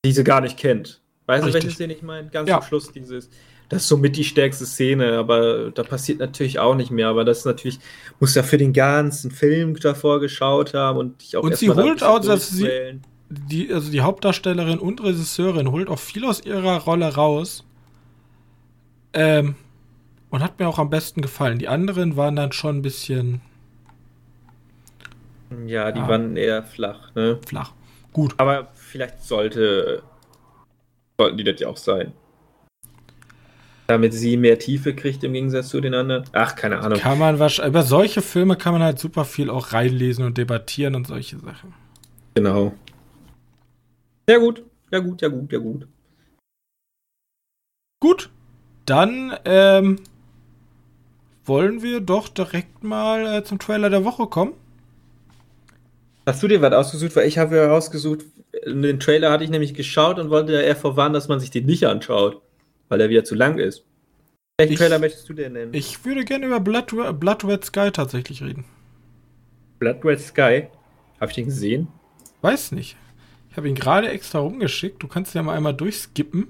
die 0.07 0.13
sie 0.13 0.25
gar 0.25 0.41
nicht 0.41 0.57
kennt. 0.57 1.01
Weißt 1.27 1.45
Richtig. 1.45 1.61
du, 1.61 1.65
welche 1.65 1.75
Szene 1.75 1.95
ich 1.95 2.03
meine? 2.03 2.29
Ganz 2.29 2.49
ja. 2.49 2.61
zum 2.61 2.69
Schluss 2.69 2.93
dieses. 2.93 3.29
Das 3.69 3.83
ist 3.83 3.89
somit 3.89 4.17
die 4.17 4.23
stärkste 4.23 4.65
Szene, 4.65 5.19
aber 5.19 5.73
da 5.73 5.83
passiert 5.83 6.21
natürlich 6.21 6.61
auch 6.61 6.77
nicht 6.77 6.93
mehr. 6.93 7.09
Aber 7.09 7.25
das 7.25 7.39
ist 7.39 7.47
natürlich, 7.47 7.81
muss 8.21 8.37
ja 8.37 8.45
für 8.45 8.59
den 8.59 8.73
ganzen 8.73 9.33
Film 9.33 9.75
davor 9.81 10.21
geschaut 10.21 10.73
haben 10.73 10.99
und 10.99 11.21
ich 11.21 11.37
auch 11.37 11.43
Und 11.43 11.57
sie 11.57 11.71
holt 11.71 12.05
auch, 12.05 12.21
dass 12.21 12.51
sie, 12.51 13.01
die, 13.29 13.73
also 13.73 13.91
die 13.91 14.03
Hauptdarstellerin 14.03 14.79
und 14.79 15.03
Regisseurin 15.03 15.73
holt 15.73 15.89
auch 15.89 15.99
viel 15.99 16.25
aus 16.25 16.45
ihrer 16.45 16.79
Rolle 16.83 17.13
raus. 17.13 17.65
Ähm, 19.13 19.57
und 20.31 20.43
hat 20.43 20.61
mir 20.61 20.69
auch 20.69 20.79
am 20.79 20.91
besten 20.91 21.21
gefallen. 21.21 21.59
Die 21.59 21.67
anderen 21.67 22.17
waren 22.17 22.37
dann 22.37 22.53
schon 22.53 22.77
ein 22.77 22.83
bisschen. 22.83 23.41
Ja, 25.67 25.91
die 25.91 26.01
ja, 26.01 26.09
waren 26.09 26.37
eher 26.37 26.63
flach, 26.63 27.13
ne? 27.17 27.41
Flach. 27.45 27.73
Gut. 28.13 28.35
Aber 28.37 28.69
vielleicht 28.97 29.23
sollte, 29.23 30.03
sollten 31.19 31.37
die 31.37 31.45
das 31.45 31.61
ja 31.61 31.69
auch 31.69 31.77
sein. 31.77 32.13
Damit 33.89 34.15
sie 34.15 34.37
mehr 34.37 34.59
Tiefe 34.59 34.95
kriegt 34.95 35.23
im 35.23 35.33
Gegensatz 35.33 35.69
zu 35.69 35.81
den 35.81 35.95
anderen. 35.95 36.25
Ach, 36.33 36.57
keine 36.57 36.81
Ahnung. 36.81 36.99
Kann 36.99 37.19
man 37.19 37.39
wahrscheinlich, 37.39 37.71
über 37.71 37.83
solche 37.83 38.21
Filme 38.21 38.57
kann 38.57 38.73
man 38.73 38.83
halt 38.83 38.99
super 38.99 39.25
viel 39.25 39.49
auch 39.49 39.73
reinlesen 39.73 40.25
und 40.25 40.39
debattieren 40.39 40.97
und 40.97 41.07
solche 41.07 41.39
Sachen. 41.39 41.73
Genau. 42.35 42.75
Ja 44.29 44.39
gut, 44.39 44.65
ja 44.91 44.99
gut, 44.99 45.23
ja 45.23 45.29
gut, 45.29 45.53
ja 45.53 45.59
gut. 45.59 45.87
Gut, 48.01 48.31
dann 48.87 49.37
ähm, 49.45 50.01
wollen 51.45 51.83
wir 51.83 52.01
doch 52.01 52.29
direkt 52.29 52.83
mal 52.83 53.27
äh, 53.27 53.45
zum 53.45 53.59
Trailer 53.59 53.89
der 53.89 54.05
Woche 54.05 54.27
kommen. 54.27 54.55
Hast 56.27 56.43
du 56.43 56.49
dir 56.49 56.61
was 56.61 56.73
ausgesucht? 56.73 57.15
Weil 57.15 57.29
ich 57.29 57.39
habe 57.39 57.55
herausgesucht, 57.55 58.25
den 58.65 59.01
Trailer 59.01 59.31
hatte 59.31 59.45
ich 59.45 59.51
nämlich 59.51 59.75
geschaut 59.75 60.19
und 60.19 60.31
wollte 60.31 60.53
ja 60.53 60.61
eher 60.61 60.77
vorwarnen, 60.77 61.15
dass 61.15 61.29
man 61.29 61.41
sich 61.41 61.51
den 61.51 61.67
nicht 61.67 61.85
anschaut, 61.85 62.41
weil 62.89 63.01
er 63.01 63.09
wieder 63.09 63.25
zu 63.25 63.35
lang 63.35 63.59
ist. 63.59 63.85
Welchen 64.59 64.73
ich, 64.73 64.79
Trailer 64.79 64.99
möchtest 64.99 65.29
du 65.29 65.35
denn 65.35 65.53
nennen? 65.53 65.75
Ich 65.75 66.05
würde 66.05 66.25
gerne 66.25 66.47
über 66.47 66.61
Blood, 66.61 67.21
Blood 67.21 67.45
Red 67.45 67.65
Sky 67.65 67.91
tatsächlich 67.93 68.43
reden. 68.43 68.65
Blood 69.79 70.05
Red 70.05 70.21
Sky? 70.21 70.69
Habe 71.21 71.31
ich 71.31 71.35
den 71.35 71.47
gesehen? 71.47 71.89
Weiß 72.41 72.73
nicht. 72.73 72.97
Ich 73.51 73.57
habe 73.57 73.69
ihn 73.69 73.75
gerade 73.75 74.09
extra 74.09 74.39
rumgeschickt. 74.39 75.03
Du 75.03 75.09
kannst 75.09 75.35
ja 75.35 75.43
mal 75.43 75.57
einmal 75.57 75.75
durchskippen. 75.75 76.49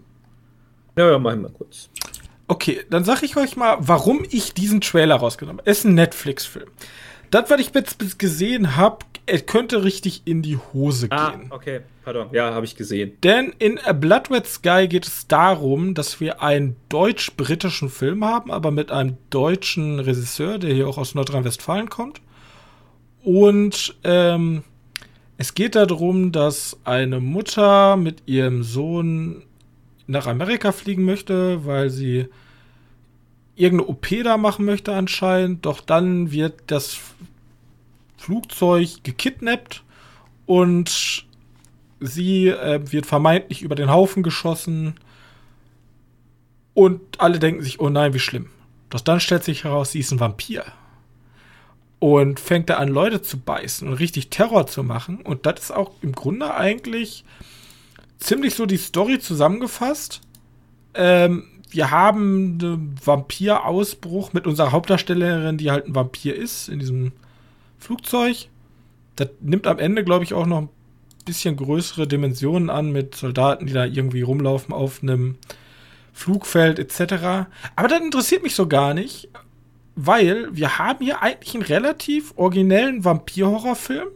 Ja, 0.96 1.10
ja, 1.10 1.18
mach 1.18 1.34
ich 1.34 1.40
mal 1.40 1.50
kurz. 1.50 1.90
Okay, 2.48 2.84
dann 2.90 3.04
sage 3.04 3.26
ich 3.26 3.36
euch 3.36 3.56
mal, 3.56 3.76
warum 3.80 4.24
ich 4.30 4.54
diesen 4.54 4.80
Trailer 4.80 5.16
rausgenommen 5.16 5.58
habe. 5.58 5.70
Es 5.70 5.78
ist 5.78 5.84
ein 5.84 5.94
Netflix-Film. 5.94 6.70
Das, 7.30 7.50
was 7.50 7.60
ich 7.60 7.72
jetzt 7.74 8.18
gesehen 8.18 8.76
habe, 8.76 8.98
es 9.26 9.44
könnte 9.46 9.82
richtig 9.82 10.22
in 10.24 10.42
die 10.42 10.56
Hose 10.56 11.08
ah, 11.10 11.30
gehen. 11.30 11.46
okay, 11.50 11.80
pardon. 12.04 12.28
Ja, 12.32 12.54
habe 12.54 12.64
ich 12.64 12.76
gesehen. 12.76 13.16
Denn 13.22 13.52
in 13.58 13.78
A 13.80 13.92
Blood 13.92 14.30
Red 14.30 14.46
Sky 14.46 14.86
geht 14.88 15.06
es 15.06 15.26
darum, 15.26 15.94
dass 15.94 16.20
wir 16.20 16.42
einen 16.42 16.76
deutsch-britischen 16.88 17.88
Film 17.88 18.24
haben, 18.24 18.52
aber 18.52 18.70
mit 18.70 18.92
einem 18.92 19.16
deutschen 19.30 19.98
Regisseur, 19.98 20.58
der 20.58 20.72
hier 20.72 20.86
auch 20.86 20.98
aus 20.98 21.14
Nordrhein-Westfalen 21.14 21.90
kommt. 21.90 22.20
Und 23.24 23.96
ähm, 24.04 24.62
es 25.38 25.54
geht 25.54 25.74
darum, 25.74 26.30
dass 26.30 26.78
eine 26.84 27.18
Mutter 27.18 27.96
mit 27.96 28.22
ihrem 28.26 28.62
Sohn 28.62 29.42
nach 30.06 30.28
Amerika 30.28 30.70
fliegen 30.70 31.04
möchte, 31.04 31.66
weil 31.66 31.90
sie 31.90 32.28
irgendeine 33.56 33.88
OP 33.90 34.06
da 34.22 34.36
machen 34.36 34.64
möchte 34.64 34.94
anscheinend. 34.94 35.66
Doch 35.66 35.80
dann 35.80 36.30
wird 36.30 36.60
das 36.68 36.98
Flugzeug 38.16 39.02
gekidnappt 39.02 39.82
und 40.44 41.26
sie 42.00 42.48
äh, 42.48 42.80
wird 42.92 43.06
vermeintlich 43.06 43.62
über 43.62 43.74
den 43.74 43.90
Haufen 43.90 44.22
geschossen. 44.22 44.94
Und 46.74 47.00
alle 47.18 47.38
denken 47.38 47.62
sich, 47.62 47.80
oh 47.80 47.88
nein, 47.88 48.12
wie 48.12 48.18
schlimm. 48.18 48.50
Doch 48.90 49.00
dann 49.00 49.20
stellt 49.20 49.44
sich 49.44 49.64
heraus, 49.64 49.92
sie 49.92 50.00
ist 50.00 50.12
ein 50.12 50.20
Vampir. 50.20 50.64
Und 51.98 52.38
fängt 52.38 52.68
da 52.68 52.76
an, 52.76 52.88
Leute 52.88 53.22
zu 53.22 53.38
beißen 53.38 53.88
und 53.88 53.94
richtig 53.94 54.28
Terror 54.28 54.66
zu 54.66 54.82
machen. 54.82 55.22
Und 55.22 55.46
das 55.46 55.60
ist 55.60 55.70
auch 55.70 55.92
im 56.02 56.12
Grunde 56.12 56.54
eigentlich 56.54 57.24
ziemlich 58.18 58.54
so 58.54 58.66
die 58.66 58.76
Story 58.76 59.18
zusammengefasst. 59.18 60.20
Ähm, 60.94 61.44
wir 61.70 61.90
haben 61.90 62.58
einen 62.60 62.96
Vampirausbruch 63.04 64.32
mit 64.32 64.46
unserer 64.46 64.72
Hauptdarstellerin, 64.72 65.58
die 65.58 65.70
halt 65.70 65.86
ein 65.86 65.94
Vampir 65.94 66.34
ist, 66.34 66.68
in 66.68 66.78
diesem 66.78 67.12
Flugzeug. 67.78 68.48
Das 69.16 69.28
nimmt 69.40 69.66
am 69.66 69.78
Ende, 69.78 70.04
glaube 70.04 70.24
ich, 70.24 70.34
auch 70.34 70.46
noch 70.46 70.62
ein 70.62 70.68
bisschen 71.24 71.56
größere 71.56 72.06
Dimensionen 72.06 72.70
an 72.70 72.92
mit 72.92 73.14
Soldaten, 73.14 73.66
die 73.66 73.72
da 73.72 73.84
irgendwie 73.84 74.22
rumlaufen 74.22 74.72
auf 74.72 75.02
einem 75.02 75.36
Flugfeld 76.12 76.78
etc. 76.78 77.48
Aber 77.74 77.88
das 77.88 78.00
interessiert 78.00 78.42
mich 78.42 78.54
so 78.54 78.68
gar 78.68 78.94
nicht, 78.94 79.28
weil 79.96 80.54
wir 80.54 80.78
haben 80.78 81.02
hier 81.02 81.22
eigentlich 81.22 81.54
einen 81.54 81.64
relativ 81.64 82.34
originellen 82.36 83.04
Vampir-Horrorfilm, 83.04 84.08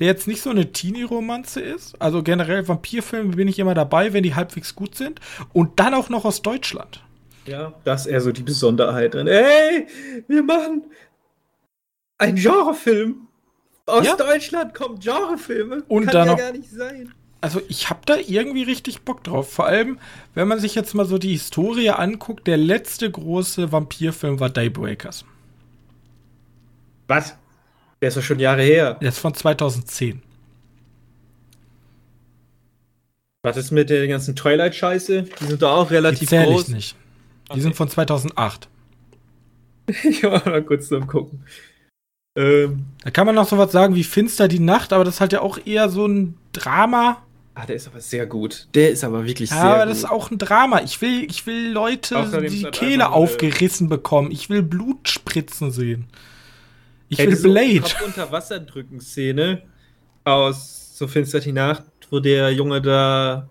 der 0.00 0.08
jetzt 0.08 0.26
nicht 0.26 0.42
so 0.42 0.50
eine 0.50 0.72
Teenie-Romanze 0.72 1.60
ist. 1.60 2.00
Also 2.02 2.24
generell 2.24 2.66
Vampirfilme 2.66 3.36
bin 3.36 3.46
ich 3.46 3.60
immer 3.60 3.74
dabei, 3.74 4.12
wenn 4.12 4.24
die 4.24 4.34
halbwegs 4.34 4.74
gut 4.74 4.96
sind. 4.96 5.20
Und 5.52 5.78
dann 5.78 5.94
auch 5.94 6.08
noch 6.08 6.24
aus 6.24 6.42
Deutschland. 6.42 7.02
Ja, 7.46 7.72
das 7.84 8.02
ist 8.02 8.12
eher 8.12 8.20
so 8.20 8.32
die 8.32 8.42
Besonderheit 8.42 9.14
drin. 9.14 9.28
Ey, 9.28 9.86
wir 10.26 10.42
machen 10.42 10.82
einen 12.18 12.36
Genrefilm. 12.36 13.28
Aus 13.86 14.04
ja? 14.04 14.16
Deutschland 14.16 14.74
kommen 14.74 14.98
Genrefilme. 14.98 15.84
Und 15.86 16.06
Kann 16.06 16.12
dann 16.12 16.26
ja 16.26 16.32
noch, 16.32 16.38
gar 16.38 16.52
nicht 16.52 16.70
sein. 16.70 17.14
Also 17.40 17.60
ich 17.68 17.88
habe 17.88 18.00
da 18.04 18.16
irgendwie 18.16 18.64
richtig 18.64 19.02
Bock 19.02 19.22
drauf. 19.22 19.52
Vor 19.52 19.66
allem, 19.66 19.98
wenn 20.34 20.48
man 20.48 20.58
sich 20.58 20.74
jetzt 20.74 20.94
mal 20.94 21.04
so 21.04 21.18
die 21.18 21.32
Historie 21.32 21.90
anguckt, 21.90 22.46
der 22.46 22.56
letzte 22.56 23.10
große 23.10 23.70
Vampirfilm 23.70 24.40
war 24.40 24.50
Daybreakers. 24.50 25.24
Was? 27.06 27.36
Der 28.00 28.08
ist 28.08 28.16
doch 28.16 28.22
schon 28.22 28.40
Jahre 28.40 28.62
her. 28.62 28.94
Der 28.94 29.08
ist 29.10 29.18
von 29.18 29.34
2010. 29.34 30.22
Was 33.42 33.56
ist 33.56 33.70
mit 33.70 33.88
der 33.88 34.06
ganzen 34.08 34.34
Twilight-Scheiße? 34.34 35.22
Die 35.22 35.44
sind 35.44 35.62
doch 35.62 35.70
auch 35.70 35.90
relativ 35.90 36.28
die 36.28 36.36
groß. 36.36 36.68
Ich 36.68 36.74
nicht. 36.74 36.96
Die 37.46 37.52
okay. 37.52 37.60
sind 37.60 37.76
von 37.76 37.88
2008. 37.88 38.68
ich 40.04 40.22
war 40.24 40.46
mal 40.46 40.62
kurz 40.62 40.88
zum 40.88 41.06
Gucken. 41.06 41.44
Ähm, 42.36 42.86
da 43.02 43.10
kann 43.10 43.26
man 43.26 43.34
noch 43.34 43.48
so 43.48 43.56
was 43.58 43.72
sagen 43.72 43.94
wie 43.94 44.04
Finster 44.04 44.48
die 44.48 44.60
Nacht, 44.60 44.92
aber 44.92 45.04
das 45.04 45.14
ist 45.14 45.20
halt 45.20 45.32
ja 45.32 45.40
auch 45.40 45.58
eher 45.64 45.88
so 45.88 46.06
ein 46.06 46.36
Drama. 46.52 47.22
Ah, 47.60 47.66
der 47.66 47.74
ist 47.74 47.88
aber 47.88 48.00
sehr 48.00 48.24
gut. 48.26 48.68
Der 48.74 48.90
ist 48.90 49.02
aber 49.02 49.26
wirklich 49.26 49.50
ja, 49.50 49.56
sehr 49.56 49.64
gut. 49.64 49.74
aber 49.74 49.86
das 49.86 49.98
ist 49.98 50.04
auch 50.04 50.30
ein 50.30 50.38
Drama. 50.38 50.80
Ich 50.82 51.00
will, 51.00 51.24
ich 51.28 51.44
will 51.44 51.72
Leute 51.72 52.48
die 52.48 52.62
Kehle 52.70 53.02
äh, 53.02 53.06
aufgerissen 53.06 53.88
bekommen. 53.88 54.30
Ich 54.30 54.48
will 54.48 54.62
Blut 54.62 55.08
spritzen 55.08 55.72
sehen. 55.72 56.06
Ich 57.08 57.18
will 57.18 57.34
Blade. 57.34 57.82
So 57.82 58.04
unter 58.04 58.30
Wasser 58.30 58.60
drücken 58.60 59.00
Szene 59.00 59.62
aus 60.22 60.96
So 60.96 61.08
finster 61.08 61.40
die 61.40 61.50
Nacht, 61.50 61.82
wo 62.10 62.20
der 62.20 62.52
Junge 62.52 62.80
da 62.80 63.48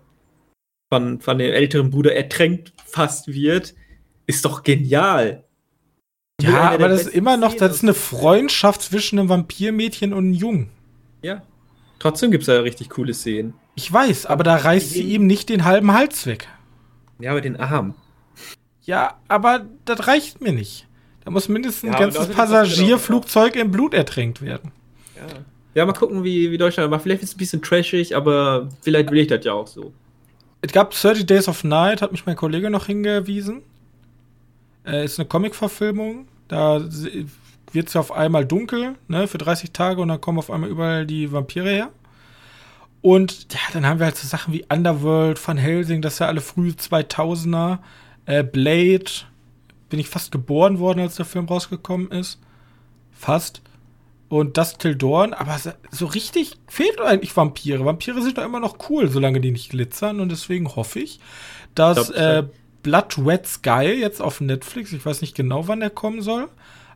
von, 0.90 1.20
von 1.20 1.36
dem 1.36 1.52
älteren 1.52 1.90
Bruder 1.90 2.14
ertränkt 2.14 2.72
fast 2.86 3.28
wird, 3.28 3.74
ist 4.26 4.42
doch 4.42 4.62
genial. 4.62 5.44
Ja, 6.40 6.70
aber 6.70 6.88
das 6.88 7.02
ist 7.02 7.14
immer 7.14 7.36
noch, 7.36 7.54
das 7.54 7.76
ist 7.76 7.82
eine 7.82 7.94
Freundschaft 7.94 8.80
zwischen 8.80 9.18
einem 9.18 9.28
Vampirmädchen 9.28 10.14
und 10.14 10.24
einem 10.24 10.32
Jungen. 10.32 10.70
Ja. 11.20 11.42
Trotzdem 11.98 12.30
gibt 12.30 12.42
es 12.42 12.46
da 12.46 12.60
richtig 12.60 12.88
coole 12.88 13.12
Szenen. 13.12 13.52
Ich 13.78 13.92
weiß, 13.92 14.26
aber 14.26 14.42
da 14.42 14.56
reißt 14.56 14.90
sie 14.90 15.04
ihm 15.04 15.28
nicht 15.28 15.48
den 15.48 15.64
halben 15.64 15.92
Hals 15.92 16.26
weg. 16.26 16.48
Ja, 17.20 17.30
aber 17.30 17.40
den 17.40 17.54
Arm. 17.54 17.94
Ja, 18.82 19.20
aber 19.28 19.66
das 19.84 20.08
reicht 20.08 20.40
mir 20.40 20.52
nicht. 20.52 20.88
Da 21.24 21.30
muss 21.30 21.48
mindestens 21.48 21.90
ja, 21.90 21.94
ein 21.94 22.00
ganzes 22.00 22.26
Passagierflugzeug 22.26 23.54
im 23.54 23.70
Blut 23.70 23.94
ertränkt 23.94 24.42
werden. 24.42 24.72
Ja. 25.14 25.22
ja, 25.76 25.86
mal 25.86 25.92
gucken, 25.92 26.24
wie, 26.24 26.50
wie 26.50 26.58
Deutschland 26.58 26.90
macht. 26.90 27.02
Vielleicht 27.04 27.22
ist 27.22 27.28
es 27.28 27.34
ein 27.36 27.38
bisschen 27.38 27.62
trashig, 27.62 28.16
aber 28.16 28.68
vielleicht 28.80 29.12
will 29.12 29.18
ich 29.18 29.28
das 29.28 29.44
ja 29.44 29.52
auch 29.52 29.68
so. 29.68 29.92
Es 30.60 30.72
gab 30.72 30.90
30 30.90 31.24
Days 31.26 31.46
of 31.46 31.62
Night, 31.62 32.02
hat 32.02 32.10
mich 32.10 32.26
mein 32.26 32.34
Kollege 32.34 32.70
noch 32.70 32.86
hingewiesen. 32.86 33.62
Äh, 34.84 35.04
ist 35.04 35.20
eine 35.20 35.28
Comic-Verfilmung. 35.28 36.26
Da 36.48 36.80
wird 36.80 37.86
es 37.86 37.94
ja 37.94 38.00
auf 38.00 38.10
einmal 38.10 38.44
dunkel, 38.44 38.96
ne, 39.06 39.28
für 39.28 39.38
30 39.38 39.70
Tage 39.70 40.00
und 40.00 40.08
dann 40.08 40.20
kommen 40.20 40.40
auf 40.40 40.50
einmal 40.50 40.68
überall 40.68 41.06
die 41.06 41.30
Vampire 41.30 41.70
her. 41.70 41.92
Und 43.00 43.52
ja, 43.52 43.60
dann 43.72 43.86
haben 43.86 44.00
wir 44.00 44.06
halt 44.06 44.16
so 44.16 44.26
Sachen 44.26 44.52
wie 44.52 44.64
Underworld, 44.68 45.46
Van 45.46 45.56
Helsing, 45.56 46.02
das 46.02 46.14
ist 46.14 46.18
ja 46.18 46.26
alle 46.26 46.40
frühe 46.40 46.72
2000er. 46.72 47.78
Äh, 48.26 48.42
Blade, 48.42 49.10
bin 49.88 50.00
ich 50.00 50.08
fast 50.08 50.32
geboren 50.32 50.78
worden, 50.78 51.00
als 51.00 51.16
der 51.16 51.24
Film 51.24 51.46
rausgekommen 51.46 52.10
ist. 52.10 52.40
Fast. 53.12 53.62
Und 54.28 54.58
das 54.58 54.76
Till 54.76 54.94
Dawn, 54.94 55.32
aber 55.32 55.58
so 55.90 56.04
richtig 56.04 56.58
fehlt 56.66 57.00
eigentlich 57.00 57.34
Vampire. 57.34 57.84
Vampire 57.84 58.20
sind 58.20 58.36
doch 58.36 58.44
immer 58.44 58.60
noch 58.60 58.90
cool, 58.90 59.08
solange 59.08 59.40
die 59.40 59.52
nicht 59.52 59.70
glitzern. 59.70 60.20
Und 60.20 60.30
deswegen 60.30 60.76
hoffe 60.76 60.98
ich, 60.98 61.18
dass 61.74 62.10
äh, 62.10 62.42
Blood 62.82 63.16
Red 63.18 63.46
Sky 63.46 63.96
jetzt 63.98 64.20
auf 64.20 64.40
Netflix, 64.40 64.92
ich 64.92 65.04
weiß 65.04 65.22
nicht 65.22 65.34
genau, 65.34 65.66
wann 65.66 65.80
der 65.80 65.90
kommen 65.90 66.20
soll, 66.20 66.48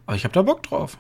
aber 0.05 0.17
ich 0.17 0.25
habe 0.25 0.35
da 0.35 0.43
Bock 0.43 0.63
drauf. 0.63 0.99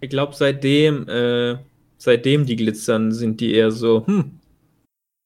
Ich 0.00 0.08
glaube, 0.08 0.34
seitdem, 0.34 1.08
äh, 1.08 1.56
seitdem 1.98 2.46
die 2.46 2.56
glitzern, 2.56 3.12
sind 3.12 3.40
die 3.40 3.54
eher 3.54 3.70
so, 3.70 4.06
hm. 4.06 4.38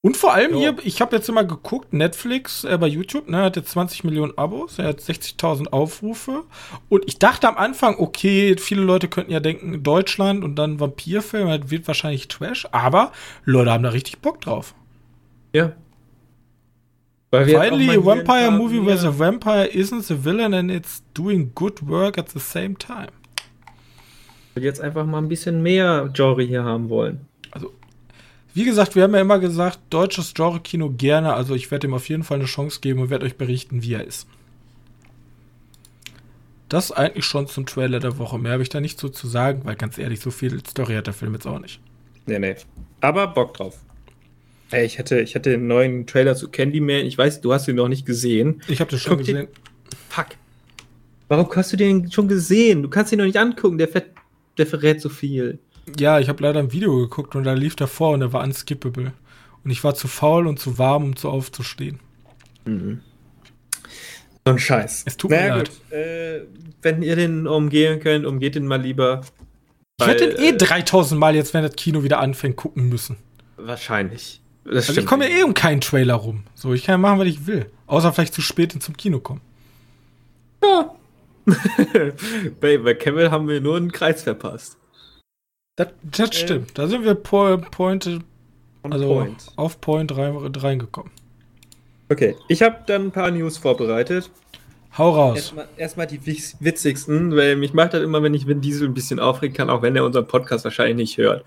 Und 0.03 0.17
vor 0.17 0.33
allem 0.33 0.53
jo. 0.53 0.61
hier, 0.61 0.77
ich 0.83 1.03
habe 1.03 1.15
jetzt 1.15 1.29
immer 1.29 1.45
geguckt, 1.45 1.93
Netflix 1.93 2.65
äh, 2.65 2.79
bei 2.79 2.87
YouTube, 2.87 3.29
ne, 3.29 3.43
hat 3.43 3.57
jetzt 3.57 3.71
20 3.73 4.05
Millionen 4.05 4.37
Abos, 4.39 4.79
er 4.79 4.89
hat 4.89 5.01
60.000 5.01 5.69
Aufrufe. 5.69 6.45
Und 6.89 7.05
ich 7.07 7.19
dachte 7.19 7.47
am 7.47 7.59
Anfang, 7.59 7.99
okay, 7.99 8.57
viele 8.57 8.81
Leute 8.81 9.09
könnten 9.09 9.31
ja 9.31 9.41
denken, 9.41 9.83
Deutschland 9.83 10.43
und 10.43 10.57
dann 10.57 10.81
Vampirfilm, 10.81 11.49
das 11.49 11.71
wird 11.71 11.87
wahrscheinlich 11.87 12.29
Trash, 12.29 12.67
aber 12.73 13.13
Leute 13.45 13.73
haben 13.73 13.83
da 13.83 13.91
richtig 13.91 14.21
Bock 14.21 14.41
drauf. 14.41 14.75
Ja. 15.53 15.73
Finally, 17.31 17.91
a 17.91 18.05
vampire 18.05 18.51
movie 18.51 18.85
where 18.85 18.97
the 18.97 19.17
vampire 19.17 19.67
isn't 19.67 20.03
the 20.03 20.25
villain 20.25 20.53
and 20.53 20.71
it's 20.71 21.05
doing 21.15 21.53
good 21.55 21.87
work 21.87 22.19
at 22.19 22.29
the 22.31 22.41
same 22.41 22.77
time 22.77 23.20
jetzt 24.57 24.81
einfach 24.81 25.07
mal 25.07 25.19
ein 25.19 25.29
bisschen 25.29 25.63
mehr 25.63 26.11
Genre 26.13 26.43
hier 26.43 26.65
haben 26.65 26.89
wollen. 26.89 27.21
Also, 27.51 27.73
wie 28.55 28.65
gesagt, 28.65 28.97
wir 28.97 29.05
haben 29.05 29.15
ja 29.15 29.21
immer 29.21 29.39
gesagt, 29.39 29.79
deutsches 29.91 30.35
Genre-Kino 30.35 30.91
gerne. 30.91 31.35
Also, 31.35 31.55
ich 31.55 31.71
werde 31.71 31.87
ihm 31.87 31.95
auf 31.95 32.09
jeden 32.09 32.25
Fall 32.25 32.39
eine 32.39 32.47
Chance 32.47 32.81
geben 32.81 33.01
und 33.01 33.11
werde 33.11 33.27
euch 33.27 33.37
berichten, 33.37 33.83
wie 33.83 33.95
er 33.95 34.05
ist. 34.05 34.27
Das 36.69 36.93
eigentlich 36.93 37.25
schon 37.25 37.49
zum 37.49 37.67
Trailer 37.67 37.99
der 37.99 38.19
Woche. 38.19 38.39
Mehr 38.39 38.53
habe 38.53 38.63
ich 38.63 38.69
da 38.69 38.81
nicht 38.81 38.99
so 38.99 39.09
zu 39.09 39.27
sagen, 39.27 39.63
weil 39.65 39.75
ganz 39.75 39.99
ehrlich, 39.99 40.21
so 40.21 40.31
viel 40.31 40.65
Story 40.65 40.95
hat 40.95 41.09
der 41.09 41.15
Film 41.15 41.35
jetzt 41.35 41.47
auch 41.47 41.59
nicht. 41.59 41.81
Nee, 42.27 42.39
nee. 42.39 42.55
Aber 43.01 43.27
Bock 43.27 43.55
drauf. 43.55 43.81
Ey, 44.71 44.87
ich 44.87 45.01
hatte, 45.01 45.21
ich 45.21 45.35
hatte 45.35 45.51
den 45.51 45.67
neuen 45.67 46.07
Trailer 46.07 46.37
zu 46.37 46.49
Candyman. 46.49 47.07
Ich 47.07 47.19
weiß, 47.19 47.41
du 47.41 47.53
hast 47.53 47.67
ihn 47.67 47.75
noch 47.75 47.89
nicht 47.89 48.07
gesehen. 48.07 48.63
Ich 48.69 48.81
habe 48.81 48.91
den 48.91 49.01
schon 49.01 49.11
Guck 49.11 49.19
gesehen. 49.19 49.37
Den, 49.37 49.49
fuck. 50.09 50.29
Warum 51.27 51.49
hast 51.57 51.73
du 51.73 51.77
den 51.77 52.11
schon 52.13 52.29
gesehen? 52.29 52.85
Du 52.85 52.89
kannst 52.89 53.13
ihn 53.13 53.19
noch 53.19 53.25
nicht 53.25 53.39
angucken. 53.39 53.79
Der 53.79 53.89
fährt 53.89 54.11
der 54.61 54.67
verrät 54.67 55.01
so 55.01 55.09
viel. 55.09 55.59
Ja, 55.99 56.21
ich 56.21 56.29
habe 56.29 56.43
leider 56.43 56.61
ein 56.61 56.73
Video 56.73 56.97
geguckt 56.99 57.35
und 57.35 57.45
da 57.45 57.55
lief 57.55 57.75
davor 57.75 58.13
und 58.13 58.23
er 58.23 58.33
war 58.33 58.45
unskippable. 58.45 59.13
Und 59.65 59.71
ich 59.71 59.83
war 59.83 59.95
zu 59.95 60.07
faul 60.07 60.47
und 60.47 60.59
zu 60.59 60.79
warm, 60.79 61.05
um 61.05 61.17
zu 61.17 61.29
aufzustehen. 61.29 61.99
Mhm. 62.65 63.01
So 64.45 64.53
ein 64.53 64.59
Scheiß. 64.59 65.03
Es 65.07 65.17
tut 65.17 65.31
naja, 65.31 65.55
mir 65.55 65.59
leid. 65.59 65.71
Gut. 65.71 65.93
Äh, 65.93 66.43
wenn 66.83 67.03
ihr 67.03 67.17
den 67.17 67.47
umgehen 67.47 68.01
könnt, 68.01 68.25
umgeht 68.25 68.55
den 68.55 68.67
mal 68.67 68.81
lieber. 68.81 69.23
Ich 70.01 70.07
hätte 70.07 70.35
den 70.35 70.55
eh 70.55 70.57
3000 70.57 71.19
Mal 71.21 71.35
jetzt, 71.35 71.53
wenn 71.53 71.63
das 71.63 71.77
Kino 71.77 72.03
wieder 72.03 72.21
anfängt, 72.21 72.57
gucken 72.57 72.89
müssen. 72.89 73.17
Wahrscheinlich. 73.57 74.41
also 74.65 74.99
ich 74.99 75.05
komme 75.05 75.29
ja 75.29 75.39
eh 75.39 75.43
um 75.43 75.53
keinen 75.53 75.83
Trailer 75.83 76.15
rum. 76.15 76.45
So, 76.55 76.73
ich 76.73 76.85
kann 76.85 76.95
ja 76.95 76.99
machen, 76.99 77.19
was 77.19 77.29
ich 77.29 77.47
will. 77.47 77.67
Außer 77.87 78.13
vielleicht 78.13 78.33
zu 78.33 78.41
spät 78.41 78.83
zum 78.83 78.97
Kino 78.97 79.21
kommen. 79.21 79.43
Ja, 80.63 80.95
bei, 82.61 82.79
bei 82.79 82.95
Kevin 82.95 83.31
haben 83.31 83.49
wir 83.49 83.61
nur 83.61 83.77
einen 83.77 83.93
Kreis 83.93 84.23
verpasst. 84.23 84.77
Das, 85.77 85.89
das 86.03 86.31
äh, 86.31 86.35
stimmt. 86.35 86.79
Da 86.79 86.87
sind 86.87 87.05
wir 87.05 87.15
po 87.15 87.57
point, 87.71 88.21
also 88.83 89.07
point. 89.07 89.47
auf 89.57 89.81
Point 89.81 90.17
rein, 90.17 90.37
reingekommen. 90.37 91.11
Okay, 92.11 92.37
ich 92.49 92.63
habe 92.63 92.79
dann 92.87 93.07
ein 93.07 93.13
paar 93.13 93.31
News 93.31 93.57
vorbereitet. 93.57 94.31
Hau 94.99 95.11
raus. 95.11 95.37
Erstmal, 95.37 95.69
erstmal 95.77 96.07
die 96.09 96.21
witzigsten, 96.27 97.37
weil 97.37 97.57
mich 97.57 97.73
macht 97.73 97.95
das 97.95 98.03
immer, 98.03 98.23
wenn 98.23 98.35
ich 98.35 98.47
Vin 98.47 98.61
Diesel 98.61 98.89
ein 98.89 98.95
bisschen 98.95 99.21
aufregen 99.21 99.57
kann, 99.57 99.71
auch 99.71 99.83
wenn 99.83 99.95
er 99.95 100.05
unseren 100.05 100.27
Podcast 100.27 100.65
wahrscheinlich 100.65 100.97
nicht 100.97 101.19
hört. 101.19 101.45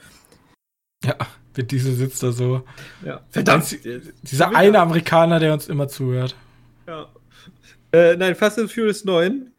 Ja, 1.04 1.16
Vin 1.54 1.68
Diesel 1.68 1.93
sitzt 1.93 2.24
da 2.24 2.32
so. 2.32 2.64
Ja. 3.06 3.22
Verdammt, 3.30 3.78
dieser 4.24 4.56
eine 4.56 4.80
Amerikaner, 4.80 5.39
der 5.39 5.54
uns 5.54 5.68
immer 5.68 5.89
zuhört. 5.89 6.36
Ja. 6.88 7.10
Äh, 7.91 8.16
nein, 8.16 8.34
Fast 8.36 8.58
and 8.58 8.72
Furious 8.72 9.04
9 9.04 9.53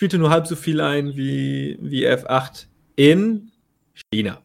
spielte 0.00 0.16
nur 0.16 0.30
halb 0.30 0.46
so 0.46 0.56
viel 0.56 0.80
ein 0.80 1.14
wie, 1.14 1.76
wie 1.78 2.08
F8 2.08 2.68
in 2.96 3.52
China. 4.10 4.40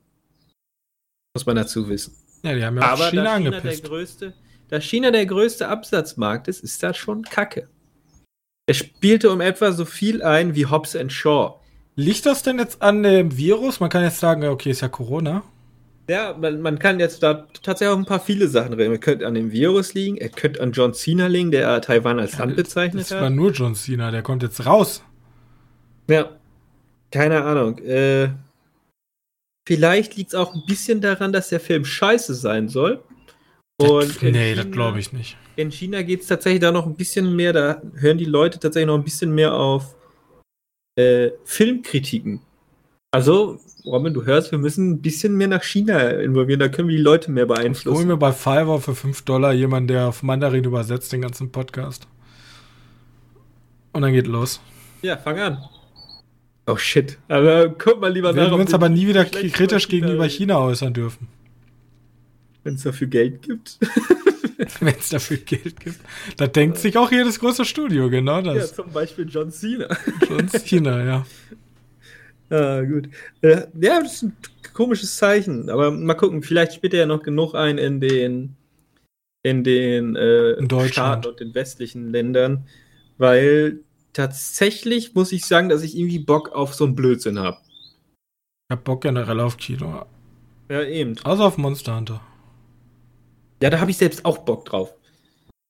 Muss 1.33 1.45
man 1.45 1.55
dazu 1.55 1.87
wissen. 1.87 2.13
Ja, 2.43 2.53
die 2.53 2.65
haben 2.65 2.75
ja 2.75 2.83
Aber 2.83 3.09
China 3.09 3.23
da 3.23 3.37
China 3.37 3.61
der 3.61 3.77
größte, 3.77 4.33
da 4.67 4.81
China 4.81 5.11
der 5.11 5.25
größte 5.25 5.69
Absatzmarkt 5.69 6.49
ist, 6.49 6.61
ist 6.61 6.83
das 6.83 6.97
schon 6.97 7.21
Kacke. 7.21 7.69
Er 8.67 8.73
spielte 8.73 9.31
um 9.31 9.39
etwa 9.39 9.71
so 9.71 9.85
viel 9.85 10.21
ein 10.23 10.55
wie 10.55 10.65
Hobbs 10.65 10.97
Shaw. 11.07 11.61
Liegt 11.95 12.25
das 12.25 12.43
denn 12.43 12.59
jetzt 12.59 12.81
an 12.81 13.01
dem 13.03 13.37
Virus? 13.37 13.79
Man 13.79 13.89
kann 13.89 14.03
jetzt 14.03 14.19
sagen, 14.19 14.43
okay, 14.43 14.71
ist 14.71 14.81
ja 14.81 14.89
Corona. 14.89 15.41
Ja, 16.09 16.35
man, 16.37 16.59
man 16.59 16.79
kann 16.79 16.99
jetzt 16.99 17.23
da 17.23 17.47
tatsächlich 17.63 17.93
auch 17.93 17.97
ein 17.97 18.05
paar 18.05 18.19
viele 18.19 18.49
Sachen 18.49 18.73
reden. 18.73 18.91
Er 18.91 18.97
könnte 18.97 19.25
an 19.25 19.35
dem 19.35 19.53
Virus 19.53 19.93
liegen, 19.93 20.17
er 20.17 20.27
könnte 20.27 20.59
an 20.59 20.73
John 20.73 20.93
Cena 20.93 21.27
liegen, 21.27 21.51
der 21.51 21.79
Taiwan 21.79 22.19
als 22.19 22.37
Land 22.37 22.57
bezeichnet 22.57 23.05
hat. 23.05 23.11
Das 23.11 23.21
war 23.21 23.29
nur 23.29 23.51
John 23.51 23.73
Cena, 23.73 24.11
der 24.11 24.21
kommt 24.21 24.43
jetzt 24.43 24.65
raus. 24.65 25.01
Ja. 26.07 26.29
Keine 27.11 27.43
Ahnung. 27.43 27.79
Äh, 27.79 28.29
Vielleicht 29.67 30.15
liegt 30.15 30.29
es 30.29 30.35
auch 30.35 30.53
ein 30.53 30.63
bisschen 30.67 31.01
daran, 31.01 31.33
dass 31.33 31.49
der 31.49 31.59
Film 31.59 31.85
scheiße 31.85 32.35
sein 32.35 32.69
soll. 32.69 33.03
Und 33.77 34.21
nee, 34.21 34.31
China, 34.31 34.63
das 34.63 34.71
glaube 34.71 34.99
ich 34.99 35.11
nicht. 35.11 35.37
In 35.55 35.71
China 35.71 36.01
geht 36.03 36.21
es 36.21 36.27
tatsächlich 36.27 36.61
da 36.61 36.71
noch 36.71 36.85
ein 36.85 36.95
bisschen 36.95 37.35
mehr, 37.35 37.51
da 37.51 37.81
hören 37.95 38.17
die 38.17 38.25
Leute 38.25 38.59
tatsächlich 38.59 38.87
noch 38.87 38.95
ein 38.95 39.03
bisschen 39.03 39.33
mehr 39.33 39.53
auf 39.53 39.95
äh, 40.97 41.31
Filmkritiken. 41.45 42.41
Also, 43.11 43.59
Robin, 43.85 44.13
du 44.13 44.23
hörst, 44.25 44.51
wir 44.51 44.59
müssen 44.59 44.91
ein 44.91 45.01
bisschen 45.01 45.35
mehr 45.35 45.47
nach 45.47 45.63
China 45.63 46.09
involvieren, 46.09 46.59
da 46.59 46.69
können 46.69 46.89
wir 46.89 46.97
die 46.97 47.03
Leute 47.03 47.31
mehr 47.31 47.45
beeinflussen. 47.45 47.95
Ich 47.95 47.97
hole 47.97 48.05
mir 48.05 48.17
bei 48.17 48.31
Fiverr 48.31 48.79
für 48.79 48.95
5 48.95 49.23
Dollar 49.23 49.53
jemanden, 49.53 49.87
der 49.87 50.07
auf 50.09 50.21
Mandarin 50.21 50.63
übersetzt 50.63 51.11
den 51.11 51.21
ganzen 51.21 51.51
Podcast. 51.51 52.07
Und 53.93 54.01
dann 54.03 54.13
geht 54.13 54.27
los. 54.27 54.61
Ja, 55.01 55.17
fang 55.17 55.39
an. 55.39 55.57
Oh 56.67 56.77
shit. 56.77 57.17
Aber 57.27 57.69
guck 57.69 58.01
mal 58.01 58.11
lieber 58.11 58.29
nach. 58.29 58.35
Wir 58.35 58.43
werden 58.43 58.61
uns 58.61 58.73
aber 58.73 58.89
nie 58.89 59.07
wieder 59.07 59.25
kritisch 59.25 59.87
gegenüber 59.87 60.25
China 60.27 60.59
äußern 60.59 60.93
dürfen. 60.93 61.27
Wenn 62.63 62.75
es 62.75 62.83
dafür 62.83 63.07
Geld 63.07 63.43
gibt. 63.43 63.77
Wenn 64.79 64.95
es 64.95 65.09
dafür 65.09 65.37
Geld 65.37 65.79
gibt. 65.79 65.99
Da 66.37 66.47
denkt 66.47 66.77
sich 66.77 66.97
auch 66.97 67.11
jedes 67.11 67.39
große 67.39 67.65
Studio, 67.65 68.09
genau 68.09 68.41
das. 68.41 68.71
Ja, 68.71 68.75
zum 68.75 68.91
Beispiel 68.91 69.27
John 69.29 69.51
Cena. 69.51 69.87
John 70.27 70.47
Cena, 70.47 71.03
ja. 71.05 71.25
Ah, 72.49 72.81
gut. 72.81 73.09
Ja, 73.41 73.67
das 73.73 74.13
ist 74.13 74.23
ein 74.23 74.37
komisches 74.73 75.15
Zeichen. 75.17 75.69
Aber 75.69 75.91
mal 75.91 76.13
gucken, 76.15 76.41
vielleicht 76.41 76.73
spielt 76.73 76.93
er 76.93 77.01
ja 77.01 77.05
noch 77.05 77.21
genug 77.21 77.53
ein 77.53 77.77
in 77.77 77.99
den, 77.99 78.55
in 79.43 79.63
den 79.63 80.15
äh, 80.15 80.51
in 80.53 80.69
Staaten 80.87 81.27
und 81.27 81.39
den 81.39 81.53
westlichen 81.53 82.11
Ländern, 82.11 82.65
weil 83.17 83.79
tatsächlich 84.15 85.13
muss 85.13 85.31
ich 85.31 85.45
sagen, 85.45 85.69
dass 85.69 85.83
ich 85.83 85.95
irgendwie 85.95 86.19
Bock 86.19 86.53
auf 86.53 86.73
so 86.73 86.85
einen 86.85 86.95
Blödsinn 86.95 87.37
habe. 87.37 87.57
Ich 88.67 88.73
hab 88.73 88.83
Bock 88.83 89.01
generell 89.01 89.39
auf 89.41 89.57
Kino. 89.57 90.05
Ja, 90.69 90.83
eben. 90.83 91.15
Also 91.23 91.43
auf 91.43 91.57
Monster 91.57 91.95
Hunter. 91.95 92.21
Ja, 93.61 93.69
da 93.69 93.79
habe 93.79 93.91
ich 93.91 93.97
selbst 93.97 94.25
auch 94.25 94.39
Bock 94.39 94.65
drauf. 94.65 94.93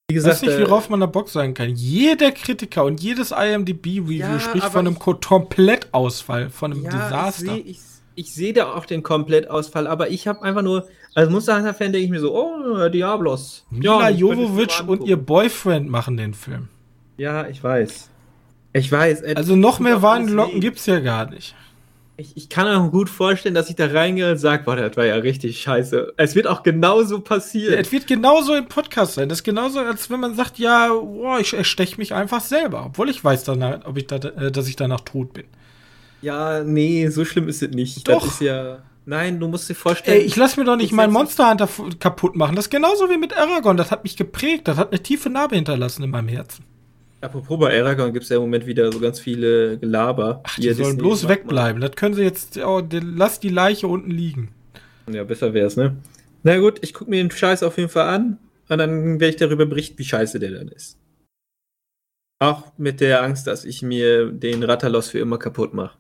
Wie 0.08 0.14
gesagt, 0.14 0.44
ich 0.44 0.48
weiß 0.48 0.60
nicht, 0.60 0.70
worauf 0.70 0.88
äh, 0.88 0.92
man 0.92 1.00
da 1.00 1.08
Bock 1.08 1.30
sein 1.30 1.54
kann. 1.54 1.72
Jeder 1.72 2.32
Kritiker 2.32 2.86
und 2.86 3.02
jedes 3.02 3.32
IMDb-Review 3.32 4.20
ja, 4.20 4.40
spricht 4.40 4.68
von 4.68 4.88
einem 4.88 5.00
Komplettausfall, 5.00 6.50
von 6.50 6.72
einem 6.72 6.84
ja, 6.84 6.92
Desaster. 6.92 7.58
Ich 7.58 8.32
sehe 8.32 8.48
seh 8.48 8.54
da 8.54 8.74
auch 8.74 8.86
den 8.86 9.04
Komplettausfall, 9.04 9.88
aber 9.88 10.10
ich 10.10 10.28
habe 10.28 10.44
einfach 10.44 10.62
nur, 10.62 10.88
als 11.16 11.30
Monster 11.30 11.58
Hunter-Fan 11.58 11.92
denke 11.92 12.06
ich 12.06 12.12
mir 12.12 12.20
so, 12.20 12.36
oh, 12.36 12.88
Diablos. 12.90 13.66
Mila 13.72 14.10
ja, 14.10 14.16
Jovovich 14.16 14.88
und 14.88 15.04
ihr 15.04 15.18
Boyfriend 15.18 15.90
machen 15.90 16.16
den 16.16 16.34
Film. 16.36 16.70
Ja, 17.18 17.48
ich 17.48 17.64
weiß. 17.64 18.12
Ich 18.76 18.92
weiß. 18.92 19.24
Also 19.36 19.56
noch 19.56 19.80
mehr 19.80 20.02
Warnlocken 20.02 20.60
gibt's 20.60 20.86
ja 20.86 21.00
gar 21.00 21.30
nicht. 21.30 21.56
Ich, 22.18 22.36
ich 22.36 22.50
kann 22.50 22.66
mir 22.66 22.90
gut 22.90 23.10
vorstellen, 23.10 23.56
dass 23.56 23.70
ich 23.70 23.76
da 23.78 23.88
reingehe 23.88 24.32
und 24.32 24.38
sage, 24.38 24.64
boah, 24.64 24.76
das 24.76 24.98
war 24.98 25.06
ja 25.06 25.16
richtig 25.16 25.62
scheiße. 25.62 26.14
Es 26.18 26.36
wird 26.36 26.48
auch 26.48 26.62
genauso 26.62 27.22
passieren. 27.22 27.74
Ja, 27.74 27.80
es 27.80 27.92
wird 27.92 28.06
genauso 28.06 28.54
im 28.54 28.68
Podcast 28.68 29.14
sein. 29.14 29.30
Das 29.30 29.40
ist 29.40 29.44
genauso, 29.44 29.80
als 29.80 30.10
wenn 30.10 30.20
man 30.20 30.36
sagt, 30.36 30.60
ja, 30.60 30.90
boah, 30.90 31.40
ich 31.40 31.54
ersteche 31.54 31.98
mich 31.98 32.14
einfach 32.14 32.42
selber. 32.42 32.86
Obwohl 32.88 33.10
ich 33.10 33.24
weiß, 33.24 33.46
danach, 33.46 33.86
ob 33.86 33.98
ich 33.98 34.08
da, 34.08 34.18
äh, 34.18 34.52
dass 34.52 34.68
ich 34.68 34.76
danach 34.76 35.02
tot 35.02 35.34
bin. 35.34 35.46
Ja, 36.22 36.64
nee, 36.64 37.08
so 37.10 37.24
schlimm 37.24 37.48
ist 37.48 37.64
es 37.64 37.70
nicht. 37.70 38.08
Doch. 38.08 38.24
Das 38.24 38.34
ist 38.34 38.42
ja. 38.42 38.80
Nein, 39.06 39.40
du 39.40 39.48
musst 39.48 39.70
dir 39.70 39.76
vorstellen. 39.76 40.20
Ey, 40.20 40.26
ich 40.26 40.36
lass 40.36 40.58
mir 40.58 40.66
doch 40.66 40.78
nicht 40.78 40.92
meinen 40.92 41.14
Monster 41.14 41.50
Hunter 41.50 41.70
kaputt 42.00 42.36
machen. 42.36 42.56
Das 42.56 42.66
ist 42.66 42.72
genauso 42.72 43.10
wie 43.10 43.18
mit 43.18 43.38
Aragorn. 43.38 43.78
Das 43.78 43.92
hat 43.92 44.04
mich 44.04 44.18
geprägt. 44.18 44.68
Das 44.68 44.78
hat 44.78 44.92
eine 44.92 45.02
tiefe 45.02 45.30
Narbe 45.30 45.56
hinterlassen 45.56 46.04
in 46.04 46.10
meinem 46.10 46.28
Herzen. 46.28 46.66
Apropos 47.26 47.60
bei 47.60 47.82
Aragorn 47.82 48.14
gibt 48.14 48.24
es 48.24 48.30
ja 48.30 48.36
im 48.36 48.44
Moment 48.44 48.68
wieder 48.68 48.92
so 48.92 49.00
ganz 49.00 49.20
viele 49.20 49.80
Gelaber. 49.80 50.42
Ach, 50.44 50.56
die 50.58 50.72
sollen 50.74 50.98
bloß 50.98 51.28
wegbleiben. 51.28 51.82
Das 51.82 51.92
können 51.94 52.14
sie 52.14 52.22
jetzt. 52.22 52.58
Oh, 52.60 52.84
lass 52.92 53.40
die 53.40 53.50
Leiche 53.50 53.88
unten 53.88 54.12
liegen. 54.12 54.54
Ja, 55.12 55.24
besser 55.24 55.54
wär's, 55.56 55.76
ne? 55.76 55.98
Na 56.44 56.58
gut, 56.60 56.78
ich 56.84 56.94
gucke 56.94 57.10
mir 57.10 57.24
den 57.24 57.32
Scheiß 57.32 57.64
auf 57.64 57.78
jeden 57.78 57.90
Fall 57.90 58.08
an 58.10 58.38
und 58.70 58.78
dann 58.78 59.20
werde 59.20 59.30
ich 59.30 59.36
darüber 59.38 59.66
berichten, 59.66 59.98
wie 59.98 60.04
scheiße 60.04 60.38
der 60.40 60.52
dann 60.52 60.68
ist. 60.68 61.00
Auch 62.40 62.72
mit 62.78 63.02
der 63.02 63.24
Angst, 63.24 63.48
dass 63.48 63.66
ich 63.66 63.82
mir 63.82 64.32
den 64.32 64.62
Rattalos 64.64 65.10
für 65.10 65.18
immer 65.20 65.40
kaputt 65.40 65.74
mache. 65.74 65.98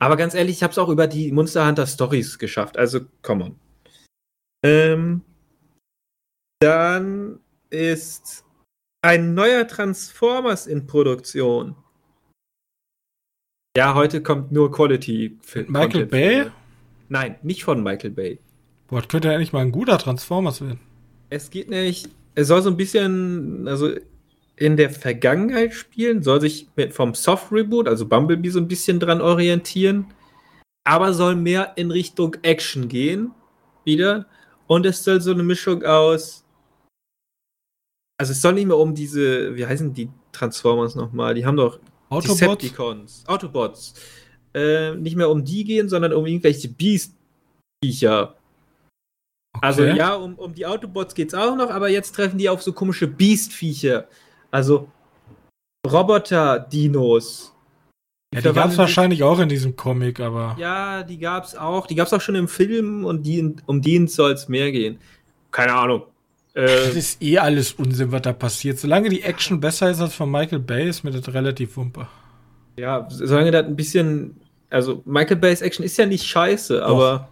Aber 0.00 0.16
ganz 0.16 0.34
ehrlich, 0.34 0.56
ich 0.56 0.62
habe 0.64 0.72
es 0.72 0.78
auch 0.78 0.88
über 0.88 1.06
die 1.06 1.30
Monster 1.30 1.66
Hunter 1.66 1.86
Stories 1.86 2.38
geschafft. 2.40 2.76
Also, 2.76 3.02
come 3.22 3.44
on. 3.44 3.56
Ähm, 4.64 5.22
dann 6.60 7.38
ist 7.70 8.45
ein 9.06 9.34
neuer 9.34 9.68
Transformers 9.68 10.66
in 10.66 10.86
Produktion. 10.88 11.76
Ja, 13.76 13.94
heute 13.94 14.20
kommt 14.20 14.50
nur 14.50 14.72
Quality. 14.72 15.38
Michael 15.68 16.06
Bay? 16.06 16.46
Nein, 17.08 17.36
nicht 17.42 17.62
von 17.62 17.84
Michael 17.84 18.10
Bay. 18.10 18.40
Boah, 18.88 19.00
das 19.00 19.08
könnte 19.08 19.28
ja 19.28 19.34
eigentlich 19.34 19.52
mal 19.52 19.60
ein 19.60 19.70
guter 19.70 19.98
Transformers 19.98 20.60
werden. 20.60 20.80
Es 21.30 21.50
geht 21.50 21.70
nämlich, 21.70 22.08
es 22.34 22.48
soll 22.48 22.62
so 22.62 22.70
ein 22.70 22.76
bisschen, 22.76 23.68
also 23.68 23.92
in 24.56 24.76
der 24.76 24.90
Vergangenheit 24.90 25.74
spielen, 25.74 26.24
soll 26.24 26.40
sich 26.40 26.68
mit, 26.74 26.92
vom 26.92 27.14
Soft 27.14 27.52
Reboot, 27.52 27.86
also 27.86 28.06
Bumblebee, 28.06 28.48
so 28.48 28.58
ein 28.58 28.68
bisschen 28.68 28.98
dran 28.98 29.20
orientieren, 29.20 30.06
aber 30.82 31.12
soll 31.12 31.36
mehr 31.36 31.74
in 31.76 31.92
Richtung 31.92 32.36
Action 32.42 32.88
gehen, 32.88 33.30
wieder. 33.84 34.26
Und 34.66 34.84
es 34.84 35.04
soll 35.04 35.20
so 35.20 35.30
eine 35.30 35.44
Mischung 35.44 35.84
aus 35.84 36.45
also 38.18 38.32
es 38.32 38.40
soll 38.40 38.54
nicht 38.54 38.66
mehr 38.66 38.78
um 38.78 38.94
diese, 38.94 39.54
wie 39.56 39.66
heißen 39.66 39.92
die 39.92 40.08
Transformers 40.32 40.94
nochmal? 40.94 41.34
Die 41.34 41.44
haben 41.44 41.56
doch 41.56 41.78
Autobots? 42.08 42.38
Decepticons, 42.38 43.24
Autobots. 43.26 43.94
Äh, 44.54 44.94
nicht 44.94 45.16
mehr 45.16 45.28
um 45.28 45.44
die 45.44 45.64
gehen, 45.64 45.88
sondern 45.88 46.12
um 46.12 46.24
irgendwelche 46.24 46.68
Beast-Viecher. 46.68 48.34
Okay. 49.54 49.66
Also 49.66 49.84
ja, 49.84 50.14
um, 50.14 50.34
um 50.36 50.54
die 50.54 50.66
Autobots 50.66 51.14
geht 51.14 51.28
es 51.28 51.34
auch 51.34 51.56
noch, 51.56 51.70
aber 51.70 51.88
jetzt 51.88 52.14
treffen 52.14 52.38
die 52.38 52.48
auf 52.48 52.62
so 52.62 52.72
komische 52.72 53.06
Beast-Viecher. 53.06 54.08
Also 54.50 54.88
Roboter-Dinos. 55.86 57.52
Ja, 58.34 58.40
die 58.40 58.52
gab 58.52 58.70
es 58.70 58.78
wahrscheinlich 58.78 59.22
auch 59.22 59.38
in 59.38 59.48
diesem 59.48 59.76
Comic, 59.76 60.20
aber. 60.20 60.56
Ja, 60.58 61.02
die 61.02 61.18
gab 61.18 61.44
es 61.44 61.56
auch. 61.56 61.86
Die 61.86 61.94
gab 61.94 62.06
es 62.06 62.12
auch 62.12 62.20
schon 62.20 62.34
im 62.34 62.48
Film 62.48 63.04
und 63.04 63.22
die, 63.22 63.56
um 63.66 63.80
die 63.80 64.06
soll 64.08 64.32
es 64.32 64.48
mehr 64.48 64.72
gehen. 64.72 64.98
Keine 65.50 65.74
Ahnung. 65.74 66.02
Äh, 66.56 66.86
das 66.86 66.94
ist 66.96 67.22
eh 67.22 67.38
alles 67.38 67.72
Unsinn, 67.74 68.10
was 68.12 68.22
da 68.22 68.32
passiert. 68.32 68.78
Solange 68.78 69.10
die 69.10 69.22
Action 69.22 69.60
besser 69.60 69.90
ist 69.90 70.00
als 70.00 70.14
von 70.14 70.30
Michael 70.30 70.60
Bay, 70.60 70.88
ist 70.88 71.04
mir 71.04 71.10
das 71.10 71.32
relativ 71.34 71.76
wumpe. 71.76 72.08
Ja, 72.76 73.06
solange 73.10 73.50
das 73.50 73.66
ein 73.66 73.76
bisschen. 73.76 74.40
Also, 74.70 75.02
Michael 75.04 75.36
Bays 75.36 75.60
Action 75.60 75.84
ist 75.84 75.98
ja 75.98 76.06
nicht 76.06 76.24
scheiße, 76.24 76.84
aber. 76.84 77.28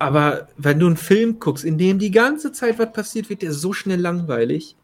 Aber 0.00 0.46
wenn 0.56 0.78
du 0.78 0.86
einen 0.86 0.96
Film 0.96 1.40
guckst, 1.40 1.64
in 1.64 1.76
dem 1.76 1.98
die 1.98 2.12
ganze 2.12 2.52
Zeit 2.52 2.78
was 2.78 2.92
passiert, 2.92 3.30
wird 3.30 3.42
der 3.42 3.52
so 3.52 3.72
schnell 3.72 3.98
langweilig. 3.98 4.76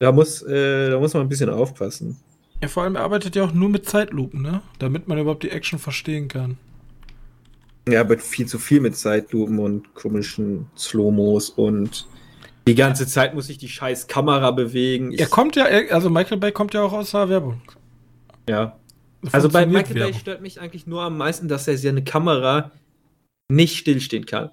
Da 0.00 0.12
muss, 0.12 0.42
äh, 0.42 0.90
da 0.90 0.98
muss 0.98 1.14
man 1.14 1.22
ein 1.22 1.28
bisschen 1.30 1.48
aufpassen. 1.48 2.18
Ja, 2.60 2.68
vor 2.68 2.82
allem 2.82 2.96
arbeitet 2.96 3.36
ja 3.36 3.44
auch 3.44 3.52
nur 3.52 3.70
mit 3.70 3.88
Zeitlupen, 3.88 4.42
ne? 4.42 4.60
Damit 4.78 5.08
man 5.08 5.18
überhaupt 5.18 5.44
die 5.44 5.50
Action 5.50 5.78
verstehen 5.78 6.28
kann. 6.28 6.58
Ja, 7.88 8.00
aber 8.00 8.18
viel 8.18 8.46
zu 8.46 8.58
viel 8.58 8.80
mit 8.80 8.96
Zeitlupen 8.96 9.58
und 9.58 9.94
komischen 9.94 10.66
Slow-Mos 10.76 11.50
und 11.50 12.06
die 12.68 12.74
ganze 12.74 13.06
Zeit 13.06 13.34
muss 13.34 13.46
sich 13.46 13.58
die 13.58 13.68
scheiß 13.68 14.06
Kamera 14.06 14.50
bewegen. 14.50 15.12
er 15.12 15.26
kommt 15.26 15.56
ja, 15.56 15.64
also 15.64 16.10
Michael 16.10 16.38
Bay 16.38 16.52
kommt 16.52 16.74
ja 16.74 16.82
auch 16.82 16.92
aus 16.92 17.10
der 17.10 17.28
Werbung. 17.28 17.60
Ja. 18.48 18.78
Also 19.32 19.48
bei 19.48 19.66
Michael 19.66 19.96
Werbung. 19.96 20.12
Bay 20.12 20.20
stört 20.20 20.42
mich 20.42 20.60
eigentlich 20.60 20.86
nur 20.86 21.02
am 21.02 21.16
meisten, 21.16 21.48
dass 21.48 21.66
er 21.66 21.76
seine 21.76 22.04
Kamera 22.04 22.70
nicht 23.48 23.76
stillstehen 23.76 24.26
kann. 24.26 24.50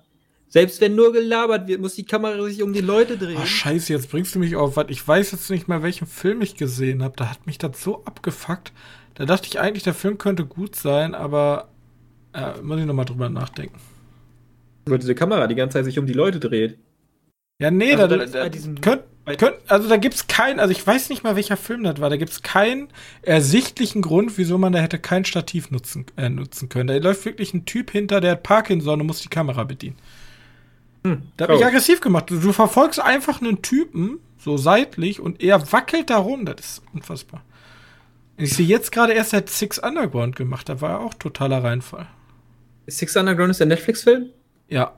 Selbst 0.50 0.80
wenn 0.80 0.96
nur 0.96 1.12
gelabert 1.12 1.68
wird, 1.68 1.82
muss 1.82 1.96
die 1.96 2.06
Kamera 2.06 2.42
sich 2.46 2.64
um 2.64 2.72
die 2.72 2.82
Leute 2.82 3.18
drehen. 3.18 3.38
Ach, 3.40 3.46
scheiße, 3.46 3.92
jetzt 3.92 4.10
bringst 4.10 4.34
du 4.34 4.40
mich 4.40 4.56
auf, 4.56 4.78
was 4.78 4.86
ich 4.90 5.06
weiß 5.06 5.32
jetzt 5.34 5.50
nicht 5.50 5.68
mehr, 5.68 5.84
welchen 5.84 6.08
Film 6.08 6.42
ich 6.42 6.56
gesehen 6.56 7.04
habe. 7.04 7.16
Da 7.18 7.30
hat 7.30 7.46
mich 7.46 7.58
das 7.58 7.82
so 7.84 8.04
abgefuckt. 8.06 8.72
Da 9.16 9.26
dachte 9.26 9.48
ich 9.48 9.60
eigentlich, 9.60 9.84
der 9.84 9.94
Film 9.94 10.18
könnte 10.18 10.46
gut 10.46 10.76
sein, 10.76 11.16
aber 11.16 11.70
ja, 12.38 12.56
muss 12.62 12.80
ich 12.80 12.86
nochmal 12.86 13.06
drüber 13.06 13.30
nachdenken. 13.30 13.78
Weil 14.86 15.00
diese 15.00 15.16
Kamera 15.16 15.48
die 15.48 15.56
ganze 15.56 15.78
Zeit 15.78 15.86
sich 15.86 15.98
um 15.98 16.06
die 16.06 16.14
Leute 16.14 16.40
dreht. 16.40 16.78
Ja, 17.60 17.72
nee, 17.72 17.94
also 17.96 18.16
da, 18.16 18.26
da, 18.26 18.50
könnt, 18.82 19.04
könnt, 19.40 19.56
also 19.66 19.90
da 19.90 19.98
gibt's 19.98 20.28
keinen, 20.28 20.60
also 20.60 20.72
ich 20.72 20.86
weiß 20.86 21.10
nicht 21.10 21.24
mal, 21.24 21.36
welcher 21.36 21.58
Film 21.58 21.84
das 21.84 22.00
war, 22.00 22.12
da 22.12 22.18
gibt's 22.18 22.44
keinen 22.44 22.90
ersichtlichen 23.24 24.04
Grund, 24.04 24.38
wieso 24.38 24.60
man 24.60 24.74
da 24.74 24.80
hätte 24.80 25.00
kein 25.00 25.26
Stativ 25.26 25.72
nutzen, 25.72 26.06
äh, 26.18 26.30
nutzen 26.30 26.70
können. 26.70 26.88
Da 26.88 26.98
läuft 26.98 27.26
wirklich 27.26 27.56
ein 27.56 27.66
Typ 27.66 27.90
hinter, 27.90 28.22
der 28.22 28.34
hat 28.34 28.44
Parkinson 28.44 29.02
und 29.02 29.08
muss 29.08 29.22
die 29.22 29.30
Kamera 29.30 29.64
bedienen. 29.64 29.96
Hm, 31.04 31.24
da 31.36 31.46
hat 31.46 31.56
mich 31.56 31.66
aggressiv 31.66 32.00
gemacht. 32.00 32.30
Du, 32.30 32.40
du, 32.40 32.54
verfolgst 32.54 33.00
einfach 33.00 33.42
einen 33.42 33.64
Typen, 33.64 34.20
so 34.38 34.58
seitlich, 34.58 35.20
und 35.20 35.42
er 35.42 35.72
wackelt 35.72 36.12
da 36.12 36.18
rum. 36.18 36.46
Das 36.46 36.60
ist 36.60 36.82
unfassbar. 36.94 37.44
Ich 38.38 38.54
sehe 38.54 38.68
jetzt 38.68 38.92
gerade 38.92 39.14
erst 39.14 39.32
seit 39.32 39.50
Six 39.50 39.80
Underground 39.80 40.36
gemacht, 40.36 40.70
da 40.70 40.80
war 40.80 40.92
er 40.92 41.00
auch 41.00 41.16
totaler 41.16 41.64
Reinfall. 41.64 42.08
Six 42.88 43.16
Underground 43.16 43.52
ist 43.52 43.60
der 43.60 43.68
Netflix-Film? 43.68 44.30
Ja. 44.70 44.98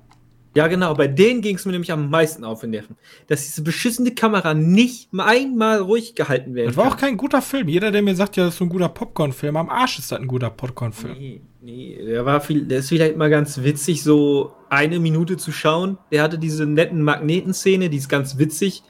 Ja, 0.56 0.68
genau, 0.68 0.96
bei 0.96 1.08
denen 1.08 1.42
ging 1.42 1.56
es 1.58 1.66
mir 1.66 1.74
nämlich 1.74 1.92
am 1.92 2.10
meisten 2.10 2.44
auf 2.44 2.62
den 2.62 2.72
Nerven. 2.72 2.96
Dass 3.28 3.46
diese 3.46 3.62
beschissene 3.62 4.16
Kamera 4.16 4.56
nicht 4.56 5.10
einmal 5.16 5.80
ruhig 5.80 6.16
gehalten 6.16 6.56
werden 6.56 6.68
Das 6.68 6.78
war 6.78 6.88
auch 6.88 6.98
kein 6.98 7.18
guter 7.18 7.42
Film. 7.42 7.68
Jeder, 7.68 7.92
der 7.92 8.02
mir 8.02 8.16
sagt, 8.16 8.36
ja, 8.36 8.46
das 8.46 8.56
ist 8.56 8.58
so 8.58 8.66
ein 8.66 8.70
guter 8.70 8.90
Popcorn-Film, 8.90 9.56
am 9.58 9.70
Arsch 9.70 10.00
ist 10.00 10.12
das 10.12 10.20
ein 10.20 10.28
guter 10.28 10.50
Popcorn-Film. 10.50 11.14
Nee, 11.14 11.42
nee, 11.62 12.04
der 12.04 12.26
war 12.26 12.42
viel, 12.42 12.66
der 12.66 12.80
ist 12.80 12.90
vielleicht 12.90 13.16
mal 13.16 13.30
ganz 13.30 13.62
witzig, 13.62 14.02
so 14.02 14.54
eine 14.70 15.00
Minute 15.00 15.38
zu 15.38 15.52
schauen. 15.52 16.00
Der 16.12 16.24
hatte 16.24 16.40
diese 16.40 16.66
netten 16.66 17.04
Magnetenszene, 17.04 17.90
die 17.90 17.98
ist 17.98 18.10
ganz 18.10 18.40
witzig. 18.40 18.82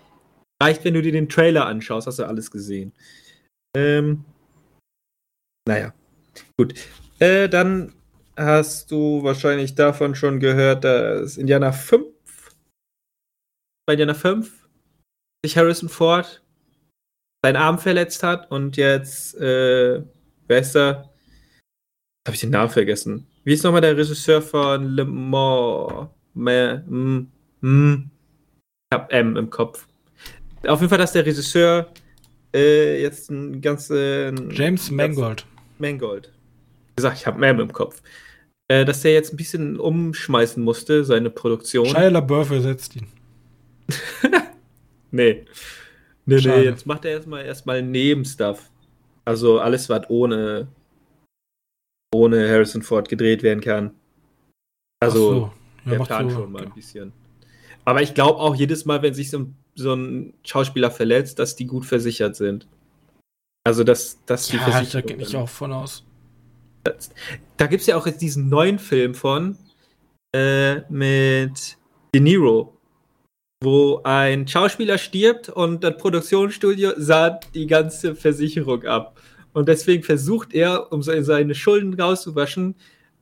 Reicht, 0.63 0.85
wenn 0.85 0.93
du 0.93 1.01
dir 1.01 1.11
den 1.11 1.27
Trailer 1.27 1.65
anschaust, 1.65 2.07
hast 2.07 2.19
du 2.19 2.23
alles 2.25 2.51
gesehen. 2.51 2.93
Ähm, 3.75 4.23
naja, 5.67 5.93
gut. 6.57 6.73
Äh, 7.19 7.49
dann 7.49 7.93
hast 8.39 8.91
du 8.91 9.21
wahrscheinlich 9.23 9.75
davon 9.75 10.15
schon 10.15 10.39
gehört, 10.39 10.83
dass 10.83 11.37
Indiana 11.37 11.71
5 11.71 12.05
bei 13.85 13.93
Indiana 13.93 14.13
5 14.13 14.67
sich 15.43 15.57
Harrison 15.57 15.89
Ford 15.89 16.43
seinen 17.43 17.55
Arm 17.55 17.79
verletzt 17.79 18.21
hat 18.23 18.51
und 18.51 18.77
jetzt, 18.77 19.35
äh, 19.35 20.03
wer 20.47 20.59
ist 20.59 20.75
da? 20.75 21.09
Habe 22.27 22.35
ich 22.35 22.41
den 22.41 22.51
Namen 22.51 22.69
vergessen. 22.69 23.25
Wie 23.43 23.53
ist 23.53 23.63
nochmal 23.63 23.81
der 23.81 23.97
Regisseur 23.97 24.41
von 24.41 24.89
Le 24.89 25.05
Mans? 25.05 26.09
M, 26.35 27.31
M, 27.61 28.11
ich 28.91 28.95
hab 28.95 29.11
M 29.11 29.35
im 29.37 29.49
Kopf. 29.49 29.87
Auf 30.67 30.81
jeden 30.81 30.89
Fall, 30.89 30.99
dass 30.99 31.13
der 31.13 31.25
Regisseur 31.25 31.91
äh, 32.53 33.01
jetzt 33.01 33.31
ein 33.31 33.59
ganzen. 33.59 34.51
James 34.51 34.91
Mangold. 34.91 35.45
Mangold. 35.79 36.31
Wie 36.89 36.95
gesagt, 36.97 37.17
ich 37.17 37.25
habe 37.25 37.43
M 37.45 37.59
im 37.59 37.73
Kopf 37.73 38.03
äh, 38.69 38.85
dass 38.85 39.01
der 39.01 39.13
jetzt 39.13 39.33
ein 39.33 39.37
bisschen 39.37 39.79
umschmeißen 39.79 40.63
musste, 40.63 41.03
seine 41.03 41.29
Produktion. 41.29 41.87
Shia 41.87 42.09
LaBeouf 42.09 42.51
ersetzt 42.51 42.95
ihn. 42.95 43.07
nee. 45.11 45.45
Nee, 46.25 46.39
Schade. 46.39 46.59
nee, 46.59 46.65
jetzt 46.65 46.85
macht 46.85 47.03
er 47.05 47.11
erstmal 47.11 47.45
erstmal 47.45 47.81
Nebenstuff. 47.81 48.69
Also 49.25 49.59
alles, 49.59 49.89
was 49.89 50.07
ohne, 50.09 50.67
ohne 52.13 52.47
Harrison 52.47 52.83
Ford 52.83 53.09
gedreht 53.09 53.41
werden 53.41 53.61
kann. 53.61 53.91
Also 55.01 55.31
so. 55.31 55.51
ja, 55.85 55.91
der 55.97 56.05
Plan 56.05 56.29
so. 56.29 56.35
schon 56.35 56.51
mal 56.51 56.63
ein 56.63 56.73
bisschen. 56.73 57.11
Aber 57.85 58.03
ich 58.03 58.13
glaube 58.13 58.39
auch 58.39 58.55
jedes 58.55 58.85
Mal, 58.85 59.01
wenn 59.01 59.15
sich 59.15 59.31
so 59.31 59.39
ein, 59.39 59.55
so 59.73 59.93
ein, 59.93 60.33
Schauspieler 60.43 60.91
verletzt, 60.91 61.39
dass 61.39 61.55
die 61.55 61.65
gut 61.65 61.85
versichert 61.85 62.35
sind. 62.35 62.67
Also 63.65 63.83
dass, 63.83 64.23
dass 64.25 64.47
die 64.47 64.57
ja, 64.57 64.63
Versicherung. 64.63 65.07
Da 65.07 65.15
gehe 65.15 65.25
ich 65.25 65.35
auch 65.35 65.49
von 65.49 65.71
aus. 65.73 66.03
Da 67.57 67.67
gibt 67.67 67.81
es 67.81 67.87
ja 67.87 67.97
auch 67.97 68.07
jetzt 68.07 68.21
diesen 68.21 68.49
neuen 68.49 68.79
Film 68.79 69.13
von 69.13 69.57
äh, 70.33 70.81
mit 70.89 71.77
De 72.13 72.21
Niro, 72.21 72.77
wo 73.63 74.01
ein 74.03 74.47
Schauspieler 74.47 74.97
stirbt 74.97 75.49
und 75.49 75.83
das 75.83 75.97
Produktionsstudio 75.97 76.93
sah 76.97 77.39
die 77.53 77.67
ganze 77.67 78.15
Versicherung 78.15 78.85
ab. 78.85 79.19
Und 79.53 79.67
deswegen 79.67 80.03
versucht 80.03 80.53
er, 80.53 80.91
um 80.91 81.01
seine 81.01 81.55
Schulden 81.55 81.99
rauszuwaschen, 81.99 82.75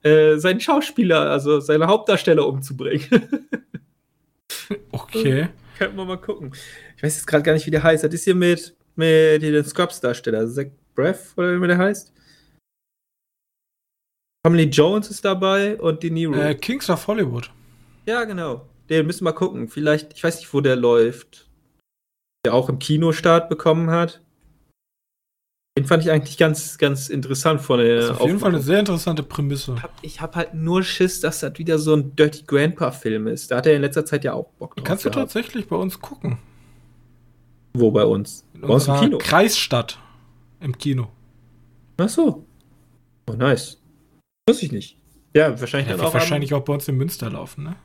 äh, 0.03 0.37
seinen 0.37 0.59
Schauspieler, 0.59 1.31
also 1.31 1.59
seine 1.59 1.87
Hauptdarsteller 1.87 2.45
umzubringen. 2.45 3.07
okay. 4.91 5.49
Könnten 5.77 5.97
wir 5.97 6.05
mal 6.05 6.17
gucken. 6.17 6.51
Ich 6.95 7.03
weiß 7.03 7.15
jetzt 7.15 7.27
gerade 7.27 7.43
gar 7.43 7.53
nicht, 7.53 7.65
wie 7.65 7.71
der 7.71 7.83
heißt. 7.83 8.03
Das 8.03 8.13
ist 8.13 8.23
hier 8.23 8.35
mit, 8.35 8.75
mit 8.95 9.41
den 9.41 9.63
Scrubs-Darsteller, 9.63 10.47
Zach 10.47 10.65
Breath 10.95 11.33
oder 11.37 11.61
wie 11.61 11.67
der 11.67 11.77
heißt. 11.77 12.13
Tommy 14.47 14.63
Jones 14.63 15.09
ist 15.09 15.25
dabei 15.25 15.77
und 15.77 16.03
De 16.03 16.09
Niro. 16.09 16.33
Äh, 16.33 16.55
Kings 16.55 16.89
of 16.89 17.05
Hollywood. 17.07 17.51
Ja, 18.05 18.23
genau. 18.23 18.65
Den 18.89 19.05
müssen 19.05 19.25
wir 19.25 19.31
mal 19.31 19.37
gucken. 19.37 19.67
Vielleicht, 19.67 20.13
ich 20.13 20.23
weiß 20.23 20.37
nicht, 20.37 20.53
wo 20.53 20.61
der 20.61 20.77
läuft. 20.77 21.49
Der 22.45 22.53
auch 22.53 22.69
im 22.69 22.79
Kinostart 22.79 23.49
bekommen 23.49 23.89
hat. 23.89 24.21
Den 25.77 25.85
fand 25.85 26.01
ich 26.01 26.11
eigentlich 26.11 26.37
ganz, 26.37 26.77
ganz 26.77 27.09
interessant 27.09 27.59
von 27.59 27.79
der. 27.79 27.97
Das 27.97 28.05
ist 28.05 28.21
auf 28.21 28.25
jeden 28.25 28.39
Fall 28.39 28.51
eine 28.51 28.61
sehr 28.61 28.79
interessante 28.79 29.21
Prämisse. 29.21 29.75
Ich 30.01 30.21
habe 30.21 30.31
hab 30.31 30.35
halt 30.37 30.53
nur 30.53 30.81
Schiss, 30.81 31.19
dass 31.19 31.41
das 31.41 31.57
wieder 31.57 31.77
so 31.77 31.93
ein 31.93 32.15
Dirty 32.15 32.43
Grandpa-Film 32.47 33.27
ist. 33.27 33.51
Da 33.51 33.57
hat 33.57 33.65
er 33.65 33.75
in 33.75 33.81
letzter 33.81 34.05
Zeit 34.05 34.23
ja 34.23 34.31
auch 34.31 34.47
Bock 34.57 34.77
drauf. 34.77 34.85
Kannst 34.85 35.03
du 35.03 35.09
gehabt. 35.09 35.33
tatsächlich 35.33 35.67
bei 35.67 35.75
uns 35.75 35.99
gucken? 35.99 36.37
Wo 37.73 37.91
bei 37.91 38.05
uns? 38.05 38.45
In 38.53 38.61
bei 38.61 38.67
uns 38.69 38.87
im 38.87 38.95
Kino. 38.95 39.17
Kreisstadt 39.17 39.99
im 40.61 40.77
Kino. 40.77 41.09
Ach 41.97 42.07
so. 42.07 42.45
Oh, 43.29 43.33
nice. 43.33 43.77
Muss 44.47 44.63
ich 44.63 44.71
nicht. 44.71 44.97
Ja, 45.35 45.59
wahrscheinlich 45.59 45.95
ja, 45.95 46.03
auch. 46.03 46.13
wahrscheinlich 46.13 46.53
auch 46.53 46.63
bei 46.63 46.73
uns 46.73 46.87
in 46.87 46.95
Münster 46.95 47.29
laufen, 47.29 47.63
ne? 47.65 47.75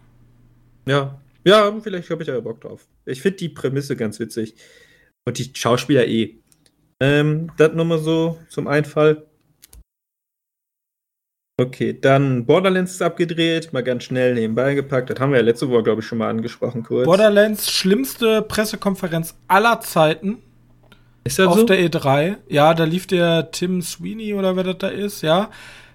Ja. 0.87 1.21
Ja, 1.45 1.73
vielleicht 1.83 2.09
habe 2.09 2.23
ich 2.23 2.29
ja 2.29 2.39
Bock 2.39 2.61
drauf. 2.61 2.87
Ich 3.05 3.21
finde 3.21 3.39
die 3.39 3.49
Prämisse 3.49 3.97
ganz 3.97 4.21
witzig. 4.21 4.55
Und 5.25 5.39
die 5.39 5.51
Schauspieler 5.55 6.07
eh. 6.07 6.39
Ähm, 7.01 7.51
das 7.57 7.73
nochmal 7.73 7.99
so 7.99 8.39
zum 8.49 8.69
Einfall. 8.69 9.27
Okay, 11.61 11.99
dann 12.01 12.47
Borderlands 12.47 12.93
ist 12.93 13.03
abgedreht, 13.03 13.73
mal 13.73 13.83
ganz 13.83 14.05
schnell 14.05 14.35
nebenbei 14.35 14.75
gepackt. 14.75 15.11
Das 15.11 15.19
haben 15.19 15.33
wir 15.33 15.39
ja 15.39 15.45
letzte 15.45 15.69
Woche, 15.69 15.83
glaube 15.83 16.01
ich, 16.01 16.07
schon 16.07 16.19
mal 16.19 16.31
angesprochen 16.31 16.85
kurz. 16.85 17.07
Borderlands 17.07 17.71
schlimmste 17.71 18.43
Pressekonferenz 18.43 19.37
aller 19.49 19.81
Zeiten. 19.81 20.39
Ist 21.25 21.39
das 21.39 21.49
auf 21.49 21.59
so? 21.59 21.67
der 21.67 21.79
E3. 21.79 22.37
Ja, 22.49 22.73
da 22.75 22.85
lief 22.85 23.07
der 23.07 23.51
Tim 23.51 23.83
Sweeney 23.83 24.35
oder 24.35 24.57
wer 24.57 24.65
das 24.65 24.79
da 24.79 24.89
ist, 24.89 25.23
ja 25.23 25.51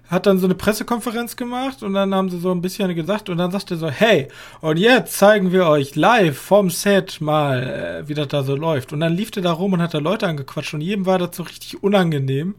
hat 0.08 0.24
dann 0.24 0.38
so 0.38 0.46
eine 0.46 0.54
Pressekonferenz 0.54 1.36
gemacht 1.36 1.82
und 1.82 1.92
dann 1.92 2.14
haben 2.14 2.30
sie 2.30 2.38
so 2.38 2.50
ein 2.50 2.62
bisschen 2.62 2.94
gesagt 2.94 3.28
und 3.28 3.36
dann 3.36 3.50
sagte 3.50 3.74
er 3.74 3.78
so, 3.78 3.90
hey, 3.90 4.28
und 4.62 4.78
jetzt 4.78 5.18
zeigen 5.18 5.52
wir 5.52 5.66
euch 5.66 5.96
live 5.96 6.38
vom 6.38 6.70
Set 6.70 7.20
mal, 7.20 7.62
äh, 7.62 8.08
wie 8.08 8.14
das 8.14 8.28
da 8.28 8.42
so 8.42 8.56
läuft. 8.56 8.92
Und 8.92 9.00
dann 9.00 9.14
lief 9.14 9.30
der 9.30 9.42
da 9.42 9.52
rum 9.52 9.74
und 9.74 9.82
hat 9.82 9.92
da 9.92 9.98
Leute 9.98 10.26
angequatscht 10.26 10.72
und 10.72 10.80
jedem 10.80 11.04
war 11.04 11.18
das 11.18 11.36
so 11.36 11.42
richtig 11.42 11.82
unangenehm, 11.82 12.54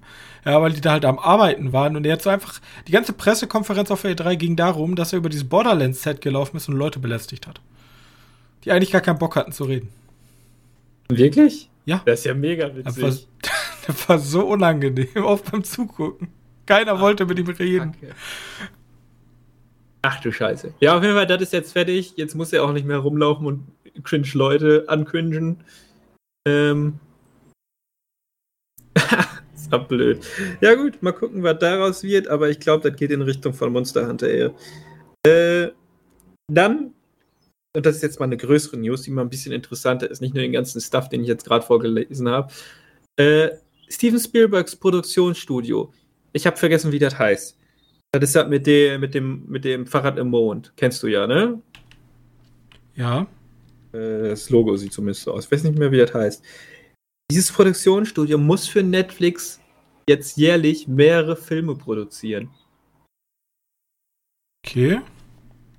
ja, 0.45 0.62
weil 0.62 0.74
die 0.74 0.82
da 0.82 0.91
halt 0.91 1.06
am 1.06 1.18
Arbeiten 1.18 1.74
waren 1.74 1.95
und 1.95 2.06
er 2.06 2.14
hat 2.14 2.22
so 2.22 2.30
einfach, 2.30 2.60
die 2.88 2.91
ganze 2.91 3.14
Pressekonferenz 3.14 3.89
auf 3.89 4.04
der 4.04 4.16
E3 4.16 4.36
ging 4.36 4.56
darum, 4.56 4.95
dass 4.95 5.12
er 5.12 5.18
über 5.18 5.30
dieses 5.30 5.50
Borderlands-Set 5.50 6.22
gelaufen 6.22 6.58
ist 6.58 6.70
und 6.70 6.76
Leute 6.76 7.00
belästigt 7.00 7.47
hat. 7.47 7.62
Die 8.64 8.72
eigentlich 8.72 8.91
gar 8.91 9.02
keinen 9.02 9.20
Bock 9.20 9.36
hatten 9.36 9.54
zu 9.54 9.64
reden. 9.64 9.89
Wirklich? 11.10 11.70
Ja. 11.86 12.04
Das 12.06 12.20
ist 12.20 12.26
ja 12.26 12.36
mega 12.36 12.68
witzig. 12.68 12.84
Das 12.84 13.02
war, 13.02 13.10
das 13.88 14.10
war 14.10 14.20
so 14.20 14.45
unangenehm, 14.45 15.08
auch 15.24 15.39
beim 15.39 15.64
Zugucken. 15.64 16.28
Keiner 16.70 16.94
Ach, 16.94 17.00
wollte 17.00 17.26
mit 17.26 17.40
ihm 17.40 17.50
reden. 17.50 17.94
Kacke. 17.94 18.14
Ach 20.04 20.22
du 20.22 20.32
Scheiße. 20.32 20.76
Ja, 20.80 20.96
auf 20.96 21.02
jeden 21.02 21.16
Fall, 21.16 21.26
das 21.26 21.42
ist 21.42 21.52
jetzt 21.52 21.74
fertig. 21.74 22.14
Jetzt 22.16 22.36
muss 22.36 22.54
er 22.54 22.64
auch 22.64 22.72
nicht 22.72 22.86
mehr 22.86 23.00
rumlaufen 23.00 23.48
und 23.48 23.66
cringe 24.04 24.30
Leute 24.36 24.86
ancringen. 24.88 25.64
Ähm. 26.48 27.00
ist 29.56 29.74
auch 29.74 29.88
blöd. 29.88 30.24
Ja, 30.62 30.76
gut, 30.76 31.02
mal 31.02 31.12
gucken, 31.12 31.42
was 31.42 31.58
daraus 31.58 32.04
wird, 32.04 32.28
aber 32.28 32.50
ich 32.52 32.60
glaube, 32.60 32.88
das 32.88 33.00
geht 33.00 33.10
in 33.10 33.24
Richtung 33.24 33.56
von 33.56 33.74
Monster 33.74 34.08
Hunter 34.08 34.30
eher. 34.30 34.54
Äh, 35.26 35.72
dann, 36.52 36.94
und 37.76 37.84
das 37.84 37.96
ist 37.96 38.04
jetzt 38.04 38.20
mal 38.20 38.28
eine 38.28 38.38
größere 38.38 38.78
News, 38.78 39.02
die 39.02 39.12
mal 39.12 39.24
ein 39.24 39.30
bisschen 39.32 39.54
interessanter 39.54 40.08
ist, 40.10 40.22
nicht 40.22 40.36
nur 40.36 40.44
den 40.44 40.54
ganzen 40.54 40.82
Stuff, 40.82 41.10
den 41.10 41.22
ich 41.22 41.28
jetzt 41.28 41.46
gerade 41.46 41.66
vorgelesen 41.66 42.30
habe. 42.30 42.54
Äh, 43.18 43.50
Steven 43.90 44.20
Spielbergs 44.20 44.76
Produktionsstudio 44.76 45.92
ich 46.34 46.46
habe 46.46 46.58
vergessen, 46.58 46.92
wie 46.92 47.00
das 47.00 47.18
heißt. 47.18 47.58
Das 48.12 48.24
ist 48.24 48.36
halt 48.36 48.50
mit 48.50 48.66
dem, 48.66 49.02
mit 49.02 49.14
dem, 49.14 49.46
mit 49.48 49.66
dem 49.66 49.86
Fahrrad 49.86 50.18
im 50.18 50.30
Mond. 50.30 50.74
Kennst 50.76 51.04
du 51.04 51.08
ja, 51.08 51.28
ne? 51.28 51.62
Ja. 52.96 53.28
Äh, 53.94 54.30
das 54.30 54.50
Logo 54.50 54.76
sieht 54.78 54.94
zumindest 54.94 55.24
so 55.24 55.34
aus. 55.34 55.46
Ich 55.46 55.52
weiß 55.52 55.64
nicht 55.64 55.78
mehr, 55.78 55.92
wie 55.92 55.98
das 55.98 56.14
heißt. 56.14 56.44
Dieses 57.32 57.52
Produktionsstudio 57.52 58.38
muss 58.38 58.68
für 58.68 58.82
Netflix 58.82 59.60
jetzt 60.10 60.38
jährlich 60.38 60.88
mehrere 60.88 61.36
Filme 61.36 61.76
produzieren. 61.76 62.50
Okay. 64.66 65.02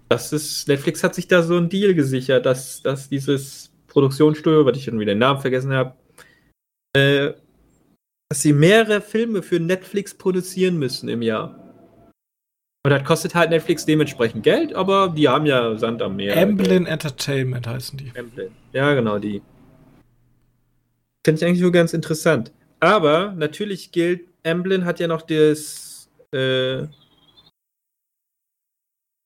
Das 0.09 0.33
ist, 0.33 0.69
Netflix 0.69 1.03
hat 1.03 1.15
sich 1.15 1.29
da 1.29 1.43
so 1.43 1.57
einen 1.57 1.69
Deal 1.69 1.95
gesichert, 1.95 2.47
dass, 2.47 2.83
dass 2.83 3.09
dieses 3.09 3.73
Produktionsstudio, 3.89 4.65
was 4.65 4.77
ich 4.77 4.85
schon 4.85 4.99
wieder 4.99 5.13
den 5.13 5.19
Namen 5.19 5.41
vergessen 5.41 5.73
habe, 5.73 5.95
äh, 6.97 7.33
dass 8.31 8.43
sie 8.43 8.53
mehrere 8.53 9.01
Filme 9.01 9.43
für 9.43 9.59
Netflix 9.59 10.15
produzieren 10.15 10.79
müssen 10.79 11.09
im 11.09 11.21
Jahr. 11.21 11.57
Und 12.85 12.91
das 12.91 13.05
kostet 13.05 13.35
halt 13.35 13.51
Netflix 13.51 13.85
dementsprechend 13.85 14.45
Geld, 14.45 14.73
aber 14.73 15.13
die 15.15 15.29
haben 15.29 15.45
ja 15.47 15.77
Sand 15.77 16.01
am 16.01 16.17
Meer. 16.17 16.37
Emblem 16.37 16.87
Entertainment 16.87 17.67
heißen 17.67 17.99
die. 17.99 18.11
Emblem. 18.15 18.53
Ja, 18.73 18.95
genau, 18.95 19.19
die. 19.19 19.43
Finde 21.27 21.41
ich 21.41 21.45
eigentlich 21.45 21.61
nur 21.61 21.73
ganz 21.73 21.93
interessant. 21.93 22.53
Aber 22.79 23.33
natürlich 23.33 23.93
gilt, 23.93 24.29
Emblem 24.45 24.85
hat 24.85 25.01
ja 25.01 25.09
noch 25.09 25.23
das, 25.23 26.09
äh, 26.33 26.85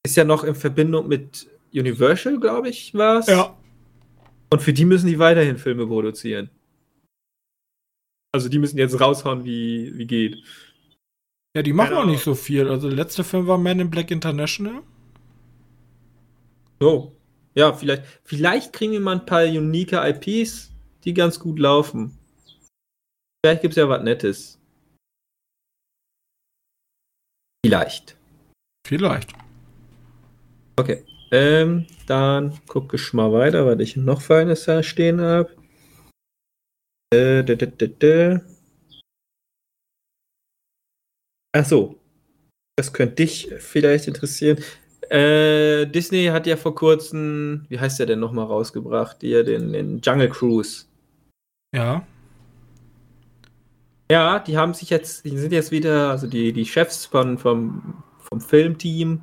ist 0.05 0.17
ja 0.17 0.25
noch 0.25 0.43
in 0.43 0.55
Verbindung 0.55 1.07
mit 1.07 1.47
Universal, 1.73 2.41
glaube 2.41 2.71
ich, 2.71 2.95
war 2.95 3.19
es. 3.19 3.27
Ja. 3.27 3.57
Und 4.51 4.63
für 4.63 4.73
die 4.73 4.85
müssen 4.85 5.07
die 5.07 5.19
weiterhin 5.19 5.59
Filme 5.59 5.87
produzieren. 5.87 6.51
Also 8.35 8.49
die 8.49 8.59
müssen 8.59 8.79
jetzt 8.79 9.01
raushauen, 9.01 9.45
wie, 9.45 9.97
wie 9.97 10.09
geht. 10.09 10.43
Ja, 11.57 11.63
die 11.63 11.73
machen 11.73 11.95
auch 11.95 12.05
nicht 12.05 12.25
so 12.25 12.35
viel. 12.35 12.69
Also 12.69 12.89
der 12.89 12.97
letzte 12.97 13.23
Film 13.23 13.47
war 13.47 13.59
Man 13.59 13.79
in 13.79 13.91
Black 13.91 14.11
International. 14.11 14.83
Oh. 16.81 17.13
Ja, 17.55 17.73
vielleicht, 17.73 18.03
vielleicht 18.25 18.73
kriegen 18.73 18.91
wir 18.91 18.99
mal 18.99 19.21
ein 19.21 19.25
paar 19.25 19.45
unique 19.45 19.93
IPs, 19.93 20.73
die 21.05 21.15
ganz 21.15 21.39
gut 21.39 21.61
laufen. 21.61 22.19
Vielleicht 23.41 23.63
gibt 23.63 23.75
es 23.75 23.77
ja 23.77 23.89
was 23.89 24.03
Nettes. 24.03 24.59
Vielleicht. 27.65 28.17
Vielleicht. 28.85 29.33
Okay. 30.75 31.05
Ähm, 31.31 31.87
dann 32.09 32.59
gucke 32.67 32.97
ich 32.97 33.13
mal 33.13 33.33
weiter, 33.33 33.65
was 33.65 33.79
ich 33.79 33.95
noch 33.95 34.23
Feines 34.23 34.65
da 34.65 34.83
stehen 34.83 35.21
habe. 35.21 35.55
Äh. 37.13 38.39
Ach 41.53 41.65
so. 41.65 42.01
Das 42.77 42.93
könnte 42.93 43.17
dich 43.17 43.53
vielleicht 43.59 44.09
interessieren. 44.09 44.59
Äh, 45.11 45.87
Disney 45.87 46.27
hat 46.27 46.47
ja 46.47 46.57
vor 46.57 46.75
kurzem, 46.75 47.67
wie 47.69 47.79
heißt 47.79 47.99
der 47.99 48.07
denn 48.07 48.21
nochmal 48.21 48.47
rausgebracht? 48.47 49.19
Hier, 49.21 49.45
den, 49.45 49.73
den 49.73 50.01
Jungle 50.01 50.29
Cruise. 50.29 50.87
Ja. 51.75 52.07
Ja, 54.11 54.39
die 54.39 54.57
haben 54.57 54.75
sich 54.75 54.91
jetzt, 54.91 55.25
die 55.25 55.37
sind 55.39 55.53
jetzt 55.53 55.71
wieder, 55.71 56.11
also 56.11 56.27
die, 56.27 56.53
die 56.53 56.67
Chefs 56.67 57.07
von, 57.07 57.39
vom, 57.39 58.03
vom 58.19 58.41
Filmteam 58.41 59.23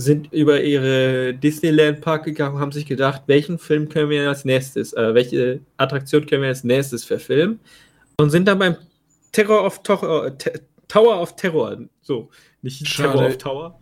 sind 0.00 0.32
über 0.32 0.62
ihre 0.62 1.34
Disneyland-Park 1.34 2.24
gegangen 2.24 2.54
und 2.56 2.60
haben 2.60 2.72
sich 2.72 2.86
gedacht, 2.86 3.22
welchen 3.26 3.58
Film 3.58 3.88
können 3.88 4.10
wir 4.10 4.28
als 4.28 4.44
nächstes, 4.44 4.92
äh, 4.92 5.12
welche 5.12 5.60
Attraktion 5.76 6.24
können 6.24 6.42
wir 6.42 6.48
als 6.48 6.62
nächstes 6.62 7.04
verfilmen? 7.04 7.58
Und 8.16 8.30
sind 8.30 8.46
dann 8.46 8.60
beim 8.60 8.76
Terror 9.32 9.64
of 9.64 9.82
Tower, 9.82 10.26
äh, 10.26 10.58
Tower 10.86 11.20
of 11.20 11.34
Terror, 11.34 11.78
so, 12.00 12.30
nicht 12.62 12.86
Schade. 12.86 13.12
Terror 13.12 13.28
of 13.28 13.38
Tower, 13.38 13.80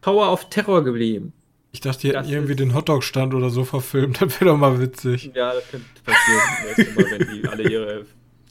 Tower 0.00 0.32
of 0.32 0.48
Terror 0.48 0.82
geblieben. 0.82 1.32
Ich 1.72 1.80
dachte, 1.80 2.00
die 2.00 2.08
hätten 2.08 2.20
Das 2.20 2.30
irgendwie 2.30 2.56
den 2.56 2.74
Hotdog-Stand 2.74 3.34
oder 3.34 3.50
so 3.50 3.64
verfilmt. 3.64 4.20
Das 4.20 4.40
wäre 4.40 4.52
doch 4.52 4.56
mal 4.56 4.80
witzig. 4.80 5.30
Ja, 5.34 5.52
das 5.52 5.68
könnte 5.70 5.86
passieren, 6.02 6.40
nächstes 6.64 6.96
Mal, 6.96 7.18
wenn 7.18 7.42
die 7.42 7.48
alle 7.48 7.62
ihre 7.70 8.06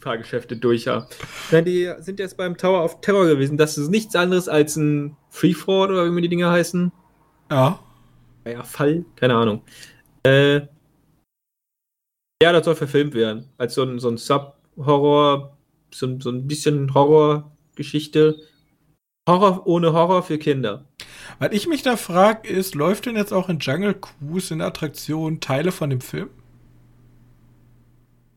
Fahrgeschäfte 0.05 0.55
durch 0.55 0.87
haben. 0.87 1.07
Denn 1.51 1.65
die 1.65 1.91
sind 1.99 2.19
jetzt 2.19 2.37
beim 2.37 2.55
Tower 2.57 2.83
of 2.85 3.01
Terror 3.01 3.25
gewesen. 3.25 3.57
Das 3.57 3.75
ist 3.77 3.89
nichts 3.89 4.15
anderes 4.15 4.47
als 4.47 4.75
ein 4.75 5.17
Freefall 5.29 5.91
oder 5.91 6.05
wie 6.05 6.09
immer 6.09 6.21
die 6.21 6.29
Dinger 6.29 6.51
heißen. 6.51 6.91
Ja. 7.49 7.79
Naja, 8.45 8.63
Fall, 8.63 9.03
keine 9.15 9.33
Ahnung. 9.35 9.63
Äh, 10.23 10.61
ja, 12.43 12.51
das 12.51 12.65
soll 12.65 12.75
verfilmt 12.75 13.15
werden. 13.15 13.49
Als 13.57 13.73
so 13.73 13.81
ein, 13.83 13.97
so 13.99 14.09
ein 14.09 14.17
Sub-Horror, 14.17 15.57
so, 15.91 16.05
ein- 16.05 16.21
so 16.21 16.29
ein 16.29 16.45
bisschen 16.47 16.93
Horrorgeschichte. 16.93 18.39
Horror 19.27 19.65
ohne 19.65 19.91
Horror 19.93 20.21
für 20.21 20.37
Kinder. 20.37 20.85
Was 21.39 21.51
ich 21.51 21.65
mich 21.67 21.81
da 21.81 21.97
frage, 21.97 22.47
ist, 22.47 22.75
läuft 22.75 23.07
denn 23.07 23.15
jetzt 23.15 23.33
auch 23.33 23.49
in 23.49 23.57
Jungle 23.57 23.95
Cruise 23.95 24.53
in 24.53 24.59
der 24.59 24.67
Attraktion 24.67 25.39
Teile 25.39 25.71
von 25.71 25.89
dem 25.89 26.01
Film? 26.01 26.29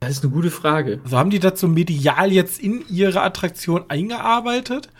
Das 0.00 0.10
ist 0.10 0.22
eine 0.24 0.32
gute 0.32 0.50
Frage. 0.50 1.00
Also 1.02 1.18
haben 1.18 1.30
die 1.30 1.40
das 1.40 1.58
so 1.60 1.66
medial 1.68 2.32
jetzt 2.32 2.60
in 2.60 2.84
ihre 2.88 3.22
Attraktion 3.22 3.84
eingearbeitet? 3.88 4.90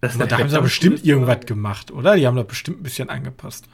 Das 0.00 0.14
ist 0.14 0.20
da 0.20 0.38
haben 0.38 0.48
sie 0.48 0.54
doch 0.56 0.62
bestimmt 0.62 1.04
irgendwas 1.04 1.34
Frage. 1.36 1.46
gemacht, 1.46 1.90
oder? 1.90 2.16
Die 2.16 2.26
haben 2.26 2.36
da 2.36 2.42
bestimmt 2.42 2.80
ein 2.80 2.82
bisschen 2.82 3.08
angepasst. 3.10 3.68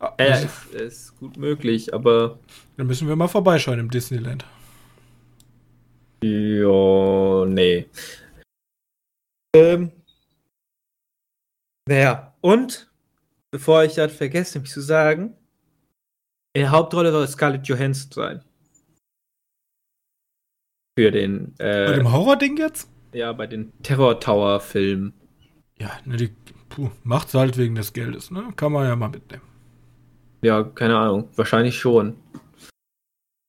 Ah, 0.00 0.12
Ja, 0.18 0.28
das- 0.28 0.44
ist, 0.44 0.74
ist 0.74 1.16
gut 1.18 1.36
möglich, 1.36 1.92
aber 1.94 2.38
Dann 2.76 2.86
müssen 2.86 3.08
wir 3.08 3.16
mal 3.16 3.28
vorbeischauen 3.28 3.78
im 3.78 3.90
Disneyland. 3.90 4.44
Ja, 6.22 7.44
nee. 7.46 7.86
Ähm. 9.54 9.92
Naja, 11.88 12.34
und 12.40 12.90
bevor 13.50 13.84
ich 13.84 13.94
das 13.94 14.12
vergesse, 14.12 14.60
mich 14.60 14.70
zu 14.70 14.80
sagen, 14.82 15.34
in 16.54 16.62
der 16.62 16.70
Hauptrolle 16.70 17.12
soll 17.12 17.28
Scarlett 17.28 17.66
Johansson 17.66 18.12
sein. 18.12 18.44
Für 20.98 21.10
den, 21.10 21.54
Bei 21.58 21.64
äh, 21.64 21.94
dem 21.94 22.12
Horror-Ding 22.12 22.56
jetzt? 22.56 22.90
ja, 23.12 23.32
bei 23.32 23.46
den 23.46 23.72
Terror 23.82 24.20
Tower 24.20 24.60
Filmen. 24.60 25.14
Ja, 25.80 25.90
ne, 26.04 26.16
die 26.16 26.30
puh, 26.68 26.90
macht's 27.04 27.34
halt 27.34 27.56
wegen 27.56 27.74
des 27.74 27.92
Geldes, 27.92 28.30
ne? 28.30 28.52
Kann 28.56 28.72
man 28.72 28.86
ja 28.86 28.96
mal 28.96 29.08
mitnehmen. 29.08 29.42
Ja, 30.42 30.62
keine 30.62 30.98
Ahnung, 30.98 31.28
wahrscheinlich 31.36 31.78
schon. 31.78 32.16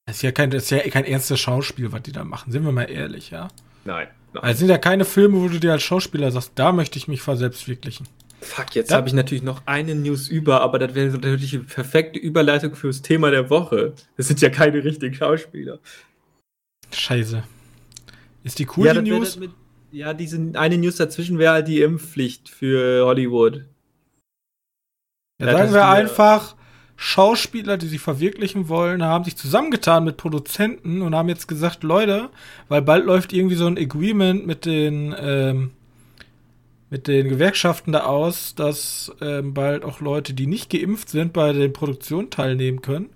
Das 0.06 0.18
ist 0.18 0.22
ja 0.22 0.32
kein, 0.32 0.50
das 0.50 0.64
ist 0.64 0.70
ja 0.72 0.80
kein 0.90 1.06
ernstes 1.06 1.40
Schauspiel, 1.40 1.92
was 1.92 2.02
die 2.04 2.12
da 2.12 2.24
machen. 2.24 2.52
Sind 2.52 2.66
wir 2.66 2.72
mal 2.72 2.90
ehrlich, 2.90 3.32
ja? 3.32 3.48
Nein. 3.86 4.08
Also 4.34 4.48
es 4.52 4.60
sind 4.60 4.70
ja 4.70 4.78
keine 4.78 5.06
Filme, 5.06 5.40
wo 5.42 5.48
du 5.48 5.60
dir 5.60 5.72
als 5.72 5.84
Schauspieler 5.84 6.32
sagst, 6.32 6.52
da 6.56 6.72
möchte 6.72 6.98
ich 6.98 7.08
mich 7.08 7.22
verselbstwirklichen. 7.22 8.08
Fuck, 8.42 8.76
jetzt 8.76 8.92
Ja. 8.92 8.98
habe 8.98 9.08
ich 9.08 9.14
natürlich 9.14 9.44
noch 9.44 9.62
eine 9.66 9.96
News 9.96 10.30
über, 10.30 10.62
aber 10.62 10.80
das 10.80 10.96
wäre 10.96 11.10
natürlich 11.10 11.52
die 11.52 11.58
perfekte 11.60 12.20
Überleitung 12.20 12.74
fürs 12.76 13.02
Thema 13.02 13.32
der 13.32 13.50
Woche. 13.50 13.94
Das 14.18 14.28
sind 14.28 14.40
ja 14.42 14.50
keine 14.50 14.84
richtigen 14.84 15.14
Schauspieler. 15.14 15.80
Scheiße. 16.94 17.44
Ist 18.44 18.60
die 18.60 18.68
cool, 18.78 18.86
ja, 18.88 18.94
die 18.94 19.12
News? 19.12 19.38
mit, 19.38 19.52
ja, 19.92 20.14
diese 20.14 20.40
eine 20.54 20.78
News 20.78 20.96
dazwischen 20.96 21.38
wäre 21.38 21.54
halt 21.54 21.68
die 21.68 21.82
Impfpflicht 21.82 22.50
für 22.50 23.06
Hollywood. 23.06 23.66
Ja, 25.42 25.48
Ja, 25.48 25.52
sagen 25.54 25.74
wir 25.74 25.80
die- 25.82 25.86
einfach, 25.88 26.56
Schauspieler, 26.96 27.78
die 27.78 27.88
sich 27.88 28.02
verwirklichen 28.02 28.68
wollen, 28.68 29.04
haben 29.04 29.24
sich 29.24 29.38
zusammengetan 29.38 30.04
mit 30.04 30.18
Produzenten 30.18 31.02
und 31.02 31.16
haben 31.16 31.30
jetzt 31.30 31.48
gesagt, 31.48 31.84
Leute, 31.84 32.30
weil 32.68 32.82
bald 32.82 33.06
läuft 33.06 33.32
irgendwie 33.32 33.56
so 33.56 33.68
ein 33.68 33.78
Agreement 33.78 34.46
mit 34.46 34.66
den, 34.66 35.16
ähm, 35.18 35.72
mit 36.90 37.08
den 37.08 37.30
Gewerkschaften 37.30 37.92
da 37.92 38.06
aus, 38.06 38.56
dass 38.56 39.12
ähm, 39.22 39.54
bald 39.54 39.84
auch 39.84 40.00
Leute, 40.00 40.34
die 40.34 40.48
nicht 40.48 40.70
geimpft 40.70 41.10
sind, 41.10 41.34
bei 41.34 41.54
den 41.54 41.72
Produktionen 41.72 42.30
teilnehmen 42.30 42.82
können. 42.82 43.10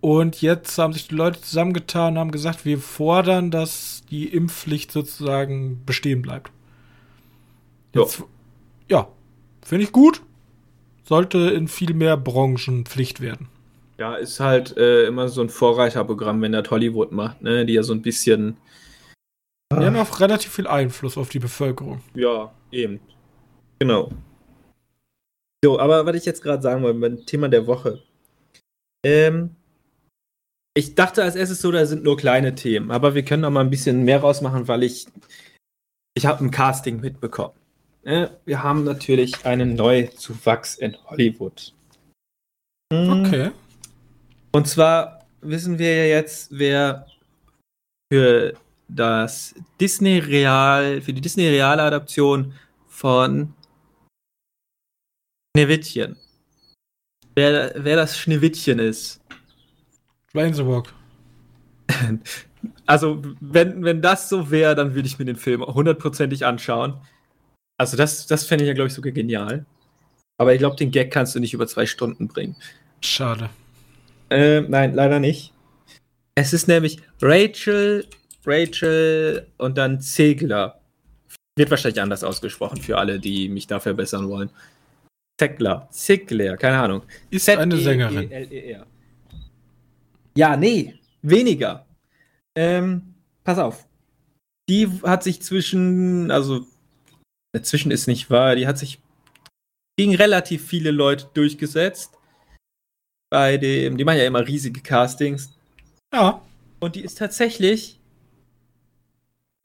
Und 0.00 0.40
jetzt 0.40 0.78
haben 0.78 0.92
sich 0.92 1.08
die 1.08 1.14
Leute 1.14 1.40
zusammengetan 1.40 2.14
und 2.14 2.18
haben 2.18 2.30
gesagt, 2.30 2.64
wir 2.64 2.78
fordern, 2.78 3.50
dass 3.50 4.02
die 4.10 4.28
Impfpflicht 4.28 4.92
sozusagen 4.92 5.82
bestehen 5.84 6.22
bleibt. 6.22 6.52
Ja. 7.94 8.02
Jetzt, 8.02 8.22
ja, 8.88 9.08
finde 9.62 9.84
ich 9.84 9.92
gut. 9.92 10.22
Sollte 11.04 11.38
in 11.38 11.68
viel 11.68 11.94
mehr 11.94 12.16
Branchen 12.16 12.84
Pflicht 12.84 13.20
werden. 13.20 13.48
Ja, 13.98 14.14
ist 14.14 14.38
halt 14.38 14.76
äh, 14.76 15.06
immer 15.06 15.28
so 15.28 15.40
ein 15.40 15.48
Vorreiterprogramm, 15.48 16.40
wenn 16.42 16.52
das 16.52 16.70
Hollywood 16.70 17.10
macht, 17.10 17.42
ne? 17.42 17.66
Die 17.66 17.72
ja 17.72 17.82
so 17.82 17.92
ein 17.92 18.02
bisschen. 18.02 18.56
Die 19.72 19.84
haben 19.84 19.96
auch 19.96 20.20
relativ 20.20 20.52
viel 20.52 20.66
Einfluss 20.66 21.18
auf 21.18 21.28
die 21.28 21.38
Bevölkerung. 21.38 22.00
Ja, 22.14 22.52
eben. 22.72 23.00
Genau. 23.78 24.10
So, 25.62 25.78
aber 25.78 26.06
was 26.06 26.16
ich 26.16 26.24
jetzt 26.24 26.42
gerade 26.42 26.62
sagen 26.62 26.82
wollte, 26.82 26.98
beim 27.00 27.26
Thema 27.26 27.48
der 27.48 27.66
Woche. 27.66 28.02
Ähm, 29.04 29.54
ich 30.74 30.94
dachte 30.94 31.22
als 31.22 31.36
erstes 31.36 31.60
so, 31.60 31.70
da 31.70 31.84
sind 31.86 32.04
nur 32.04 32.16
kleine 32.16 32.54
Themen, 32.54 32.90
aber 32.90 33.14
wir 33.14 33.24
können 33.24 33.44
auch 33.44 33.50
mal 33.50 33.60
ein 33.60 33.70
bisschen 33.70 34.04
mehr 34.04 34.20
rausmachen, 34.20 34.68
weil 34.68 34.82
ich. 34.84 35.06
Ich 36.14 36.26
habe 36.26 36.44
ein 36.44 36.50
Casting 36.50 37.00
mitbekommen. 37.00 37.54
Äh, 38.02 38.28
wir 38.44 38.62
haben 38.62 38.84
natürlich 38.84 39.44
einen 39.44 39.74
Neuzuwachs 39.74 40.76
in 40.76 40.96
Hollywood. 41.04 41.74
Hm, 42.92 43.26
Okay. 43.26 43.50
Und 44.50 44.66
zwar 44.66 45.26
wissen 45.42 45.78
wir 45.78 45.94
ja 45.94 46.16
jetzt, 46.16 46.48
wer 46.50 47.06
für 48.12 48.54
das 48.88 49.54
Disney 49.80 50.18
Real, 50.18 51.00
für 51.00 51.12
die 51.12 51.20
Disney 51.20 51.46
Real 51.46 51.78
Adaption 51.78 52.54
von 52.86 53.54
Schneewittchen. 55.56 56.16
Wer, 57.34 57.72
wer 57.76 57.96
das 57.96 58.18
Schneewittchen 58.18 58.78
ist. 58.78 59.20
Schweinseburg. 60.30 60.92
Also, 62.86 63.22
wenn, 63.40 63.84
wenn 63.84 64.02
das 64.02 64.28
so 64.28 64.50
wäre, 64.50 64.74
dann 64.74 64.94
würde 64.94 65.06
ich 65.06 65.18
mir 65.18 65.24
den 65.24 65.36
Film 65.36 65.62
hundertprozentig 65.62 66.44
anschauen. 66.44 66.94
Also, 67.76 67.96
das, 67.96 68.26
das 68.26 68.46
fände 68.46 68.64
ich 68.64 68.68
ja, 68.68 68.74
glaube 68.74 68.88
ich, 68.88 68.94
sogar 68.94 69.12
genial. 69.12 69.64
Aber 70.38 70.54
ich 70.54 70.58
glaube, 70.58 70.74
den 70.74 70.90
Gag 70.90 71.12
kannst 71.12 71.34
du 71.34 71.38
nicht 71.38 71.54
über 71.54 71.68
zwei 71.68 71.86
Stunden 71.86 72.26
bringen. 72.26 72.56
Schade. 73.00 73.50
Äh, 74.30 74.62
nein, 74.62 74.94
leider 74.94 75.20
nicht. 75.20 75.52
Es 76.34 76.52
ist 76.52 76.66
nämlich 76.66 77.00
Rachel, 77.20 78.06
Rachel 78.48 79.46
und 79.58 79.76
dann 79.76 80.00
Zegler. 80.00 80.80
Wird 81.56 81.70
wahrscheinlich 81.70 82.00
anders 82.00 82.24
ausgesprochen 82.24 82.80
für 82.80 82.96
alle, 82.96 83.20
die 83.20 83.48
mich 83.48 83.66
da 83.66 83.80
verbessern 83.80 84.28
wollen. 84.28 84.50
Zegler, 85.38 85.88
Ziegler, 85.90 86.56
keine 86.56 86.78
Ahnung. 86.78 87.02
Ist 87.30 87.48
eine 87.48 87.76
Sängerin. 87.76 88.28
Z-E-E-L-E-R. 88.28 88.86
Ja, 90.36 90.56
nee, 90.56 90.94
weniger. 91.22 91.86
Ähm, 92.56 93.14
pass 93.44 93.58
auf. 93.58 93.86
Die 94.68 94.88
hat 95.02 95.22
sich 95.22 95.42
zwischen, 95.42 96.30
also, 96.30 96.66
dazwischen 97.52 97.90
ist 97.90 98.06
nicht 98.06 98.30
wahr, 98.30 98.54
die 98.54 98.66
hat 98.66 98.78
sich 98.78 99.00
gegen 99.96 100.14
relativ 100.14 100.64
viele 100.66 100.90
Leute 100.90 101.28
durchgesetzt. 101.34 102.14
Bei 103.30 103.56
dem, 103.58 103.96
die 103.96 104.04
machen 104.04 104.18
ja 104.18 104.26
immer 104.26 104.46
riesige 104.46 104.80
Castings. 104.80 105.50
Ja. 106.14 106.40
Und 106.80 106.94
die 106.94 107.02
ist 107.02 107.18
tatsächlich 107.18 107.97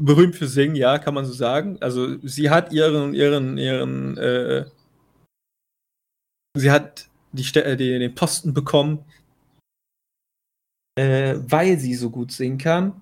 berühmt 0.02 0.36
für 0.36 0.48
Singen, 0.48 0.76
ja, 0.76 0.98
kann 1.00 1.14
man 1.14 1.26
so 1.26 1.34
sagen. 1.34 1.78
Also 1.82 2.18
sie 2.24 2.50
hat 2.50 2.72
ihren, 2.72 3.14
ihren, 3.14 3.58
ihren, 3.58 4.18
äh, 4.18 4.66
sie 6.58 6.72
hat 6.72 7.08
die, 7.32 7.60
äh, 7.60 7.76
die, 7.76 8.00
den 8.00 8.16
Posten 8.16 8.54
bekommen, 8.54 9.06
äh, 10.96 11.36
weil 11.40 11.78
sie 11.78 11.96
so 11.96 12.10
gut 12.10 12.32
singen 12.32 12.58
kann. 12.58 13.02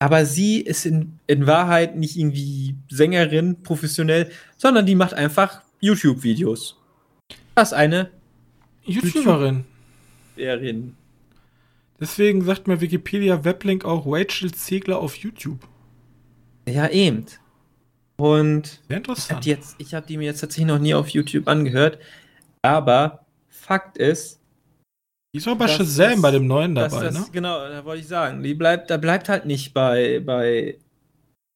Aber 0.00 0.26
sie 0.26 0.60
ist 0.60 0.84
in, 0.84 1.20
in 1.28 1.46
Wahrheit 1.46 1.96
nicht 1.96 2.16
irgendwie 2.16 2.76
Sängerin, 2.88 3.62
professionell, 3.62 4.32
sondern 4.56 4.84
die 4.84 4.96
macht 4.96 5.14
einfach 5.14 5.62
YouTube-Videos. 5.80 6.76
Das 7.54 7.68
ist 7.68 7.74
eine 7.74 8.10
YouTuberin. 8.84 9.64
YouTuberin. 10.36 10.96
Deswegen 12.02 12.42
sagt 12.42 12.66
mir 12.66 12.80
Wikipedia 12.80 13.44
Weblink 13.44 13.84
auch 13.84 14.04
Rachel 14.08 14.50
Ziegler 14.52 14.98
auf 14.98 15.14
YouTube. 15.14 15.60
Ja, 16.68 16.88
eben. 16.88 17.26
Und 18.16 18.66
Sehr 18.66 18.76
ich 18.88 18.90
habe 18.90 18.96
interessant. 18.96 19.44
die, 19.44 19.56
hab 19.94 20.06
die 20.08 20.16
mir 20.16 20.24
jetzt 20.24 20.40
tatsächlich 20.40 20.66
noch 20.66 20.80
nie 20.80 20.94
auf 20.94 21.10
YouTube 21.10 21.46
angehört. 21.46 22.00
Aber 22.60 23.24
Fakt 23.48 23.98
ist, 23.98 24.40
Die 25.32 25.38
ist 25.38 25.46
auch 25.46 25.56
bei 25.56 25.68
Shazam 25.68 26.20
bei 26.20 26.32
dem 26.32 26.48
neuen 26.48 26.74
dabei, 26.74 27.04
das, 27.04 27.14
ne? 27.14 27.24
genau, 27.30 27.68
da 27.68 27.84
wollte 27.84 28.02
ich 28.02 28.08
sagen, 28.08 28.42
die 28.42 28.54
bleibt, 28.54 28.90
da 28.90 28.96
bleibt 28.96 29.28
halt 29.28 29.46
nicht 29.46 29.72
bei, 29.72 30.20
bei 30.26 30.78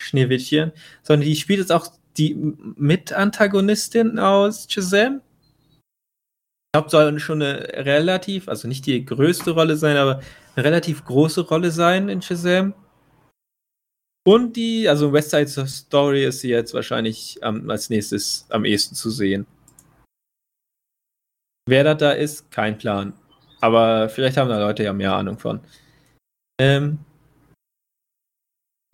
Schneewittchen, 0.01 0.71
sondern 1.03 1.27
die 1.27 1.35
spielt 1.35 1.59
jetzt 1.59 1.73
auch 1.73 1.89
die 2.17 2.37
Mitantagonistin 2.77 4.21
aus 4.21 4.69
Shazam. 4.71 5.23
Soll 6.89 7.19
schon 7.19 7.43
eine 7.43 7.63
relativ, 7.85 8.49
also 8.49 8.69
nicht 8.69 8.87
die 8.87 9.05
größte 9.05 9.53
Rolle 9.53 9.77
sein, 9.77 9.97
aber 9.97 10.21
eine 10.55 10.65
relativ 10.65 11.05
große 11.05 11.43
Rolle 11.43 11.71
sein 11.71 12.09
in 12.09 12.23
Shazam. 12.23 12.75
Und 14.27 14.57
die, 14.57 14.89
also 14.89 15.13
West 15.13 15.31
Side 15.31 15.49
Story 15.69 16.25
ist 16.25 16.41
sie 16.41 16.49
jetzt 16.49 16.75
wahrscheinlich 16.75 17.39
am, 17.43 17.71
als 17.71 17.91
nächstes 17.91 18.47
am 18.49 18.65
ehesten 18.65 18.97
zu 18.97 19.11
sehen. 19.11 19.47
Wer 21.69 21.85
das 21.85 21.99
da 21.99 22.13
ist, 22.13 22.51
kein 22.51 22.77
Plan. 22.77 23.13
Aber 23.61 24.09
vielleicht 24.09 24.37
haben 24.37 24.49
da 24.49 24.59
Leute 24.59 24.83
ja 24.83 24.93
mehr 24.93 25.15
Ahnung 25.15 25.39
von. 25.39 25.61
Ähm, 26.61 26.99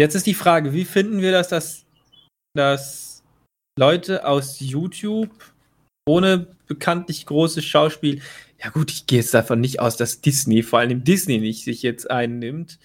jetzt 0.01 0.15
ist 0.15 0.27
die 0.27 0.35
Frage, 0.35 0.73
wie 0.73 0.85
finden 0.85 1.21
wir 1.21 1.33
das, 1.33 1.49
dass, 1.49 1.87
dass 2.55 3.23
Leute 3.79 4.27
aus 4.27 4.61
YouTube 4.61 5.31
ohne 6.07 6.47
bekanntlich 6.75 7.27
großes 7.27 7.65
Schauspiel, 7.65 8.21
ja 8.63 8.71
gut, 8.71 8.91
ich 8.91 9.07
gehe 9.07 9.19
jetzt 9.19 9.35
davon 9.35 9.61
nicht 9.61 9.81
aus, 9.81 9.97
dass 9.97 10.21
Disney, 10.21 10.63
vor 10.63 10.79
allem 10.79 11.05
Disney 11.05 11.39
nicht 11.39 11.65
sich 11.65 11.83
jetzt 11.83 12.11
einnimmt, 12.11 12.79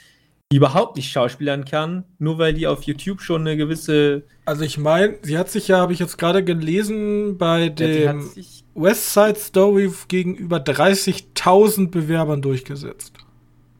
die 0.52 0.58
überhaupt 0.58 0.96
nicht 0.96 1.12
schauspielern 1.12 1.66
kann, 1.66 2.04
nur 2.20 2.38
weil 2.38 2.54
die 2.54 2.68
auf 2.68 2.84
YouTube 2.84 3.22
schon 3.22 3.42
eine 3.42 3.58
gewisse 3.58 4.24
Also 4.46 4.64
ich 4.64 4.78
meine, 4.78 5.16
sie 5.22 5.38
hat 5.38 5.50
sich 5.50 5.68
ja, 5.68 5.78
habe 5.80 5.94
ich 5.94 6.00
jetzt 6.00 6.18
gerade 6.18 6.44
gelesen, 6.44 7.38
bei 7.38 7.64
Ja, 7.66 7.72
dem 7.72 8.22
sich, 8.22 8.64
West 8.74 9.14
Side 9.14 9.36
Story 9.40 9.92
gegenüber 10.08 10.58
30.000 10.58 11.90
Bewerbern 11.92 12.42
durchgesetzt. 12.42 13.14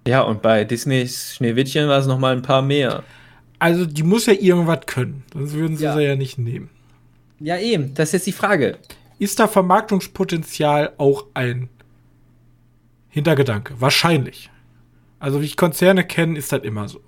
ja, 0.08 0.22
und 0.22 0.42
bei 0.42 0.64
Disneys 0.66 1.36
Schneewittchen 1.36 1.88
war 1.88 2.00
es 2.00 2.06
noch 2.08 2.20
mal 2.20 2.36
ein 2.36 2.42
paar 2.42 2.62
mehr. 2.62 3.04
Also 3.60 3.86
die 3.86 4.04
muss 4.04 4.26
ja 4.28 4.34
irgendwas 4.34 4.86
können, 4.86 5.24
sonst 5.34 5.54
würden 5.54 5.78
sie 5.78 5.86
Ja. 5.86 5.96
sie 5.96 6.04
ja 6.04 6.16
nicht 6.16 6.38
nehmen. 6.38 6.70
Ja, 7.40 7.58
eben, 7.58 7.94
das 7.94 8.10
ist 8.10 8.14
jetzt 8.14 8.28
die 8.28 8.32
Frage. 8.34 8.78
Ist 9.20 9.40
da 9.40 9.48
Vermarktungspotenzial 9.48 10.94
auch 10.98 11.26
ein 11.34 11.70
Hintergedanke? 13.10 13.76
Wahrscheinlich. 13.80 14.50
Also 15.20 15.42
wie 15.42 15.46
ich 15.46 15.58
Konzerne 15.58 16.06
kenne, 16.06 16.38
ist 16.38 16.52
das 16.52 16.62
immer 16.64 16.88
so. 16.88 17.02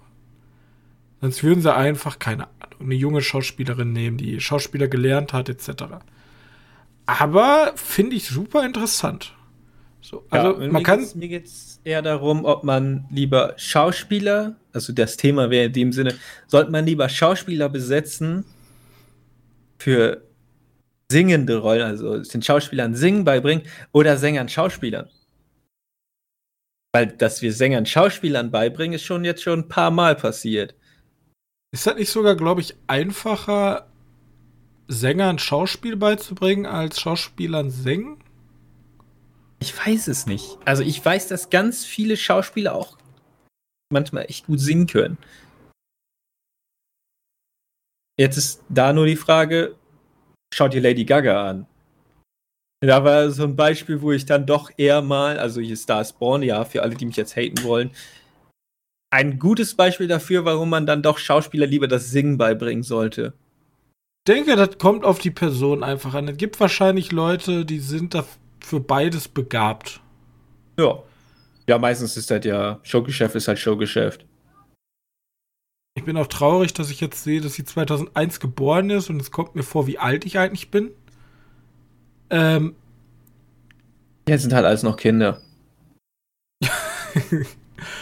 Sonst 1.21 1.43
würden 1.43 1.61
sie 1.61 1.73
einfach, 1.73 2.17
keine 2.17 2.45
Ahnung, 2.59 2.79
eine 2.81 2.95
junge 2.95 3.21
Schauspielerin 3.21 3.91
nehmen, 3.91 4.17
die 4.17 4.39
Schauspieler 4.39 4.87
gelernt 4.87 5.33
hat, 5.33 5.49
etc. 5.49 5.83
Aber 7.05 7.73
finde 7.75 8.15
ich 8.15 8.27
super 8.27 8.65
interessant. 8.65 9.33
So, 10.01 10.23
also 10.29 10.59
Ja, 10.61 10.71
man 10.71 10.81
kann, 10.83 10.99
geht's- 10.99 11.15
mir 11.15 11.27
geht 11.27 11.45
es 11.45 11.81
eher 11.83 12.01
darum, 12.01 12.45
ob 12.45 12.63
man 12.63 13.05
lieber 13.11 13.53
Schauspieler, 13.57 14.55
also 14.71 14.93
das 14.93 15.17
Thema 15.17 15.49
wäre 15.49 15.65
in 15.65 15.73
dem 15.73 15.91
Sinne, 15.91 16.15
sollte 16.47 16.71
man 16.71 16.85
lieber 16.85 17.09
Schauspieler 17.09 17.67
besetzen 17.69 18.45
für 19.77 20.23
singende 21.11 21.57
Rollen, 21.57 21.81
also 21.81 22.19
den 22.19 22.41
Schauspielern 22.41 22.95
Singen 22.95 23.23
beibringen 23.23 23.63
oder 23.91 24.17
Sängern 24.17 24.49
Schauspielern. 24.49 25.09
Weil, 26.93 27.07
dass 27.07 27.41
wir 27.41 27.53
Sängern 27.53 27.85
Schauspielern 27.85 28.51
beibringen, 28.51 28.93
ist 28.93 29.03
schon 29.03 29.25
jetzt 29.25 29.43
schon 29.43 29.59
ein 29.59 29.67
paar 29.67 29.91
Mal 29.91 30.15
passiert. 30.15 30.75
ist 31.71 31.85
das 31.85 31.95
nicht 31.95 32.09
sogar, 32.09 32.35
glaube 32.35 32.61
ich, 32.61 32.75
einfacher, 32.87 33.87
Sängern 34.87 35.37
Schauspiel 35.37 35.95
beizubringen, 35.97 36.65
als 36.65 36.99
Schauspielern 36.99 37.69
singen? 37.69 38.23
Ich 39.59 39.77
weiß 39.77 40.07
es 40.07 40.25
nicht. 40.25 40.57
Also 40.65 40.83
ich 40.83 41.03
weiß, 41.03 41.27
dass 41.27 41.49
ganz 41.49 41.85
viele 41.85 42.17
Schauspieler 42.17 42.73
auch 42.73 42.97
manchmal 43.91 44.25
echt 44.25 44.47
gut 44.47 44.59
singen 44.59 44.87
können. 44.87 45.17
Jetzt 48.17 48.37
ist 48.37 48.63
da 48.69 48.91
nur 48.93 49.05
die 49.05 49.15
Frage, 49.15 49.75
schaut 50.53 50.73
ihr 50.73 50.81
Lady 50.81 51.05
Gaga 51.05 51.49
an? 51.49 51.65
Da 52.81 53.03
war 53.03 53.29
so 53.29 53.43
ein 53.43 53.55
Beispiel, 53.55 54.01
wo 54.01 54.11
ich 54.11 54.25
dann 54.25 54.45
doch 54.45 54.71
eher 54.77 55.01
mal, 55.01 55.37
also 55.37 55.59
hier 55.59 55.75
Star 55.75 56.01
is 56.01 56.13
Born, 56.13 56.43
ja, 56.43 56.63
für 56.63 56.81
alle, 56.81 56.95
die 56.95 57.05
mich 57.05 57.17
jetzt 57.17 57.35
haten 57.35 57.63
wollen, 57.63 57.91
ein 59.11 59.39
gutes 59.39 59.75
Beispiel 59.75 60.07
dafür, 60.07 60.45
warum 60.45 60.69
man 60.69 60.85
dann 60.85 61.01
doch 61.01 61.17
Schauspieler 61.17 61.65
lieber 61.65 61.87
das 61.87 62.11
Singen 62.11 62.37
beibringen 62.37 62.83
sollte. 62.83 63.33
Ich 64.25 64.33
denke, 64.33 64.55
das 64.55 64.77
kommt 64.77 65.03
auf 65.03 65.19
die 65.19 65.31
Person 65.31 65.83
einfach 65.83 66.13
an. 66.13 66.27
Es 66.27 66.37
gibt 66.37 66.59
wahrscheinlich 66.59 67.11
Leute, 67.11 67.65
die 67.65 67.79
sind 67.79 68.13
da 68.13 68.23
für 68.59 68.79
beides 68.79 69.27
begabt. 69.27 70.01
Ja. 70.77 71.01
Ja, 71.67 71.77
meistens 71.77 72.17
ist 72.17 72.31
das 72.31 72.45
ja, 72.45 72.79
Showgeschäft 72.83 73.35
ist 73.35 73.47
halt 73.47 73.59
Showgeschäft. 73.59 74.25
Ich 75.99 76.05
bin 76.05 76.15
auch 76.15 76.27
traurig, 76.27 76.73
dass 76.73 76.89
ich 76.91 77.01
jetzt 77.01 77.25
sehe, 77.25 77.41
dass 77.41 77.55
sie 77.55 77.65
2001 77.65 78.39
geboren 78.39 78.89
ist 78.89 79.09
und 79.09 79.21
es 79.21 79.31
kommt 79.31 79.55
mir 79.55 79.63
vor, 79.63 79.85
wie 79.85 79.99
alt 79.99 80.23
ich 80.25 80.39
eigentlich 80.39 80.71
bin. 80.71 80.91
Ähm, 82.29 82.73
es 84.25 84.43
sind 84.43 84.53
halt 84.53 84.65
alles 84.65 84.81
noch 84.81 84.95
Kinder. 84.95 85.41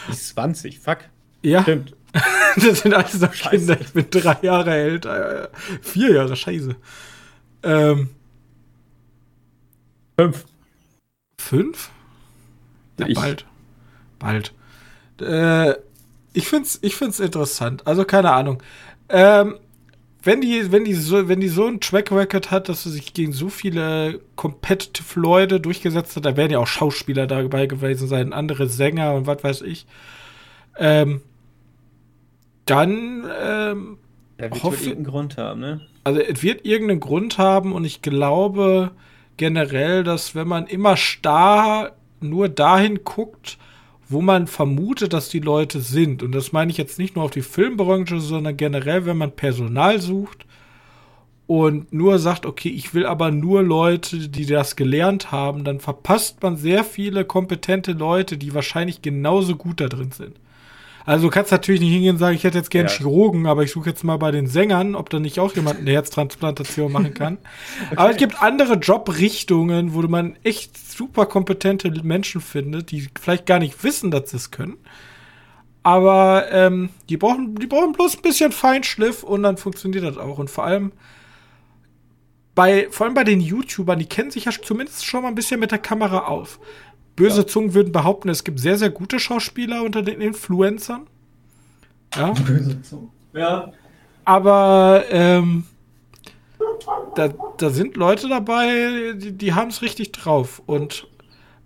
Ist 0.10 0.28
20, 0.30 0.80
fuck. 0.80 1.00
ja, 1.42 1.64
Stimmt. 1.64 1.96
das 2.56 2.82
sind 2.82 2.94
alles 2.94 3.20
noch 3.20 3.34
Scheiße. 3.34 3.76
Kinder. 3.76 3.82
Ich 3.82 3.94
bin 3.94 4.06
drei 4.12 4.38
Jahre 4.44 4.76
älter. 4.76 5.46
Äh, 5.46 5.50
vier 5.82 6.14
Jahre, 6.14 6.36
scheiße. 6.36 6.76
Ähm, 7.64 8.10
Fünf. 10.20 10.46
fünf? 11.42 11.90
Ja, 13.00 13.08
Ich. 13.08 13.16
bald. 13.16 13.46
Bald. 14.20 14.54
Äh, 15.20 15.74
ich 16.38 16.48
find's, 16.48 16.80
ich 16.82 16.96
find's 16.96 17.20
interessant. 17.20 17.86
Also, 17.86 18.06
keine 18.06 18.32
Ahnung. 18.32 18.62
Ähm, 19.10 19.58
wenn 20.24 20.42
die, 20.42 20.72
wenn 20.72 20.84
die 20.84 20.94
so, 20.94 21.28
wenn 21.30 21.40
die 21.40 21.48
so 21.48 21.66
einen 21.66 21.80
Track 21.80 22.12
Record 22.12 22.52
hat, 22.52 22.68
dass 22.70 22.84
sie 22.84 22.92
sich 22.92 23.14
gegen 23.14 23.32
so 23.32 23.50
viele 23.50 24.20
competitive 24.36 25.20
Leute 25.20 25.60
durchgesetzt 25.62 26.16
hat, 26.16 26.26
da 26.26 26.36
werden 26.36 26.52
ja 26.52 26.60
auch 26.60 26.68
Schauspieler 26.68 27.28
dabei 27.28 27.66
gewesen 27.66 28.08
sein, 28.08 28.34
andere 28.34 28.68
Sänger 28.68 29.14
und 29.14 29.26
was 29.28 29.44
weiß 29.44 29.62
ich. 29.62 29.86
Ähm, 30.78 31.22
dann, 32.66 33.26
ähm, 33.42 33.98
Der 34.40 34.52
wird 34.52 34.64
Hoffe- 34.64 34.84
irgendeinen 34.84 35.06
Grund 35.06 35.38
haben, 35.38 35.60
ne? 35.62 35.82
also 36.04 36.20
es 36.20 36.44
wird 36.44 36.66
irgendeinen 36.66 37.00
Grund 37.00 37.38
haben 37.38 37.74
und 37.74 37.86
ich 37.86 38.02
glaube 38.02 38.92
generell, 39.38 40.04
dass 40.04 40.36
wenn 40.36 40.48
man 40.48 40.68
immer 40.68 40.98
starr 40.98 41.94
nur 42.20 42.50
dahin 42.50 43.04
guckt, 43.04 43.58
wo 44.10 44.22
man 44.22 44.48
vermutet, 44.48 45.14
dass 45.14 45.30
die 45.30 45.40
Leute 45.40 45.82
sind, 45.82 46.24
und 46.24 46.34
das 46.34 46.52
meine 46.52 46.72
ich 46.72 46.78
jetzt 46.78 47.00
nicht 47.00 47.16
nur 47.16 47.26
auf 47.26 47.32
die 47.32 47.42
Filmbranche, 47.42 48.20
sondern 48.20 48.56
generell, 48.56 49.06
wenn 49.06 49.18
man 49.18 49.32
Personal 49.32 50.00
sucht 50.02 50.46
und 51.46 51.94
nur 51.94 52.20
sagt, 52.20 52.46
okay, 52.46 52.70
ich 52.70 52.94
will 52.94 53.06
aber 53.06 53.32
nur 53.32 53.64
Leute, 53.64 54.30
die 54.30 54.46
das 54.46 54.76
gelernt 54.76 55.32
haben, 55.32 55.64
dann 55.64 55.80
verpasst 55.80 56.42
man 56.44 56.58
sehr 56.58 56.84
viele 56.84 57.26
kompetente 57.26 57.94
Leute, 57.94 58.38
die 58.38 58.54
wahrscheinlich 58.54 59.02
genauso 59.02 59.56
gut 59.56 59.82
da 59.82 59.88
drin 59.88 60.12
sind. 60.12 60.36
Also 61.08 61.28
du 61.28 61.32
kannst 61.32 61.54
natürlich 61.54 61.80
nicht 61.80 61.94
hingehen 61.94 62.16
und 62.16 62.18
sagen, 62.18 62.36
ich 62.36 62.44
hätte 62.44 62.58
jetzt 62.58 62.70
gern 62.70 62.88
Ja. 62.88 62.92
Chirurgen, 62.92 63.48
aber 63.48 63.64
ich 63.64 63.72
suche 63.72 63.90
jetzt 63.90 64.04
mal 64.04 64.18
bei 64.18 64.30
den 64.30 64.46
Sängern, 64.46 64.94
ob 64.94 65.10
da 65.10 65.22
nicht 65.22 65.40
auch 65.40 65.56
jemand 65.56 65.80
eine 65.80 65.92
Herztransplantation 65.92 66.92
machen 66.92 67.14
kann. 67.14 67.38
Aber 67.96 68.12
es 68.12 68.18
gibt 68.18 68.44
andere 68.44 68.74
Jobrichtungen, 68.74 69.94
wo 69.94 70.02
man 70.02 70.36
echt 70.44 70.78
super 70.78 71.26
kompetente 71.26 71.90
Menschen 72.04 72.42
findet, 72.42 72.92
die 72.92 73.08
vielleicht 73.18 73.46
gar 73.46 73.60
nicht 73.60 73.82
wissen, 73.86 74.12
dass 74.12 74.32
sie 74.32 74.36
es 74.36 74.52
können. 74.52 74.76
Aber 75.82 76.52
ähm, 76.52 76.90
die, 77.08 77.16
brauchen, 77.16 77.56
die 77.56 77.68
brauchen 77.68 77.94
bloß 77.94 78.18
ein 78.18 78.22
bisschen 78.22 78.52
Feinschliff 78.52 79.24
und 79.24 79.44
dann 79.44 79.56
funktioniert 79.56 80.04
das 80.04 80.18
auch. 80.18 80.40
Und 80.40 80.50
vor 80.50 80.66
allem 80.66 80.92
bei, 82.54 82.88
vor 82.90 83.06
allem 83.06 83.14
bei 83.14 83.24
den 83.24 83.40
YouTubern, 83.40 84.00
die 84.00 84.08
kennen 84.08 84.32
sich 84.32 84.44
ja 84.44 84.52
zumindest 84.52 85.06
schon 85.06 85.22
mal 85.22 85.30
ein 85.30 85.36
bisschen 85.36 85.62
mit 85.62 85.72
der 85.72 85.78
Kamera 85.78 86.26
auf. 86.26 86.60
Böse 87.18 87.42
Ja. 87.42 87.48
Zungen 87.48 87.74
würden 87.74 87.92
behaupten, 87.92 88.30
es 88.30 88.46
gibt 88.46 88.60
sehr, 88.60 88.78
sehr 88.78 88.90
gute 88.90 89.20
Schauspieler 89.20 89.84
unter 89.84 90.02
den 90.04 90.22
Influencern. 90.22 91.08
Ja. 92.16 92.34
Ja. 93.34 93.74
Aber 94.24 95.04
ähm, 95.10 95.66
da, 97.16 97.30
da 97.58 97.70
sind 97.70 97.98
Leute 97.98 98.30
dabei, 98.30 99.14
die, 99.16 99.34
die 99.34 99.54
haben 99.54 99.70
es 99.70 99.82
richtig 99.82 100.14
drauf. 100.14 100.62
Und 100.66 101.08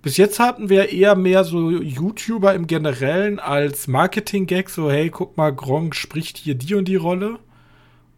bis 0.02 0.18
jetzt 0.18 0.40
hatten 0.40 0.70
wir 0.70 0.90
eher 0.90 1.16
mehr 1.16 1.44
so 1.44 1.70
YouTuber 1.70 2.56
im 2.56 2.66
Generellen 2.66 3.40
als 3.40 3.88
Marketing-Gag, 3.88 4.70
so 4.70 4.90
hey, 4.90 5.10
guck 5.10 5.38
mal, 5.38 5.52
Gronk 5.52 5.96
spricht 5.96 6.38
hier 6.38 6.56
die 6.56 6.74
und 6.74 6.88
die 6.88 6.96
Rolle. 6.96 7.40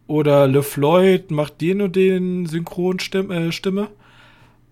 Oder 0.06 0.46
LeFloid 0.46 1.30
macht 1.30 1.60
den 1.60 1.82
und 1.82 1.96
den 1.96 2.46
Synchronstimme. 2.46 3.48
Äh, 3.48 3.52
Stimme. 3.52 3.88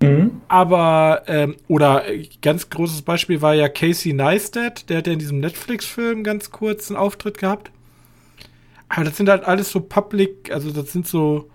Mhm. 0.03 0.42
Aber, 0.48 1.22
ähm, 1.26 1.57
oder 1.68 2.09
äh, 2.09 2.28
ganz 2.40 2.68
großes 2.70 3.03
Beispiel 3.03 3.40
war 3.42 3.55
ja 3.55 3.68
Casey 3.68 4.12
Neistat, 4.12 4.88
der 4.88 4.98
hat 4.98 5.07
ja 5.07 5.12
in 5.12 5.18
diesem 5.18 5.40
Netflix-Film 5.40 6.24
ganz 6.24 6.50
kurz 6.50 6.90
einen 6.90 6.98
Auftritt 6.98 7.38
gehabt. 7.38 7.70
Aber 8.88 9.05
das 9.05 9.16
sind 9.16 9.28
halt 9.28 9.44
alles 9.44 9.70
so 9.70 9.80
Public, 9.80 10.53
also 10.53 10.70
das 10.70 10.92
sind 10.92 11.07
so 11.07 11.48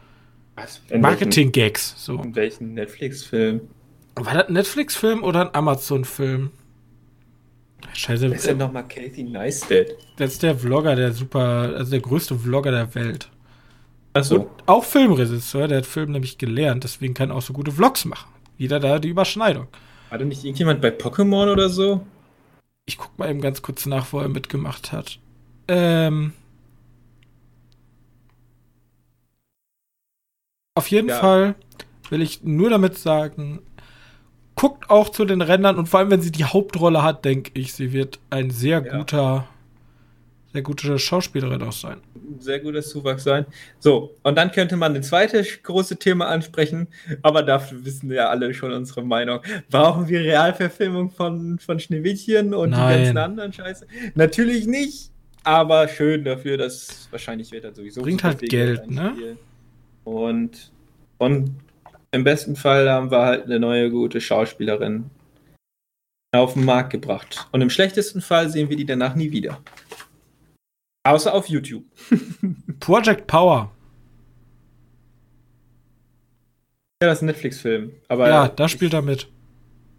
Marketing-Gags. 0.92 1.94
So. 1.98 2.22
In 2.22 2.36
welchem 2.36 2.74
Netflix-Film? 2.74 3.62
War 4.16 4.34
das 4.34 4.48
ein 4.48 4.54
Netflix-Film 4.54 5.24
oder 5.24 5.42
ein 5.42 5.54
Amazon-Film? 5.54 6.52
Scheiße, 7.94 8.30
Wer 8.30 8.36
ist 8.36 8.48
denn 8.48 8.58
nochmal 8.58 8.88
Casey 8.88 9.24
Neistat? 9.24 9.88
das 10.18 10.34
ist 10.34 10.44
der 10.44 10.58
Vlogger, 10.58 10.96
der 10.96 11.14
super, 11.14 11.74
also 11.76 11.92
der 11.92 12.00
größte 12.00 12.36
Vlogger 12.36 12.72
der 12.72 12.96
Welt. 12.96 13.30
Achso. 14.14 14.36
Und 14.36 14.50
auch 14.66 14.84
Filmregisseur, 14.84 15.68
der 15.68 15.80
hat 15.80 15.86
Film 15.86 16.12
nämlich 16.12 16.38
gelernt, 16.38 16.84
deswegen 16.84 17.14
kann 17.14 17.30
er 17.30 17.36
auch 17.36 17.42
so 17.42 17.54
gute 17.54 17.72
Vlogs 17.72 18.06
machen. 18.06 18.30
Wieder 18.58 18.80
da 18.80 19.00
die 19.00 19.10
Überschneidung. 19.10 19.68
War 20.10 20.18
da 20.18 20.26
nicht 20.26 20.44
irgendjemand 20.44 20.82
bei 20.82 20.90
Pokémon 20.90 21.52
oder 21.52 21.70
so? 21.70 22.06
Ich 22.86 22.98
guck 22.98 23.18
mal 23.20 23.30
eben 23.30 23.42
ganz 23.42 23.62
kurz 23.62 23.86
nach, 23.86 24.12
wo 24.14 24.20
er 24.20 24.30
mitgemacht 24.30 24.92
hat. 24.92 25.20
Ähm. 25.68 26.34
Auf 30.76 30.90
jeden 30.90 31.10
Ja. 31.10 31.20
Fall 31.20 31.56
will 32.10 32.22
ich 32.22 32.44
nur 32.44 32.70
damit 32.70 32.98
sagen, 32.98 33.60
guckt 34.56 34.90
auch 34.90 35.10
zu 35.10 35.26
den 35.26 35.42
Rändern 35.42 35.78
und 35.78 35.88
vor 35.88 36.00
allem, 36.00 36.12
wenn 36.12 36.22
sie 36.22 36.32
die 36.32 36.46
Hauptrolle 36.46 37.04
hat, 37.04 37.26
denke 37.26 37.52
ich, 37.60 37.74
sie 37.74 37.92
wird 37.94 38.20
ein 38.30 38.50
sehr 38.52 38.86
Ja. 38.86 38.98
guter, 38.98 39.48
sehr 40.54 40.62
gute 40.62 40.98
Schauspielerin 40.98 41.62
auch 41.62 41.74
sein. 41.74 41.98
Sehr 42.40 42.60
guter 42.60 42.82
Zuwachs 42.82 43.24
sein. 43.24 43.46
So, 43.80 44.16
und 44.24 44.38
dann 44.38 44.52
könnte 44.52 44.78
man 44.78 44.94
das 44.94 45.08
zweite 45.10 45.44
große 45.44 45.98
Thema 45.98 46.28
ansprechen, 46.28 46.88
aber 47.22 47.44
dafür 47.44 47.84
wissen 47.86 48.10
wir 48.10 48.18
ja 48.18 48.30
alle 48.30 48.54
schon 48.54 48.72
unsere 48.72 49.04
Meinung. 49.04 49.42
Brauchen 49.70 50.08
wir 50.08 50.22
Realverfilmung 50.22 51.12
von, 51.12 51.60
von 51.60 51.80
Schneewittchen 51.80 52.54
und 52.54 52.72
Nein. 52.72 52.98
die 52.98 53.04
ganzen 53.04 53.18
anderen 53.18 53.54
Scheiße? 53.54 53.88
Natürlich 54.16 54.68
nicht, 54.68 55.12
aber 55.44 55.88
schön 55.88 56.24
dafür, 56.24 56.58
dass 56.58 57.08
wahrscheinlich 57.12 57.52
wird 57.52 57.66
er 57.66 57.74
sowieso 57.74 58.02
Bringt 58.02 58.24
halt 58.24 58.40
Geld, 58.42 58.90
ne? 58.90 59.38
Und, 60.04 60.72
und 61.18 61.52
im 62.12 62.24
besten 62.24 62.56
Fall 62.56 62.90
haben 62.90 63.12
wir 63.12 63.22
halt 63.22 63.46
eine 63.46 63.60
neue 63.60 63.92
gute 63.92 64.22
Schauspielerin 64.22 65.10
auf 66.34 66.54
den 66.54 66.66
Markt 66.66 66.92
gebracht. 66.92 67.48
Und 67.52 67.62
im 67.62 67.70
schlechtesten 67.70 68.22
Fall 68.22 68.50
sehen 68.50 68.70
wir 68.70 68.78
die 68.78 68.86
danach 68.86 69.16
nie 69.16 69.32
wieder. 69.32 69.62
Außer 71.08 71.34
auf 71.34 71.48
YouTube. 71.48 71.86
Project 72.80 73.28
Power. 73.28 73.72
Ja, 77.02 77.10
das 77.10 77.20
ist 77.20 77.22
ein 77.22 77.28
Netflix-Film. 77.28 77.92
Aber 78.10 78.28
ja, 78.28 78.48
da 78.50 78.68
spielt 78.68 78.94
er 78.94 79.02
mit. 79.02 79.30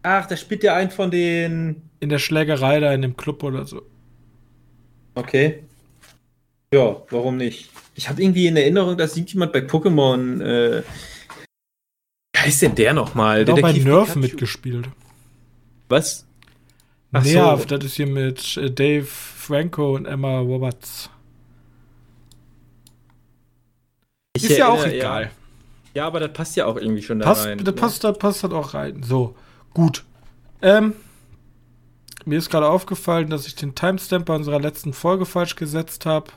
Ach, 0.03 0.27
da 0.27 0.37
spielt 0.37 0.63
ja 0.65 0.75
ein 0.75 0.91
von 0.91 1.11
den. 1.11 1.83
In 2.01 2.11
der 2.11 2.19
Schlägerei 2.19 2.81
da 2.81 2.93
in 2.93 3.03
dem 3.03 3.17
Club 3.17 3.43
oder 3.43 3.65
so. 3.65 3.83
Okay. 5.15 5.65
Ja, 6.73 7.03
warum 7.09 7.39
nicht? 7.39 7.71
Ich 7.95 8.09
habe 8.11 8.23
irgendwie 8.23 8.47
in 8.47 8.57
Erinnerung, 8.57 8.99
dass 8.99 9.17
irgendjemand 9.17 9.53
bei 9.53 9.61
Pokémon. 9.61 10.43
Äh... 10.43 10.83
Wie 12.35 12.39
heißt 12.39 12.63
denn 12.63 12.75
der 12.75 12.93
nochmal? 12.93 13.41
Hat 13.41 13.51
auch 13.51 13.55
bei 13.55 13.73
Detektiv 13.73 13.85
Nerf 13.87 14.01
Pikachu. 14.09 14.19
mitgespielt. 14.19 14.89
Was? 15.89 16.28
Ach 17.13 17.25
so. 17.25 17.31
Nerv, 17.33 17.67
das 17.67 17.85
ist 17.85 17.95
hier 17.95 18.07
mit 18.07 18.57
äh, 18.57 18.71
Dave 18.71 19.05
Franco 19.07 19.95
und 19.95 20.07
Emma 20.07 20.41
Roberts. 20.41 21.11
Ich 24.37 24.45
ist 24.45 24.59
ja 24.59 24.69
auch 24.69 24.85
egal. 24.85 25.25
Ja. 25.25 25.31
ja, 25.95 26.07
aber 26.07 26.21
das 26.21 26.33
passt 26.33 26.57
ja 26.57 26.67
auch 26.67 26.77
irgendwie 26.77 27.03
schon 27.03 27.19
da 27.19 27.25
Passt, 27.25 27.47
rein. 27.47 27.59
da 27.59 27.73
passt, 27.73 28.05
da 28.05 28.13
passt 28.13 28.43
halt 28.43 28.53
auch 28.53 28.75
rein. 28.75 29.03
So, 29.03 29.35
gut. 29.75 30.05
Ähm, 30.63 30.93
mir 32.25 32.39
ist 32.39 32.51
gerade 32.51 32.69
aufgefallen, 32.69 33.31
dass 33.31 33.47
ich 33.47 33.55
den 33.55 33.75
Timestamp 33.75 34.27
bei 34.27 34.35
unserer 34.37 34.61
letzten 34.61 34.93
Folge 34.93 35.25
falsch 35.25 35.57
gesetzt 35.57 36.05
habe. 36.05 36.31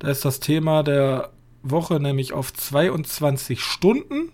Da 0.00 0.08
ist 0.08 0.24
das 0.24 0.40
Thema 0.40 0.82
der 0.82 1.30
Woche 1.62 2.00
nämlich 2.00 2.32
auf 2.32 2.52
22 2.52 3.60
Stunden. 3.62 4.32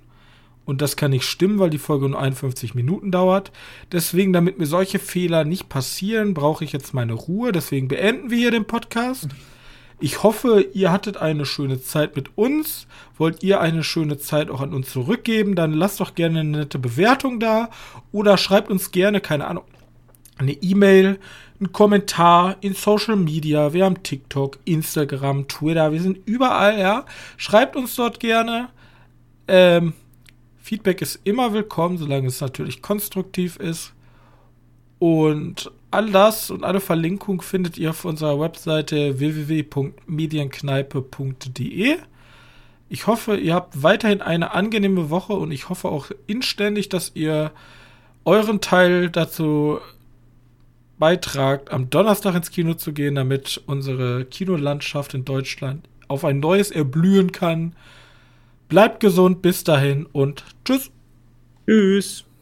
Und 0.68 0.82
das 0.82 0.96
kann 0.96 1.12
nicht 1.12 1.24
stimmen, 1.24 1.58
weil 1.58 1.70
die 1.70 1.78
Folge 1.78 2.10
nur 2.10 2.20
51 2.20 2.74
Minuten 2.74 3.10
dauert. 3.10 3.52
Deswegen, 3.90 4.34
damit 4.34 4.58
mir 4.58 4.66
solche 4.66 4.98
Fehler 4.98 5.44
nicht 5.44 5.70
passieren, 5.70 6.34
brauche 6.34 6.62
ich 6.62 6.72
jetzt 6.72 6.92
meine 6.92 7.14
Ruhe. 7.14 7.52
Deswegen 7.52 7.88
beenden 7.88 8.28
wir 8.28 8.36
hier 8.36 8.50
den 8.50 8.66
Podcast. 8.66 9.28
Ich 9.98 10.22
hoffe, 10.22 10.66
ihr 10.74 10.92
hattet 10.92 11.16
eine 11.16 11.46
schöne 11.46 11.80
Zeit 11.80 12.16
mit 12.16 12.36
uns. 12.36 12.86
Wollt 13.16 13.42
ihr 13.42 13.62
eine 13.62 13.82
schöne 13.82 14.18
Zeit 14.18 14.50
auch 14.50 14.60
an 14.60 14.74
uns 14.74 14.90
zurückgeben? 14.90 15.54
Dann 15.54 15.72
lasst 15.72 16.00
doch 16.00 16.14
gerne 16.14 16.40
eine 16.40 16.58
nette 16.58 16.78
Bewertung 16.78 17.40
da 17.40 17.70
oder 18.12 18.36
schreibt 18.36 18.70
uns 18.70 18.90
gerne, 18.90 19.22
keine 19.22 19.46
Ahnung, 19.46 19.64
eine 20.36 20.52
E-Mail, 20.52 21.18
einen 21.60 21.72
Kommentar 21.72 22.56
in 22.60 22.74
Social 22.74 23.16
Media. 23.16 23.72
Wir 23.72 23.86
haben 23.86 24.02
TikTok, 24.02 24.58
Instagram, 24.66 25.48
Twitter, 25.48 25.92
wir 25.92 26.02
sind 26.02 26.18
überall, 26.26 26.78
ja. 26.78 27.06
Schreibt 27.38 27.74
uns 27.74 27.96
dort 27.96 28.20
gerne. 28.20 28.68
Ähm, 29.48 29.94
Feedback 30.68 31.00
ist 31.00 31.20
immer 31.24 31.54
willkommen, 31.54 31.96
solange 31.96 32.26
es 32.26 32.42
natürlich 32.42 32.82
konstruktiv 32.82 33.56
ist. 33.56 33.94
Und 34.98 35.72
all 35.90 36.10
das 36.10 36.50
und 36.50 36.62
alle 36.62 36.80
Verlinkungen 36.80 37.40
findet 37.40 37.78
ihr 37.78 37.88
auf 37.88 38.04
unserer 38.04 38.38
Webseite 38.38 39.18
www.medienkneipe.de. 39.18 41.96
Ich 42.90 43.06
hoffe, 43.06 43.38
ihr 43.38 43.54
habt 43.54 43.82
weiterhin 43.82 44.20
eine 44.20 44.50
angenehme 44.50 45.08
Woche 45.08 45.32
und 45.32 45.52
ich 45.52 45.70
hoffe 45.70 45.88
auch 45.88 46.10
inständig, 46.26 46.90
dass 46.90 47.12
ihr 47.14 47.50
euren 48.26 48.60
Teil 48.60 49.08
dazu 49.08 49.78
beitragt, 50.98 51.72
am 51.72 51.88
Donnerstag 51.88 52.34
ins 52.34 52.50
Kino 52.50 52.74
zu 52.74 52.92
gehen, 52.92 53.14
damit 53.14 53.62
unsere 53.64 54.26
Kinolandschaft 54.26 55.14
in 55.14 55.24
Deutschland 55.24 55.88
auf 56.08 56.26
ein 56.26 56.40
neues 56.40 56.70
erblühen 56.70 57.32
kann. 57.32 57.74
Bleibt 58.68 59.00
gesund, 59.00 59.40
bis 59.42 59.64
dahin 59.64 60.06
und 60.06 60.44
tschüss. 60.64 60.90
Tschüss. 61.66 62.27